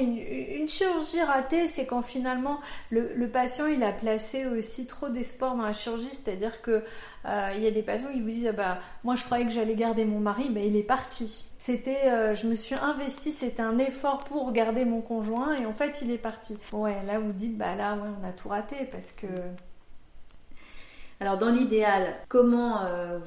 une, 0.57 0.69
chirurgie 0.69 1.21
ratée, 1.21 1.67
c'est 1.67 1.85
quand 1.85 2.01
finalement 2.01 2.61
le, 2.91 3.27
patient 3.27 3.67
il 3.67 3.83
a 3.83 3.91
placé 3.91 4.45
aussi 4.45 4.85
trop 4.85 5.09
d'espoir 5.09 5.57
dans 5.57 5.63
la 5.63 5.73
chirurgie, 5.73 6.13
c'est-à-dire 6.13 6.61
que 6.61 6.81
euh, 7.25 7.51
il 7.53 7.61
y 7.61 7.67
a 7.67 7.71
des 7.71 7.81
patients 7.81 8.07
qui 8.13 8.21
vous 8.21 8.29
disent 8.29 8.47
ah 8.47 8.53
bah 8.53 8.79
moi 9.03 9.17
je 9.17 9.25
croyais 9.25 9.43
que 9.43 9.51
j'allais 9.51 9.75
garder 9.75 10.05
mon 10.05 10.21
mari, 10.21 10.49
mais 10.49 10.65
il 10.67 10.77
est 10.77 10.83
parti. 10.83 11.43
C'était, 11.57 12.09
euh, 12.09 12.33
je 12.33 12.47
me 12.47 12.55
suis 12.55 12.75
investie, 12.75 13.33
c'était 13.33 13.61
un 13.61 13.79
effort 13.79 14.23
pour 14.23 14.49
garder 14.53 14.85
mon 14.85 15.01
conjoint 15.01 15.53
et 15.57 15.65
en 15.65 15.73
fait 15.73 15.99
il 16.01 16.11
est 16.11 16.17
parti. 16.17 16.57
Ouais, 16.71 17.03
là 17.05 17.19
vous 17.19 17.33
dites 17.33 17.57
bah 17.57 17.75
là 17.75 17.95
ouais 17.95 18.09
on 18.21 18.25
a 18.25 18.31
tout 18.31 18.47
raté 18.47 18.85
parce 18.93 19.11
que 19.11 19.27
alors 21.23 21.37
dans 21.37 21.51
l'idéal, 21.51 22.15
comment 22.27 22.81
euh, 22.83 23.17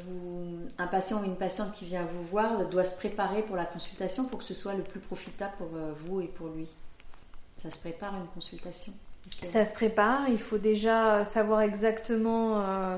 un 0.77 0.87
patient 0.87 1.23
ou 1.23 1.25
une 1.25 1.37
patiente 1.37 1.73
qui 1.73 1.87
vient 1.87 2.05
vous 2.05 2.25
voir 2.25 2.69
doit 2.69 2.85
se 2.85 2.95
préparer 2.95 3.41
pour 3.41 3.57
la 3.57 3.65
consultation 3.65 4.27
pour 4.27 4.41
que 4.41 4.45
ce 4.45 4.53
soit 4.53 4.75
le 4.75 4.83
plus 4.83 5.01
profitable 5.01 5.55
pour 5.57 5.69
euh, 5.75 5.93
vous 5.97 6.21
et 6.21 6.27
pour 6.27 6.49
lui? 6.49 6.69
Ça 7.57 7.71
se 7.71 7.79
prépare 7.79 8.15
une 8.15 8.27
consultation? 8.35 8.93
Ça 9.43 9.65
se 9.65 9.73
prépare, 9.73 10.29
il 10.29 10.39
faut 10.39 10.59
déjà 10.59 11.25
savoir 11.25 11.63
exactement 11.63 12.61
euh, 12.61 12.97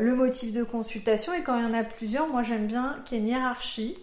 le 0.00 0.14
motif 0.14 0.54
de 0.54 0.64
consultation 0.64 1.34
et 1.34 1.42
quand 1.42 1.58
il 1.58 1.64
y 1.64 1.66
en 1.66 1.74
a 1.74 1.84
plusieurs, 1.84 2.26
moi 2.26 2.42
j'aime 2.42 2.66
bien 2.66 2.96
qu'il 3.04 3.18
y 3.18 3.20
ait 3.20 3.24
une 3.24 3.28
hiérarchie 3.28 3.98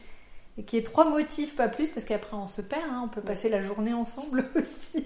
et 0.59 0.63
qu'il 0.63 0.77
y 0.77 0.81
ait 0.81 0.85
trois 0.85 1.09
motifs, 1.09 1.55
pas 1.55 1.69
plus, 1.69 1.89
parce 1.89 2.05
qu'après 2.05 2.35
on 2.35 2.45
se 2.45 2.61
perd, 2.61 2.83
hein, 2.91 3.03
on 3.05 3.07
peut 3.07 3.21
passer 3.21 3.47
la 3.47 3.61
journée 3.61 3.93
ensemble 3.93 4.43
aussi. 4.55 5.05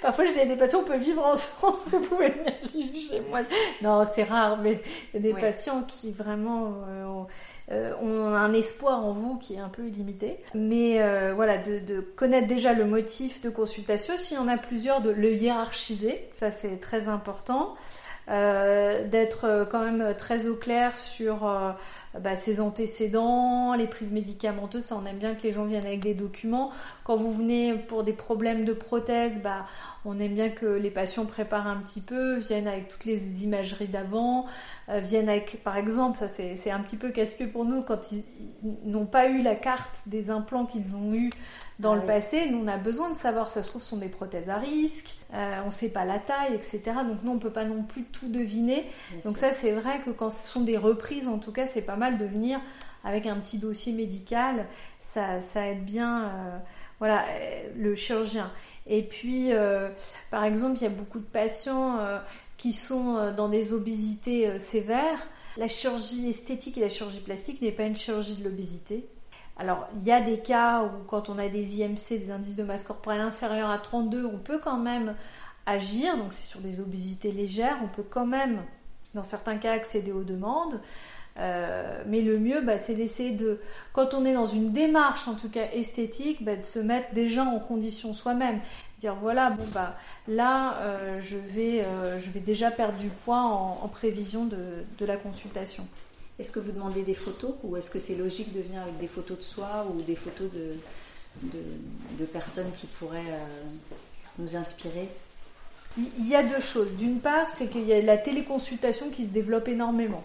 Parfois 0.00 0.26
je 0.26 0.32
dis 0.32 0.38
à 0.38 0.46
des 0.46 0.56
patients, 0.56 0.80
on 0.80 0.84
peut 0.84 0.96
vivre 0.96 1.26
ensemble, 1.26 1.78
vous 1.90 2.00
pouvez 2.00 2.28
venir 2.28 2.52
vivre 2.72 2.96
chez 2.96 3.20
moi. 3.28 3.40
Non, 3.82 4.04
c'est 4.04 4.22
rare, 4.22 4.58
mais 4.58 4.80
il 5.12 5.20
y 5.24 5.28
a 5.28 5.32
des 5.32 5.38
patients 5.38 5.82
qui 5.82 6.12
vraiment 6.12 6.84
euh, 6.88 7.24
euh, 7.72 7.94
ont 8.00 8.32
un 8.32 8.52
espoir 8.52 9.04
en 9.04 9.10
vous 9.10 9.38
qui 9.38 9.54
est 9.54 9.58
un 9.58 9.68
peu 9.68 9.84
illimité. 9.84 10.38
Mais 10.54 11.02
euh, 11.02 11.32
voilà, 11.34 11.58
de, 11.58 11.80
de, 11.80 12.00
connaître 12.00 12.46
déjà 12.46 12.72
le 12.72 12.84
motif 12.84 13.42
de 13.42 13.50
consultation, 13.50 14.16
s'il 14.16 14.36
y 14.36 14.40
en 14.40 14.46
a 14.46 14.56
plusieurs, 14.56 15.00
de 15.00 15.10
le 15.10 15.32
hiérarchiser, 15.32 16.28
ça 16.38 16.52
c'est 16.52 16.78
très 16.78 17.08
important. 17.08 17.74
d'être 18.28 19.66
quand 19.68 19.82
même 19.82 20.14
très 20.16 20.46
au 20.46 20.54
clair 20.54 20.96
sur 20.96 21.42
bah, 22.18 22.34
ses 22.34 22.60
antécédents, 22.60 23.74
les 23.74 23.86
prises 23.86 24.10
médicamenteuses, 24.10 24.84
ça 24.84 24.96
on 25.00 25.06
aime 25.06 25.18
bien 25.18 25.34
que 25.34 25.42
les 25.44 25.52
gens 25.52 25.64
viennent 25.64 25.86
avec 25.86 26.00
des 26.00 26.14
documents. 26.14 26.70
Quand 27.04 27.16
vous 27.16 27.32
venez 27.32 27.74
pour 27.74 28.02
des 28.02 28.12
problèmes 28.12 28.64
de 28.64 28.72
prothèses, 28.72 29.42
bah, 29.42 29.66
on 30.04 30.18
aime 30.18 30.34
bien 30.34 30.48
que 30.48 30.66
les 30.66 30.90
patients 30.90 31.26
préparent 31.26 31.66
un 31.66 31.76
petit 31.76 32.00
peu, 32.00 32.36
viennent 32.36 32.68
avec 32.68 32.88
toutes 32.88 33.04
les 33.04 33.44
imageries 33.44 33.88
d'avant, 33.88 34.46
euh, 34.88 35.00
viennent 35.00 35.28
avec, 35.28 35.62
par 35.62 35.76
exemple, 35.76 36.16
ça 36.16 36.28
c'est 36.28 36.70
un 36.70 36.80
petit 36.80 36.96
peu 36.96 37.10
casse-pied 37.10 37.46
pour 37.46 37.64
nous, 37.64 37.82
quand 37.82 38.10
ils, 38.12 38.24
n'ont 38.84 39.06
pas 39.06 39.28
eu 39.28 39.42
la 39.42 39.54
carte 39.54 40.02
des 40.06 40.30
implants 40.30 40.64
qu'ils 40.64 40.96
ont 40.96 41.12
eu 41.14 41.30
dans 41.78 41.94
le 41.94 42.02
passé, 42.02 42.46
nous 42.50 42.58
on 42.62 42.66
a 42.66 42.76
besoin 42.76 43.10
de 43.10 43.16
savoir, 43.16 43.50
ça 43.50 43.62
se 43.62 43.68
trouve, 43.68 43.82
ce 43.82 43.90
sont 43.90 43.96
des 43.96 44.08
prothèses 44.08 44.50
à 44.50 44.56
risque, 44.56 45.16
euh, 45.32 45.60
on 45.62 45.66
ne 45.66 45.70
sait 45.70 45.88
pas 45.88 46.04
la 46.04 46.18
taille, 46.18 46.54
etc. 46.54 46.80
Donc 47.08 47.22
nous 47.22 47.32
on 47.32 47.36
ne 47.36 47.40
peut 47.40 47.52
pas 47.52 47.64
non 47.64 47.82
plus 47.82 48.04
tout 48.04 48.28
deviner. 48.28 48.86
Donc 49.24 49.38
ça 49.38 49.52
c'est 49.52 49.72
vrai 49.72 50.00
que 50.00 50.10
quand 50.10 50.30
ce 50.30 50.46
sont 50.46 50.60
des 50.60 50.76
reprises, 50.76 51.26
en 51.28 51.38
tout 51.38 51.52
cas, 51.52 51.66
c'est 51.66 51.82
pas 51.82 51.96
mal 51.96 52.18
de 52.18 52.26
venir 52.26 52.60
avec 53.02 53.26
un 53.26 53.36
petit 53.36 53.58
dossier 53.58 53.94
médical, 53.94 54.66
ça, 54.98 55.40
ça 55.40 55.68
aide 55.68 55.84
bien 55.84 56.24
euh, 56.24 56.58
voilà, 56.98 57.24
le 57.76 57.94
chirurgien. 57.94 58.50
Et 58.90 59.02
puis, 59.02 59.50
par 60.30 60.44
exemple, 60.44 60.76
il 60.78 60.82
y 60.82 60.86
a 60.86 60.90
beaucoup 60.90 61.20
de 61.20 61.24
patients 61.24 61.98
qui 62.60 62.74
sont 62.74 63.16
euh, 63.16 63.32
dans 63.32 63.48
des 63.48 63.72
obésités 63.72 64.46
euh, 64.46 64.58
sévères. 64.58 65.26
La 65.56 65.66
chirurgie 65.66 66.28
esthétique 66.28 66.76
et 66.76 66.82
la 66.82 66.90
chirurgie 66.90 67.20
plastique 67.20 67.62
n'est 67.62 67.72
pas 67.72 67.84
une 67.84 67.96
chirurgie 67.96 68.34
de 68.34 68.44
l'obésité. 68.44 69.08
Alors, 69.56 69.88
il 69.96 70.06
y 70.06 70.12
a 70.12 70.20
des 70.20 70.40
cas 70.40 70.82
où 70.82 71.04
quand 71.06 71.30
on 71.30 71.38
a 71.38 71.48
des 71.48 71.80
IMC, 71.80 72.18
des 72.18 72.30
indices 72.30 72.56
de 72.56 72.62
masse 72.62 72.84
corporelle 72.84 73.22
inférieurs 73.22 73.70
à 73.70 73.78
32, 73.78 74.26
on 74.26 74.36
peut 74.36 74.60
quand 74.62 74.76
même 74.76 75.16
agir, 75.64 76.18
donc 76.18 76.34
c'est 76.34 76.46
sur 76.46 76.60
des 76.60 76.80
obésités 76.80 77.32
légères, 77.32 77.78
on 77.82 77.88
peut 77.88 78.04
quand 78.08 78.26
même, 78.26 78.62
dans 79.14 79.22
certains 79.22 79.56
cas, 79.56 79.72
accéder 79.72 80.12
aux 80.12 80.24
demandes. 80.24 80.82
Euh, 81.40 82.02
mais 82.06 82.20
le 82.20 82.38
mieux, 82.38 82.60
bah, 82.60 82.78
c'est 82.78 82.94
d'essayer 82.94 83.30
de, 83.30 83.60
quand 83.92 84.12
on 84.14 84.24
est 84.24 84.34
dans 84.34 84.46
une 84.46 84.72
démarche, 84.72 85.26
en 85.26 85.34
tout 85.34 85.48
cas 85.48 85.70
esthétique, 85.72 86.44
bah, 86.44 86.56
de 86.56 86.64
se 86.64 86.78
mettre 86.78 87.14
déjà 87.14 87.44
en 87.44 87.58
condition 87.58 88.12
soi-même. 88.12 88.60
Dire 88.98 89.14
voilà, 89.14 89.48
bon 89.48 89.64
bah 89.72 89.96
là, 90.28 90.78
euh, 90.82 91.20
je, 91.20 91.38
vais, 91.38 91.82
euh, 91.82 92.20
je 92.20 92.30
vais 92.30 92.40
déjà 92.40 92.70
perdre 92.70 92.98
du 92.98 93.08
poids 93.08 93.40
en, 93.40 93.88
prévision 93.88 94.44
de, 94.44 94.58
de, 94.98 95.06
la 95.06 95.16
consultation. 95.16 95.86
Est-ce 96.38 96.52
que 96.52 96.60
vous 96.60 96.72
demandez 96.72 97.02
des 97.02 97.14
photos 97.14 97.54
ou 97.62 97.76
est-ce 97.76 97.90
que 97.90 97.98
c'est 97.98 98.16
logique 98.16 98.52
de 98.52 98.60
venir 98.60 98.82
avec 98.82 98.98
des 98.98 99.08
photos 99.08 99.38
de 99.38 99.42
soi 99.42 99.86
ou 99.90 100.02
des 100.02 100.16
photos 100.16 100.50
de, 100.52 100.76
de, 101.48 101.62
de 102.18 102.24
personnes 102.26 102.70
qui 102.76 102.86
pourraient 102.86 103.38
nous 104.38 104.56
inspirer? 104.56 105.08
Il 105.96 106.28
y 106.28 106.36
a 106.36 106.42
deux 106.42 106.60
choses. 106.60 106.94
D'une 106.96 107.20
part, 107.20 107.48
c'est 107.48 107.68
qu'il 107.68 107.86
y 107.86 107.92
a 107.92 108.00
la 108.02 108.18
téléconsultation 108.18 109.08
qui 109.08 109.24
se 109.24 109.30
développe 109.30 109.68
énormément. 109.68 110.24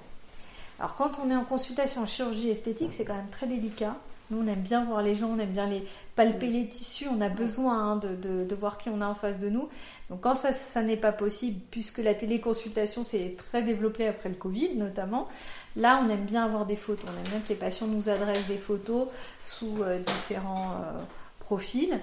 Alors 0.79 0.95
quand 0.95 1.19
on 1.23 1.29
est 1.29 1.35
en 1.35 1.45
consultation 1.45 2.01
en 2.01 2.05
chirurgie 2.05 2.49
esthétique, 2.49 2.91
c'est 2.91 3.05
quand 3.05 3.15
même 3.15 3.29
très 3.29 3.47
délicat. 3.47 3.95
Nous, 4.31 4.41
on 4.41 4.47
aime 4.47 4.61
bien 4.61 4.83
voir 4.83 5.03
les 5.03 5.13
gens, 5.13 5.29
on 5.29 5.39
aime 5.39 5.51
bien 5.51 5.67
les 5.67 5.83
palper 6.15 6.47
les 6.47 6.67
tissus, 6.67 7.07
on 7.07 7.21
a 7.21 7.29
besoin 7.29 7.91
hein, 7.91 7.95
de, 7.97 8.55
voir 8.55 8.79
qui 8.79 8.89
on 8.89 8.99
a 8.99 9.05
en 9.05 9.13
face 9.13 9.39
de 9.39 9.49
nous. 9.49 9.69
Donc 10.09 10.21
quand 10.21 10.33
ça, 10.33 10.51
ça 10.51 10.81
n'est 10.81 10.97
pas 10.97 11.11
possible, 11.11 11.61
puisque 11.69 11.99
la 11.99 12.15
téléconsultation 12.15 13.03
s'est 13.03 13.35
très 13.37 13.61
développée 13.61 14.07
après 14.07 14.29
le 14.29 14.35
Covid 14.35 14.75
notamment, 14.75 15.27
là, 15.75 16.01
on 16.03 16.09
aime 16.09 16.25
bien 16.25 16.43
avoir 16.43 16.65
des 16.65 16.75
photos. 16.75 17.05
On 17.07 17.17
aime 17.17 17.29
bien 17.29 17.39
que 17.39 17.49
les 17.49 17.55
patients 17.55 17.85
nous 17.85 18.09
adressent 18.09 18.47
des 18.47 18.57
photos 18.57 19.09
sous 19.43 19.83
euh, 19.83 19.99
différents 19.99 20.71
euh, 20.71 21.01
profils. 21.39 21.99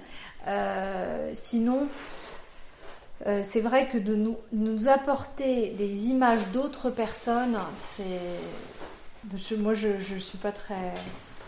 Euh, 0.46 1.30
sinon, 1.32 1.88
euh, 3.26 3.42
c'est 3.42 3.60
vrai 3.60 3.86
que 3.86 3.98
de 3.98 4.14
nous, 4.14 4.36
nous 4.52 4.88
apporter 4.88 5.70
des 5.70 6.06
images 6.06 6.46
d'autres 6.52 6.90
personnes, 6.90 7.58
c'est. 7.76 8.04
Moi, 9.56 9.74
je 9.74 9.88
ne 9.88 10.18
suis 10.18 10.38
pas 10.38 10.50
très, 10.50 10.92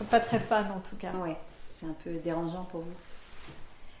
pas 0.09 0.21
très 0.21 0.39
fan 0.39 0.71
en 0.71 0.79
tout 0.79 0.95
cas. 0.95 1.11
Oui, 1.21 1.31
c'est 1.67 1.85
un 1.85 1.95
peu 2.03 2.11
dérangeant 2.23 2.63
pour 2.71 2.81
vous. 2.81 2.93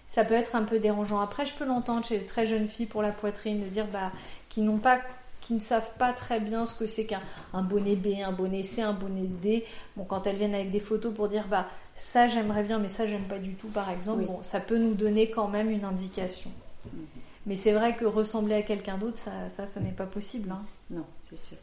Ça 0.07 0.23
peut 0.23 0.35
être 0.35 0.55
un 0.55 0.63
peu 0.63 0.79
dérangeant. 0.79 1.19
Après, 1.19 1.45
je 1.45 1.53
peux 1.53 1.65
l'entendre 1.65 2.05
chez 2.05 2.19
les 2.19 2.25
très 2.25 2.45
jeunes 2.45 2.67
filles 2.67 2.85
pour 2.85 3.01
la 3.01 3.11
poitrine, 3.11 3.59
de 3.59 3.67
dire 3.67 3.87
bah, 3.87 4.11
qui 4.47 4.61
n'ont 4.61 4.77
pas 4.77 5.01
qui 5.41 5.53
ne 5.53 5.59
savent 5.59 5.91
pas 5.99 6.11
très 6.11 6.39
bien 6.39 6.65
ce 6.65 6.73
que 6.73 6.87
c'est 6.87 7.05
qu'un 7.05 7.21
bonnet 7.61 7.95
B, 7.95 8.19
un 8.25 8.31
bonnet 8.31 8.63
C, 8.63 8.81
un 8.81 8.93
bonnet 8.93 9.27
D. 9.27 9.63
Bon, 9.95 10.03
quand 10.03 10.25
elles 10.25 10.37
viennent 10.37 10.55
avec 10.55 10.71
des 10.71 10.79
photos 10.79 11.13
pour 11.13 11.27
dire 11.27 11.47
bah 11.47 11.67
ça 11.93 12.27
j'aimerais 12.27 12.63
bien, 12.63 12.79
mais 12.79 12.89
ça 12.89 13.05
j'aime 13.05 13.25
pas 13.25 13.37
du 13.37 13.53
tout, 13.53 13.67
par 13.67 13.91
exemple, 13.91 14.25
bon, 14.25 14.41
ça 14.41 14.59
peut 14.59 14.77
nous 14.77 14.95
donner 14.95 15.29
quand 15.29 15.47
même 15.47 15.69
une 15.69 15.85
indication. 15.85 16.49
Mhm. 16.85 17.24
Mais 17.45 17.55
c'est 17.55 17.73
vrai 17.73 17.95
que 17.95 18.05
ressembler 18.05 18.55
à 18.55 18.61
quelqu'un 18.61 18.97
d'autre, 18.97 19.17
ça, 19.17 19.49
ça, 19.49 19.79
n'est 19.79 19.91
pas 19.91 20.05
possible. 20.05 20.51
Hein. 20.51 20.63
Non, 20.89 21.05
c'est 21.29 21.37
sûr. 21.37 21.57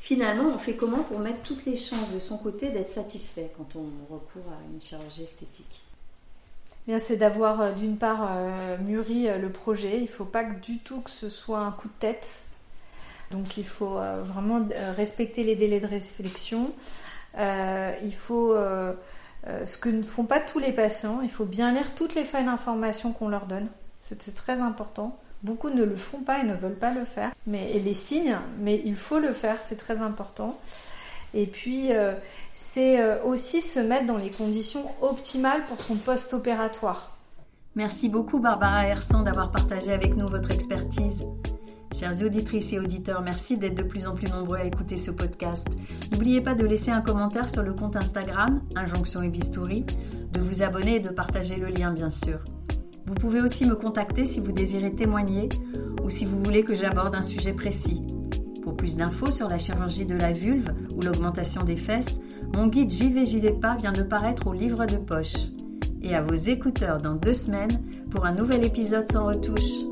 Finalement, 0.00 0.50
on 0.54 0.58
fait 0.58 0.74
comment 0.74 1.02
pour 1.02 1.18
mettre 1.18 1.42
toutes 1.42 1.64
les 1.64 1.76
chances 1.76 2.12
de 2.12 2.18
son 2.18 2.36
côté 2.36 2.70
d'être 2.70 2.88
satisfait 2.88 3.50
quand 3.56 3.76
on 3.76 4.12
recourt 4.12 4.52
à 4.52 4.72
une 4.72 4.80
chirurgie 4.80 5.24
esthétique? 5.24 5.82
Bien, 6.86 6.98
c'est 6.98 7.16
d'avoir 7.16 7.60
euh, 7.60 7.72
d'une 7.72 7.98
part 7.98 8.30
euh, 8.30 8.78
mûri 8.78 9.28
euh, 9.28 9.36
le 9.36 9.50
projet. 9.50 9.98
Il 9.98 10.04
ne 10.04 10.06
faut 10.06 10.24
pas 10.24 10.42
du 10.42 10.78
tout 10.78 11.00
que 11.00 11.10
ce 11.10 11.28
soit 11.28 11.60
un 11.60 11.70
coup 11.70 11.88
de 11.88 11.98
tête. 12.00 12.44
Donc 13.30 13.58
il 13.58 13.64
faut 13.66 13.98
vraiment 14.22 14.66
respecter 14.96 15.44
les 15.44 15.54
délais 15.54 15.80
de 15.80 15.86
réflexion. 15.86 16.72
il 17.36 18.14
faut 18.14 18.54
ce 18.56 19.76
que 19.76 19.90
ne 19.90 20.02
font 20.02 20.24
pas 20.24 20.40
tous 20.40 20.58
les 20.58 20.72
patients. 20.72 21.20
Il 21.22 21.28
faut 21.28 21.44
bien 21.44 21.70
lire 21.70 21.94
toutes 21.94 22.14
les 22.14 22.24
failles 22.24 22.46
d'information 22.46 23.12
qu'on 23.12 23.28
leur 23.28 23.44
donne. 23.44 23.68
C'est 24.00 24.34
très 24.34 24.60
important. 24.60 25.18
Beaucoup 25.42 25.70
ne 25.70 25.84
le 25.84 25.96
font 25.96 26.18
pas 26.18 26.40
et 26.40 26.44
ne 26.44 26.54
veulent 26.54 26.78
pas 26.78 26.92
le 26.92 27.04
faire. 27.04 27.32
Mais, 27.46 27.70
et 27.72 27.78
les 27.78 27.94
signes, 27.94 28.36
mais 28.60 28.82
il 28.84 28.96
faut 28.96 29.18
le 29.18 29.32
faire, 29.32 29.60
c'est 29.60 29.76
très 29.76 29.98
important. 29.98 30.58
Et 31.34 31.46
puis, 31.46 31.92
euh, 31.92 32.14
c'est 32.52 33.00
euh, 33.00 33.22
aussi 33.22 33.60
se 33.60 33.80
mettre 33.80 34.06
dans 34.06 34.16
les 34.16 34.30
conditions 34.30 34.86
optimales 35.02 35.64
pour 35.66 35.80
son 35.80 35.94
post-opératoire. 35.94 37.16
Merci 37.76 38.08
beaucoup 38.08 38.40
Barbara 38.40 38.86
Hersan 38.86 39.22
d'avoir 39.22 39.52
partagé 39.52 39.92
avec 39.92 40.16
nous 40.16 40.26
votre 40.26 40.50
expertise. 40.50 41.28
Chères 41.94 42.22
auditrices 42.24 42.72
et 42.72 42.78
auditeurs, 42.78 43.22
merci 43.22 43.56
d'être 43.56 43.76
de 43.76 43.82
plus 43.82 44.06
en 44.06 44.14
plus 44.14 44.28
nombreux 44.28 44.58
à 44.58 44.64
écouter 44.64 44.96
ce 44.96 45.10
podcast. 45.10 45.68
N'oubliez 46.12 46.40
pas 46.40 46.54
de 46.54 46.66
laisser 46.66 46.90
un 46.90 47.00
commentaire 47.00 47.48
sur 47.48 47.62
le 47.62 47.72
compte 47.74 47.96
Instagram, 47.96 48.62
Injonction 48.76 49.22
et 49.22 49.30
de 49.30 50.40
vous 50.40 50.62
abonner 50.62 50.96
et 50.96 51.00
de 51.00 51.10
partager 51.10 51.56
le 51.56 51.68
lien 51.68 51.92
bien 51.92 52.10
sûr. 52.10 52.40
Vous 53.08 53.14
pouvez 53.14 53.40
aussi 53.40 53.64
me 53.64 53.74
contacter 53.74 54.26
si 54.26 54.38
vous 54.38 54.52
désirez 54.52 54.94
témoigner 54.94 55.48
ou 56.04 56.10
si 56.10 56.26
vous 56.26 56.42
voulez 56.44 56.62
que 56.62 56.74
j'aborde 56.74 57.14
un 57.14 57.22
sujet 57.22 57.54
précis. 57.54 58.02
Pour 58.62 58.76
plus 58.76 58.98
d'infos 58.98 59.30
sur 59.30 59.48
la 59.48 59.56
chirurgie 59.56 60.04
de 60.04 60.14
la 60.14 60.34
vulve 60.34 60.74
ou 60.94 61.00
l'augmentation 61.00 61.64
des 61.64 61.76
fesses, 61.76 62.20
mon 62.54 62.66
guide 62.66 62.92
vais 62.92 63.52
pas 63.52 63.76
vient 63.76 63.92
de 63.92 64.02
paraître 64.02 64.46
au 64.46 64.52
livre 64.52 64.84
de 64.84 64.98
poche. 64.98 65.36
Et 66.02 66.14
à 66.14 66.20
vos 66.20 66.34
écouteurs 66.34 66.98
dans 66.98 67.14
deux 67.14 67.32
semaines 67.32 67.82
pour 68.10 68.26
un 68.26 68.32
nouvel 68.32 68.62
épisode 68.62 69.10
sans 69.10 69.24
retouche. 69.24 69.86